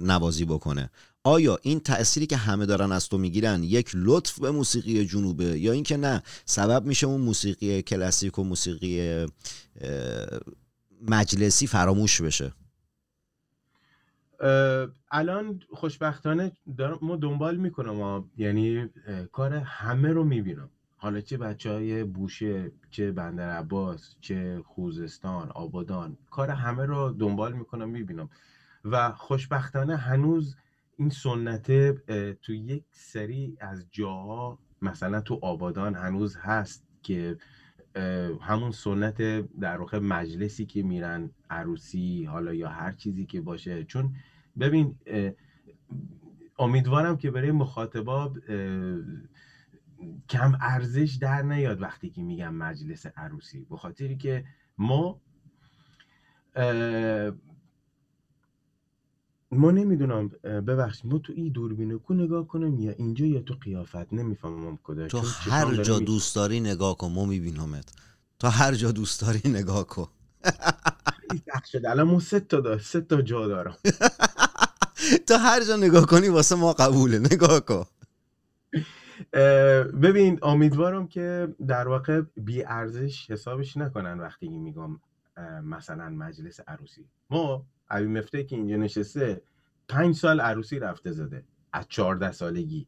نوازی 0.00 0.44
بکنه. 0.44 0.90
آیا 1.24 1.58
این 1.62 1.80
تأثیری 1.80 2.26
که 2.26 2.36
همه 2.36 2.66
دارن 2.66 2.92
از 2.92 3.08
تو 3.08 3.18
می‌گیرن 3.18 3.64
یک 3.64 3.90
لطف 3.94 4.40
به 4.40 4.50
موسیقی 4.50 5.06
جنوبه 5.06 5.60
یا 5.60 5.72
اینکه 5.72 5.96
نه؟ 5.96 6.22
سبب 6.44 6.86
میشه 6.86 7.06
اون 7.06 7.20
موسیقی 7.20 7.82
کلاسیک 7.82 8.38
و 8.38 8.44
موسیقی 8.44 9.26
مجلسی 11.08 11.66
فراموش 11.66 12.22
بشه؟ 12.22 12.52
الان 15.10 15.60
خوشبختانه 15.70 16.52
دارم 16.78 16.98
ما 17.02 17.16
دنبال 17.16 17.56
می‌کنم 17.56 18.30
یعنی 18.36 18.88
کار 19.32 19.54
همه 19.54 20.12
رو 20.12 20.24
می‌بینم. 20.24 20.70
حالا 20.96 21.20
چه 21.20 21.36
بچه 21.38 21.72
های 21.72 22.04
بوشه 22.04 22.72
چه 22.90 23.12
بندر 23.12 23.50
عباس 23.50 24.16
چه 24.20 24.62
خوزستان 24.66 25.48
آبادان 25.48 26.16
کار 26.30 26.50
همه 26.50 26.84
رو 26.84 27.10
دنبال 27.10 27.52
می‌کنم 27.52 27.88
می‌بینم. 27.88 28.28
و 28.84 29.12
خوشبختانه 29.12 29.96
هنوز 29.96 30.56
این 30.96 31.10
سنت 31.10 31.72
تو 32.32 32.52
یک 32.52 32.84
سری 32.90 33.56
از 33.60 33.86
جاها 33.90 34.58
مثلا 34.82 35.20
تو 35.20 35.38
آبادان 35.42 35.94
هنوز 35.94 36.36
هست 36.36 36.84
که 37.02 37.36
همون 38.40 38.70
سنت 38.70 39.22
در 39.60 39.76
واقع 39.76 39.98
مجلسی 39.98 40.66
که 40.66 40.82
میرن 40.82 41.30
عروسی 41.50 42.24
حالا 42.24 42.54
یا 42.54 42.68
هر 42.68 42.92
چیزی 42.92 43.26
که 43.26 43.40
باشه. 43.40 43.84
چون 43.84 44.14
ببین 44.60 44.98
امیدوارم 46.58 47.16
که 47.16 47.30
برای 47.30 47.50
مخاطبا 47.50 48.34
کم 50.28 50.58
ارزش 50.60 51.18
در 51.20 51.42
نیاد 51.42 51.82
وقتی 51.82 52.10
که 52.10 52.22
میگم 52.22 52.54
مجلس 52.54 53.06
عروسی. 53.06 53.66
به 53.70 53.76
خاطری 53.76 54.16
که 54.16 54.44
ما 54.78 55.20
ما 59.52 59.70
نمی‌دونم 59.70 60.28
ببخشید 60.42 61.12
ما 61.12 61.18
تو 61.18 61.32
این 61.36 61.48
دوربین 61.48 61.98
کو 61.98 62.14
نگاه 62.14 62.46
کنم 62.48 62.78
یا 62.80 62.92
اینجا 62.92 63.26
یا 63.26 63.40
تو 63.40 63.54
قیافت؟ 63.54 64.12
نمی‌فهمم 64.12 64.76
کجا 64.76 65.06
تو 65.06 65.18
هر 65.26 65.82
جا 65.82 65.98
دوست 65.98 66.36
داری 66.36 66.60
نگاه 66.60 66.96
کن 66.96 67.12
ما 67.12 67.24
میبینمت. 67.24 67.92
تا 68.38 68.50
هر 68.50 68.74
جا 68.74 68.92
دوست 68.92 69.20
داری 69.20 69.40
نگاه 69.44 69.86
کن. 69.86 70.08
شده. 71.72 71.90
الان 71.90 72.06
ما 72.06 72.20
سه 72.20 72.40
تا 72.40 72.60
دار 72.60 72.78
سه 72.78 73.00
تا 73.00 73.22
جا 73.22 73.46
دارم. 73.46 73.76
تا 75.28 75.38
هر 75.38 75.64
جا 75.64 75.76
نگاه 75.76 76.06
کنی 76.06 76.28
واسه 76.28 76.56
ما 76.56 76.72
قبوله. 76.72 77.18
نگاه 77.18 77.60
کن. 77.60 77.84
ببین 80.02 80.38
امیدوارم 80.42 81.08
که 81.08 81.54
در 81.68 81.88
واقع 81.88 82.22
بی 82.36 82.64
ارزش 82.64 83.30
حسابش 83.30 83.76
نکنن 83.76 84.20
وقتی 84.20 84.48
میگم 84.48 85.00
مثلا 85.62 86.08
مجلس 86.08 86.60
عروسی. 86.68 87.04
ما 87.30 87.66
مفته 87.92 88.44
که 88.44 88.56
اینجا 88.56 88.76
نشسته 88.76 89.42
پنج 89.88 90.14
سال 90.14 90.40
عروسی 90.40 90.78
رفته 90.78 91.12
زده 91.12 91.44
از 91.72 91.86
چهارده 91.88 92.32
سالگی. 92.32 92.86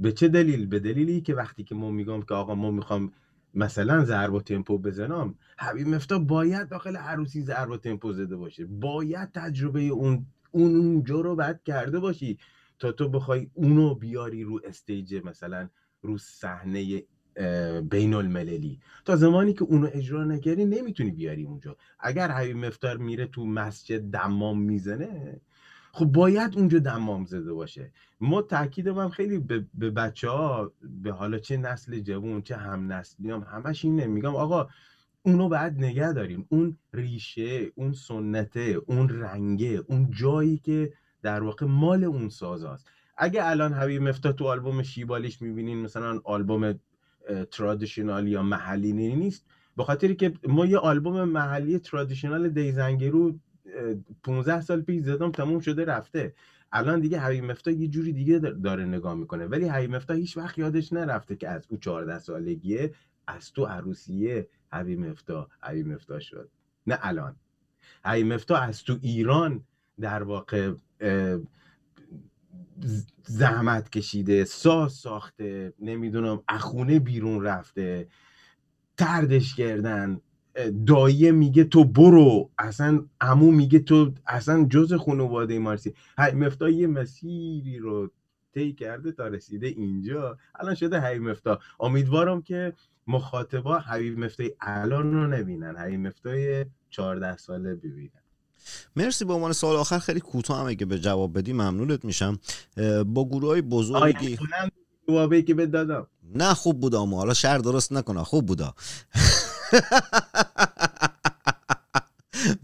به 0.00 0.12
چه 0.12 0.28
دلیل؟ 0.28 0.66
به 0.66 0.78
دلیلی 0.78 1.20
که 1.20 1.34
وقتی 1.34 1.64
که 1.64 1.74
ما 1.74 1.90
میگم 1.90 2.22
که 2.22 2.34
آقا 2.34 2.54
ما 2.54 2.70
می‌خوام 2.70 3.12
مثلا 3.54 4.04
ضرب 4.04 4.34
و 4.34 4.40
تمپو 4.40 4.78
بزنم 4.78 5.34
حبیب 5.58 5.88
مفتا 5.88 6.18
باید 6.18 6.68
داخل 6.68 6.96
عروسی 6.96 7.42
ضرب 7.42 7.70
و 7.70 7.76
تمپو 7.76 8.12
زده 8.12 8.36
باشه. 8.36 8.64
باید 8.66 9.32
تجربه 9.32 9.80
اون 9.80 10.26
اون 10.50 10.76
اونجا 10.76 11.20
رو 11.20 11.36
بعد 11.36 11.62
کرده 11.62 12.00
باشی 12.00 12.38
تا 12.78 12.92
تو 12.92 13.08
بخوای 13.08 13.50
اونو 13.54 13.94
بیاری 13.94 14.44
رو 14.44 14.60
استیج 14.64 15.14
مثلا 15.24 15.68
رو 16.02 16.18
صحنه 16.18 17.02
بین 17.90 18.14
المللی 18.14 18.80
تا 19.04 19.16
زمانی 19.16 19.52
که 19.52 19.64
اونو 19.64 19.88
اجرا 19.92 20.24
نکردی 20.24 20.64
نمی‌تونی 20.64 21.10
بیاری 21.10 21.44
اونجا. 21.44 21.76
اگر 22.00 22.30
حبیب 22.30 22.56
مفتار 22.56 22.96
میره 22.96 23.26
تو 23.26 23.46
مسجد 23.46 24.00
دمام 24.10 24.60
می‌زنه 24.60 25.40
خب 25.92 26.04
باید 26.04 26.56
اونجا 26.56 26.78
دمام 26.78 27.24
زده 27.24 27.52
باشه. 27.52 27.92
ما 28.20 28.42
تاکید 28.42 28.86
هم 28.86 29.08
خیلی 29.08 29.38
به, 29.38 29.90
بچه 29.90 30.28
ها 30.28 30.72
به 31.02 31.12
حالا 31.12 31.38
چه 31.38 31.56
نسل 31.56 32.00
جوون 32.00 32.42
چه 32.42 32.56
هم 32.56 32.92
نسلی 32.92 33.30
هم 33.30 33.46
همش 33.50 33.84
اینه. 33.84 34.06
میگم 34.06 34.36
آقا 34.36 34.68
اونو 35.22 35.48
باید 35.48 35.78
نگه 35.78 36.12
داریم. 36.12 36.46
اون 36.48 36.78
ریشه 36.92 37.72
اون 37.74 37.92
سنته 37.92 38.80
اون 38.86 39.08
رنگه 39.08 39.82
اون 39.86 40.10
جایی 40.10 40.58
که 40.58 40.92
در 41.22 41.42
واقع 41.42 41.66
مال 41.66 42.04
اون 42.04 42.28
سازاست. 42.28 42.86
اگه 43.16 43.46
الان 43.46 43.72
حبیب 43.72 44.02
مفتا 44.02 44.32
تو 44.32 44.44
آلبوم 44.44 44.82
شیبالیش 44.82 45.42
می‌بینین 45.42 45.78
مثلا 45.82 46.20
آلبوم 46.24 46.80
ترادیشنال 47.50 48.28
یا 48.28 48.42
محلی 48.42 48.92
نیست. 48.92 49.46
به 49.76 49.84
خاطری 49.84 50.14
که 50.14 50.32
ما 50.48 50.66
یه 50.66 50.78
آلبوم 50.78 51.24
محلی 51.24 51.78
ترادیشنال 51.78 52.48
دیزنگرو 52.48 53.38
15 54.22 54.60
سال 54.60 54.82
پیش 54.82 55.02
زدم 55.02 55.30
تموم 55.30 55.60
شده 55.60 55.84
رفته. 55.84 56.34
الان 56.72 57.00
دیگه 57.00 57.18
حبیب 57.18 57.44
مفتا 57.44 57.70
یه 57.70 57.88
جوری 57.88 58.12
دیگه 58.12 58.38
داره 58.38 58.84
نگاه 58.84 59.14
می‌کنه. 59.14 59.46
ولی 59.46 59.68
حبیب 59.68 59.94
مفتا 59.94 60.14
هیچ 60.14 60.36
وقت 60.36 60.58
یادش 60.58 60.92
نرفته 60.92 61.36
که 61.36 61.48
از 61.48 61.66
او 61.68 61.76
14 61.76 62.18
سالگیه 62.18 62.92
از 63.26 63.52
تو 63.52 63.64
عروسیه 63.64 64.48
حبیب 64.72 65.00
مفتا 65.00 65.48
حبیب 65.60 65.88
مفتا 65.88 66.18
شد. 66.18 66.48
نه 66.86 66.98
الان. 67.02 67.36
حبیب 68.04 68.32
مفتا 68.32 68.56
از 68.56 68.84
تو 68.84 68.98
ایران 69.02 69.64
در 70.00 70.22
واقع 70.22 70.72
زحمت 73.24 73.90
کشیده 73.90 74.44
ساز 74.44 74.92
ساخته 74.92 75.72
نمی‌دونم 75.78 76.42
اخونه 76.48 76.98
بیرون 76.98 77.42
رفته. 77.44 78.08
تردش 78.96 79.54
کردن. 79.54 80.20
دایه 80.86 81.32
میگه 81.32 81.64
تو 81.64 81.84
برو. 81.84 82.50
اصلا 82.58 83.06
امو 83.20 83.50
میگه 83.50 83.78
تو 83.78 84.12
اصلا 84.26 84.64
جز 84.64 84.92
خانواده 84.92 85.58
مارسی. 85.58 85.94
مفتا 86.34 86.68
یه 86.68 86.86
مسیری 86.86 87.78
رو 87.78 88.10
طی 88.54 88.72
کرده 88.72 89.12
تا 89.12 89.28
رسیده 89.28 89.66
اینجا. 89.66 90.38
الان 90.54 90.74
شده 90.74 91.08
هی 91.08 91.18
مفتا 91.18 91.58
امیدوارم 91.80 92.42
که 92.42 92.72
مخاطبا 93.06 93.78
حبیب 93.78 94.18
مفتای 94.18 94.52
الان 94.60 95.12
رو 95.14 95.26
نبینن. 95.26 95.76
حبیب 95.76 96.00
مفتای 96.00 96.66
14 96.90 97.36
ساله 97.36 97.74
ببینن. 97.74 98.25
مرسی 98.96 99.24
به 99.24 99.32
عنوان 99.32 99.52
سوال 99.52 99.76
آخر 99.76 99.98
خیلی 99.98 100.20
کوتاه 100.20 100.60
هم 100.60 100.66
اگه 100.66 100.86
به 100.86 100.98
جواب 100.98 101.38
بدی 101.38 101.52
ممنونت 101.52 102.04
میشم. 102.04 102.38
با 103.06 103.24
گروه 103.24 103.48
های 103.48 103.62
بزرگی 103.62 104.38
جوابی 105.08 105.42
که 105.42 105.54
بهت 105.54 105.70
دادم. 105.70 106.06
نه 106.34 106.54
خوب 106.54 106.80
بودا 106.80 107.02
اما. 107.02 107.16
حالا 107.16 107.34
شهر 107.34 107.58
درست 107.58 107.92
نکنه 107.92 108.24
خوب 108.24 108.46
بودا. 108.46 108.74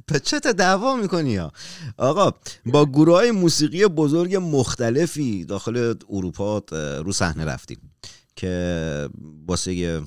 به 0.07 0.20
چه 0.20 0.40
دعوا 0.40 0.96
می‌کنی 0.96 1.36
ها؟ 1.36 1.53
آقا 1.96 2.32
با 2.66 2.86
گروه 2.86 3.16
های 3.16 3.30
موسیقی 3.30 3.86
بزرگ 3.86 4.36
مختلفی 4.36 5.44
داخل 5.44 5.94
اروپا 6.11 6.62
رو 7.05 7.12
صحنه 7.12 7.44
رفتیم 7.44 7.92
که 8.36 9.09
واسه 9.46 10.03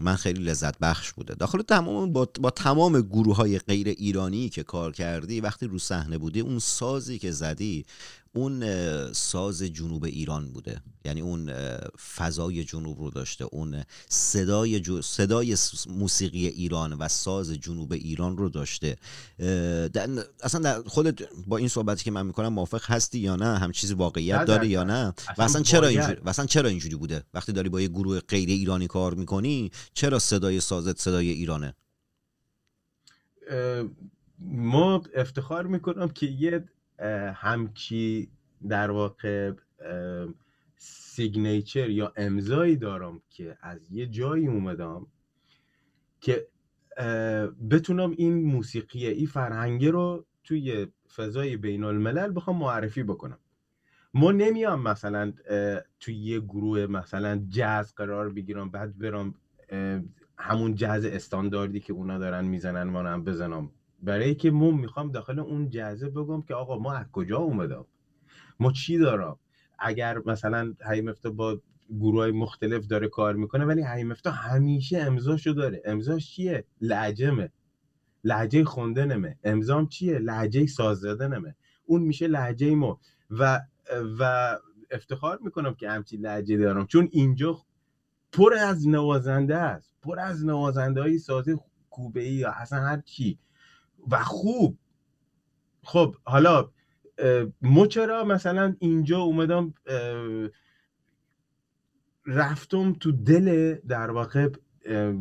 من 0.00 0.16
خیلی 0.16 0.44
لذت 0.44 0.78
بخش 0.78 1.12
بوده. 1.12 1.34
داخل 1.34 1.62
تمام 1.62 2.12
با, 2.12 2.28
با 2.40 2.50
تمام 2.50 3.00
گروه 3.00 3.36
های 3.36 3.58
غیر 3.58 3.88
ایرانی 3.88 4.48
که 4.48 4.62
کار 4.62 4.92
کردی 4.92 5.40
وقتی 5.40 5.66
رو 5.66 5.78
صحنه 5.78 6.18
بودی 6.18 6.40
اون 6.40 6.58
سازی 6.58 7.18
که 7.18 7.30
زدی 7.30 7.84
اون 8.36 8.62
ساز 9.12 9.62
جنوب 9.62 10.04
ایران 10.04 10.52
بوده. 10.52 10.80
یعنی 11.04 11.20
اون 11.20 11.52
فضای 12.16 12.64
جنوب 12.64 13.00
رو 13.00 13.10
داشته. 13.10 13.44
اون 13.44 13.82
صدای 14.08 14.80
جو- 14.80 15.02
صدای 15.02 15.56
موسیقی 15.88 16.46
ایران 16.46 16.92
و 16.92 17.08
ساز 17.08 17.52
جنوب 17.52 17.92
ایران 17.92 18.36
رو 18.36 18.48
داشته. 18.48 18.96
در- 19.38 20.08
اصلا 20.42 20.60
در 20.60 20.82
خودت 20.82 21.28
با 21.46 21.56
این 21.56 21.68
صحبتی 21.68 22.04
که 22.04 22.10
من 22.10 22.26
می‌کنم 22.26 22.48
موافق 22.48 22.90
هستی 22.90 23.18
یا 23.18 23.36
نه؟ 23.36 23.58
هم 23.58 23.72
چیزی 23.72 23.94
واقعیت 23.94 24.40
صد 24.40 24.46
داره 24.46 24.68
یا. 24.68 24.84
نه؟ 24.84 25.06
و 25.06 25.12
اصلا 25.28 25.44
اصلا 25.44 25.62
چرا. 25.62 25.88
اینجوری 25.88 26.20
و 26.24 26.28
اصلا 26.28 26.46
چرا 26.46 26.68
اینجوری 26.68 26.96
بوده؟ 26.96 27.24
وقتی 27.34 27.52
داری 27.52 27.68
با 27.68 27.80
یه 27.80 27.88
گروه 27.88 28.20
غیر 28.20 28.48
ایرانی 28.48 28.86
کار 28.86 29.14
می‌کنی 29.14 29.70
چرا 29.94 30.18
صدای 30.18 30.60
سازت 30.60 31.00
صدای 31.00 31.30
ایرانه؟ 31.30 31.74
ما 34.40 35.02
افتخار 35.16 35.66
می‌کنم 35.66 36.08
که 36.08 36.26
یه 36.26 36.64
اه، 36.98 37.30
همچی 37.30 38.30
در 38.68 38.90
واقع 38.90 39.52
سیگنیچر 40.76 41.90
یا 41.90 42.12
امضایی 42.16 42.76
دارم 42.76 43.22
که 43.30 43.58
از 43.60 43.92
یه 43.92 44.06
جایی 44.06 44.46
اومدم 44.46 45.06
که 46.20 46.48
بتونم 47.70 48.10
این 48.10 48.44
موسیقی 48.44 49.06
این 49.06 49.26
فرهنگه 49.26 49.90
رو 49.90 50.26
توی 50.44 50.86
فضای 51.16 51.56
بین 51.56 51.84
الملل 51.84 52.32
بخوام 52.36 52.56
معرفی 52.56 53.02
بکنم. 53.02 53.38
ما 54.14 54.32
نمیام 54.32 54.82
مثلا 54.82 55.32
توی 56.00 56.14
یه 56.14 56.40
گروه 56.40 56.86
مثلا 56.86 57.44
جاز 57.48 57.94
قرار 57.94 58.32
بگیرم 58.32 58.70
بعد 58.70 58.98
برم 58.98 59.34
همون 60.38 60.74
جاز 60.74 61.04
استانداردی 61.04 61.80
که 61.80 61.92
اونا 61.92 62.18
دارن 62.18 62.44
می‌زنن 62.44 62.82
من 62.82 63.06
هم 63.06 63.24
بزنم. 63.24 63.70
برای 64.04 64.34
که 64.34 64.50
ما 64.50 64.70
می‌خوام 64.70 65.12
داخل 65.12 65.38
اون 65.38 65.70
جازه 65.70 66.08
بگم 66.08 66.42
که 66.42 66.54
آقا 66.54 66.78
ما 66.78 66.92
از 66.92 67.06
کجا 67.12 67.38
اومدم؟ 67.38 67.86
ما 68.60 68.72
چی 68.72 68.98
دارم؟ 68.98 69.38
اگر 69.78 70.18
مثلا 70.26 70.74
حیمفتا 70.90 71.30
با 71.30 71.60
گروه 72.00 72.20
های 72.20 72.32
مختلف 72.32 72.86
داره 72.86 73.08
کار 73.08 73.34
می‌کنه 73.34 73.64
ولی 73.64 73.82
حیمفتا 73.82 74.30
همیشه 74.30 74.98
امضاشو 74.98 75.52
داره. 75.52 75.82
امضاش 75.84 76.30
چیه؟ 76.30 76.64
لعجمه 76.80 77.52
لهجه 78.24 78.64
خوندنمه 78.64 79.38
امضام 79.44 79.88
چیه؟ 79.88 80.18
لهجه 80.18 80.66
ساز 80.66 80.98
زدنمه 80.98 81.54
اون 81.86 82.02
میشه 82.02 82.26
لهجه 82.26 82.74
ما. 82.74 83.00
و 83.30 83.60
و 84.18 84.54
افتخار 84.90 85.38
می‌کنم 85.42 85.74
که 85.74 85.90
همچین 85.90 86.20
لهجه 86.20 86.56
دارم. 86.56 86.86
چون 86.86 87.08
اینجا 87.12 87.58
پر 88.32 88.54
از 88.54 88.88
نوازنده 88.88 89.56
است. 89.56 89.94
پر 90.02 90.20
از 90.20 90.44
نوازنده 90.44 91.00
های 91.00 91.18
سازی 91.18 91.56
کوبه 91.90 92.20
ای 92.20 92.32
یا 92.32 92.50
اصلا 92.50 92.80
هر 92.80 93.00
چی. 93.00 93.38
و 94.10 94.18
خوب. 94.18 94.78
خب 95.82 96.16
حالا 96.24 96.70
ما 97.62 97.86
چرا 97.86 98.24
مثلا 98.24 98.76
اینجا 98.78 99.18
اومدم 99.18 99.74
رفتم 102.26 102.92
تو 102.92 103.12
دل 103.12 103.74
در 103.74 104.10
واقع 104.10 104.48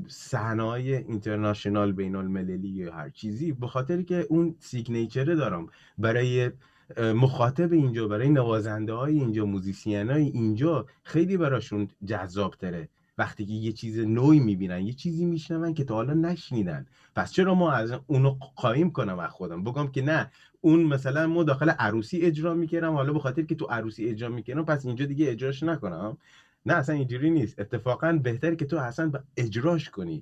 صحنه‌های 0.07 0.95
اینترنشنال 0.95 1.91
بین 1.91 2.15
المللی 2.15 2.67
یا 2.69 2.93
هر 2.93 3.09
چیزی 3.09 3.51
به 3.51 3.67
خاطر 3.67 4.01
که 4.01 4.25
اون 4.29 4.55
سیگنیچره 4.59 5.35
دارم. 5.35 5.67
برای 5.97 6.51
مخاطب 6.97 7.73
اینجا 7.73 8.07
برای 8.07 8.29
نوازنده 8.29 8.93
های 8.93 9.19
اینجا 9.19 9.45
موزیسین 9.45 10.09
های 10.09 10.23
اینجا 10.23 10.85
خیلی 11.03 11.37
براشون 11.37 11.87
جذاب 12.05 12.55
تره 12.55 12.89
وقتی 13.17 13.45
که 13.45 13.53
یه 13.53 13.71
چیز 13.71 13.99
نوعی 13.99 14.39
می‌بینن 14.39 14.81
یه 14.87 14.93
چیزی 14.93 15.25
میشنون 15.25 15.73
که 15.73 15.83
تا 15.83 15.95
حالا 15.95 16.13
نشنیدن. 16.13 16.85
پس 17.15 17.31
چرا 17.31 17.53
ما 17.55 17.71
از 17.71 17.91
اونو 18.07 18.29
قایم 18.55 18.91
کنم 18.91 19.19
از 19.19 19.29
خودم؟ 19.29 19.63
بگم 19.63 19.87
که 19.87 20.01
نه 20.01 20.31
اون 20.61 20.83
مثلا 20.83 21.27
ما 21.27 21.43
داخل 21.43 21.69
عروسی 21.69 22.21
اجرا 22.21 22.53
می‌کردم 22.53 22.93
حالا 22.93 23.13
به 23.13 23.19
خاطر 23.19 23.41
که 23.41 23.55
تو 23.55 23.65
عروسی 23.65 24.05
اجرا 24.05 24.29
می‌کردم 24.29 24.65
پس 24.65 24.85
اینجا 24.85 25.05
دیگه 25.05 25.31
اجراش 25.31 25.63
نکنم. 25.63 26.17
نه 26.65 26.73
اصلا 26.73 26.95
اینجوری 26.95 27.29
نیست. 27.29 27.59
اتفاقا 27.59 28.13
بهتره 28.23 28.55
که 28.55 28.65
تو 28.65 28.77
اصلا 28.77 29.11
اجراش 29.37 29.89
کنی. 29.89 30.21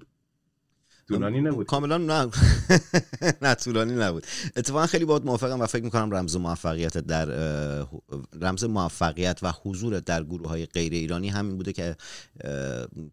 طولانی 1.08 1.42
نبود. 1.42 1.66
کاملا 1.68 1.98
نه. 1.98 2.28
نه 3.42 3.56
طولانی 3.56 3.94
نبود. 3.94 4.24
اتفاقا 4.56 4.86
خیلی 4.88 5.06
باید 5.06 5.26
موافقم 5.26 5.60
و 5.62 5.66
فکر 5.66 5.84
می‌کنم 5.84 6.12
رمز 6.16 6.36
موفقیت 6.36 6.98
در 6.98 7.26
رمز 8.42 8.64
موفقیت 8.64 9.40
و 9.42 9.54
حضورت 9.64 10.06
در 10.06 10.24
گروه 10.24 10.48
های 10.50 10.66
غیر 10.66 10.94
ایرانی 10.94 11.30
همین 11.30 11.58
بوده 11.58 11.74
که 11.74 11.96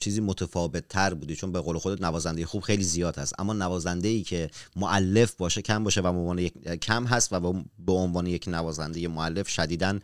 چیزی 0.01 0.21
متفاوت 0.21 0.89
تر 0.89 1.15
بودی 1.15 1.37
چون 1.37 1.53
به 1.53 1.61
قول 1.61 1.79
خودت 1.79 2.03
نوازنده 2.03 2.47
خوب 2.47 2.63
خیلی 2.63 2.85
زیاد 2.85 3.19
هست. 3.19 3.35
اما 3.39 3.53
نوازنده 3.53 4.09
ای 4.09 4.23
که 4.23 4.51
معلف 4.77 5.35
باشه 5.35 5.63
کم 5.63 5.85
باشه 5.85 6.01
و 6.01 6.13
به 6.13 6.19
عنوان 6.19 6.39
یک 6.39 6.53
کم 6.83 7.05
هست 7.07 7.33
و 7.33 7.41
به- 7.87 7.93
عنوان 7.93 8.27
یک 8.27 8.45
نوازنده 8.49 9.09
معلف 9.09 9.49
شدیداً 9.49 9.99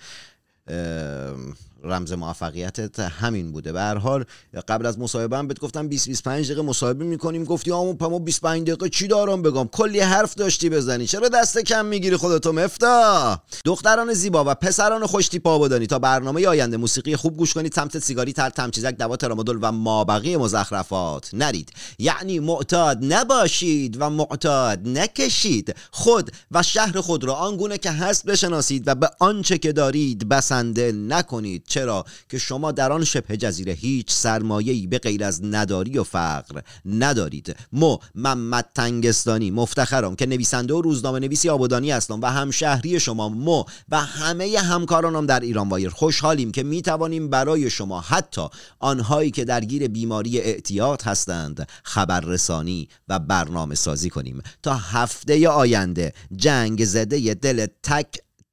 اه، 0.68 1.36
رمز 1.84 2.12
موفقیتت 2.12 3.00
همین 3.00 3.52
بوده. 3.52 3.72
به 3.72 3.80
هر 3.80 3.98
حال 3.98 4.24
قبل 4.68 4.86
از 4.86 4.98
مصاحبه 4.98 5.42
بهت 5.42 5.60
گفتم 5.60 5.88
20 5.88 6.08
25 6.08 6.46
دقیقه 6.46 6.62
مصاحبه 6.62 7.04
می‌کنیم. 7.04 7.44
گفتی 7.44 7.72
آمو 7.72 7.94
پما 7.94 8.18
25 8.18 8.66
دقیقه 8.66 8.88
چی 8.88 9.06
دارم 9.06 9.42
بگم؟ 9.42 9.68
کلی 9.68 10.00
حرف 10.00 10.34
داشتی 10.34 10.70
بزنی. 10.70 11.06
چرا 11.06 11.28
دست 11.28 11.58
کم 11.58 11.86
می‌گیری 11.86 12.16
خودتو 12.16 12.52
مفتا؟ 12.52 13.42
دختران 13.64 14.12
زیبا 14.12 14.44
و 14.46 14.54
پسران 14.54 15.06
خوشتیپ 15.06 15.46
آبادانی 15.46 15.86
تا 15.86 15.98
برنامه 15.98 16.46
آینده 16.46 16.76
موسیقی 16.76 17.16
خوب 17.16 17.36
گوش 17.36 17.54
کنید 17.54 17.72
سمت 17.74 17.98
سیگاری 17.98 18.32
تر 18.32 18.50
تمچیزک 18.50 18.96
دوا 18.96 19.16
ترامادول 19.16 19.58
و 19.62 19.72
مابقی 19.72 20.36
مزخرفات. 20.36 21.30
نرید. 21.32 21.72
یعنی 21.98 22.38
معتاد 22.40 22.98
نباشید 23.00 23.96
و 24.00 24.10
معتاد 24.10 24.88
نکشید. 24.88 25.74
خود 25.90 26.30
و 26.50 26.62
شهر 26.62 27.00
خود 27.00 27.24
را 27.24 27.34
آنگونه 27.34 27.78
که 27.78 27.90
هست 27.90 28.24
بشناسید 28.24 28.88
و 28.88 28.94
به 28.94 29.10
آنچه 29.18 29.58
که 29.58 29.72
دارید 29.72 30.28
بسنده 30.28 30.92
نکنید. 30.92 31.64
چرا 31.74 32.04
که 32.28 32.38
شما 32.38 32.72
در 32.72 32.92
آن 32.92 33.04
شبه 33.04 33.36
جزیره 33.36 33.72
هیچ 33.72 34.12
سرمایه‌ای 34.12 34.86
به 34.86 34.98
غیر 34.98 35.24
از 35.24 35.44
نداری 35.44 35.98
و 35.98 36.04
فقر 36.04 36.60
ندارید. 36.84 37.56
مو 37.72 37.98
محمد 38.14 38.66
تنگستانی 38.74 39.50
مفتخرم 39.50 40.16
که 40.16 40.26
نویسنده 40.26 40.74
و 40.74 40.80
روزنامه 40.80 41.18
نویسی 41.18 41.48
آبادانی 41.48 41.90
هستم 41.90 42.20
و 42.20 42.26
همشهری 42.26 43.00
شما. 43.00 43.28
مو 43.28 43.64
و 43.88 44.00
همه 44.00 44.58
همکارانم 44.58 45.26
در 45.26 45.40
ایران 45.40 45.68
وایر. 45.68 45.88
خوشحالیم 45.88 46.52
که 46.52 46.62
می 46.62 46.82
توانیم 46.82 47.30
برای 47.30 47.70
شما 47.70 48.00
حتی 48.00 48.46
آنهایی 48.78 49.30
که 49.30 49.44
درگیر 49.44 49.88
بیماری 49.88 50.38
اعتیاد 50.38 51.02
هستند 51.02 51.68
خبررسانی 51.82 52.88
و 53.08 53.18
برنامه 53.18 53.74
سازی 53.74 54.10
کنیم. 54.10 54.42
تا 54.62 54.74
هفته 54.74 55.48
آینده 55.48 56.12
جنگ 56.36 56.84
زده 56.84 57.34
دل 57.34 57.66
تک 57.82 58.06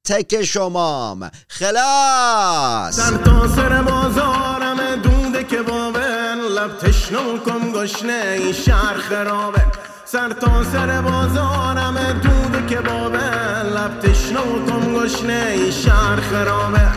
تک 0.08 0.42
شمام. 0.42 1.30
خلاص. 1.48 2.96
در 2.96 3.48
سر 3.56 3.82
بازارم 3.82 4.96
دوده 5.02 5.44
که 5.44 5.62
بابن 5.62 6.38
لب 6.38 6.78
تشنو 6.78 7.38
کم 7.38 7.72
گشنه 7.72 8.36
این 8.38 8.52
شهر 8.52 8.94
خرابه 8.94 9.62
سر 10.04 10.32
تا 10.32 10.64
سر 10.64 11.00
بازارم 11.00 12.20
دوده 12.22 12.66
که 12.66 12.80
بابن 12.80 13.62
لب 13.62 14.00
تشنو 14.00 14.66
کم 14.66 14.94
گشنه 14.94 15.46
این 15.52 15.70
شهر 15.70 16.20
خرابه 16.20 16.88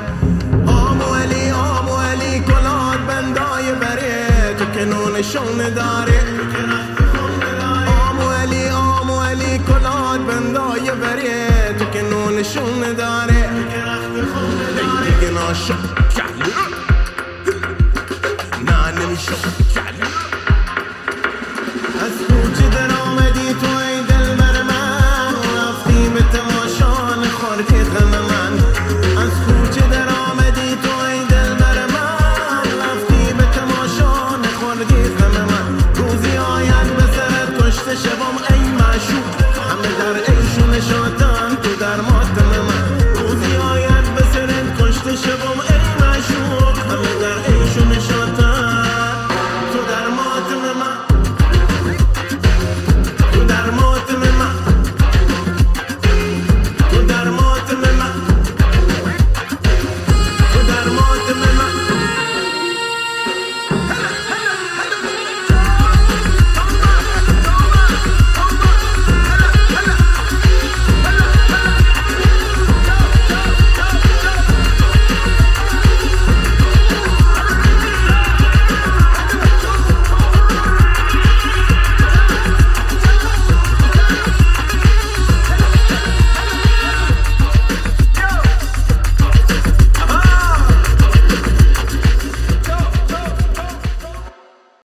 آمو 0.68 1.16
علی 1.16 1.51
آمو 1.51 1.97
علی 1.97 2.39
کلار 2.39 2.97
بندای 2.97 3.72
بره. 3.72 4.56
تو 4.60 4.66
که 4.66 4.86
نونشون 4.86 5.58
داره 5.58 6.22
آمو 8.10 8.32
علی 8.32 8.70
آمو 8.70 9.22
علی 9.22 9.60
کلار 9.60 10.18
بندای 10.18 10.91
بره. 10.91 11.55
نشونه 12.56 12.93
داره 12.93 13.49
دیگه 15.06 15.32
ناشو 15.34 15.74
نه 18.66 18.91
نمیشه. 18.91 19.32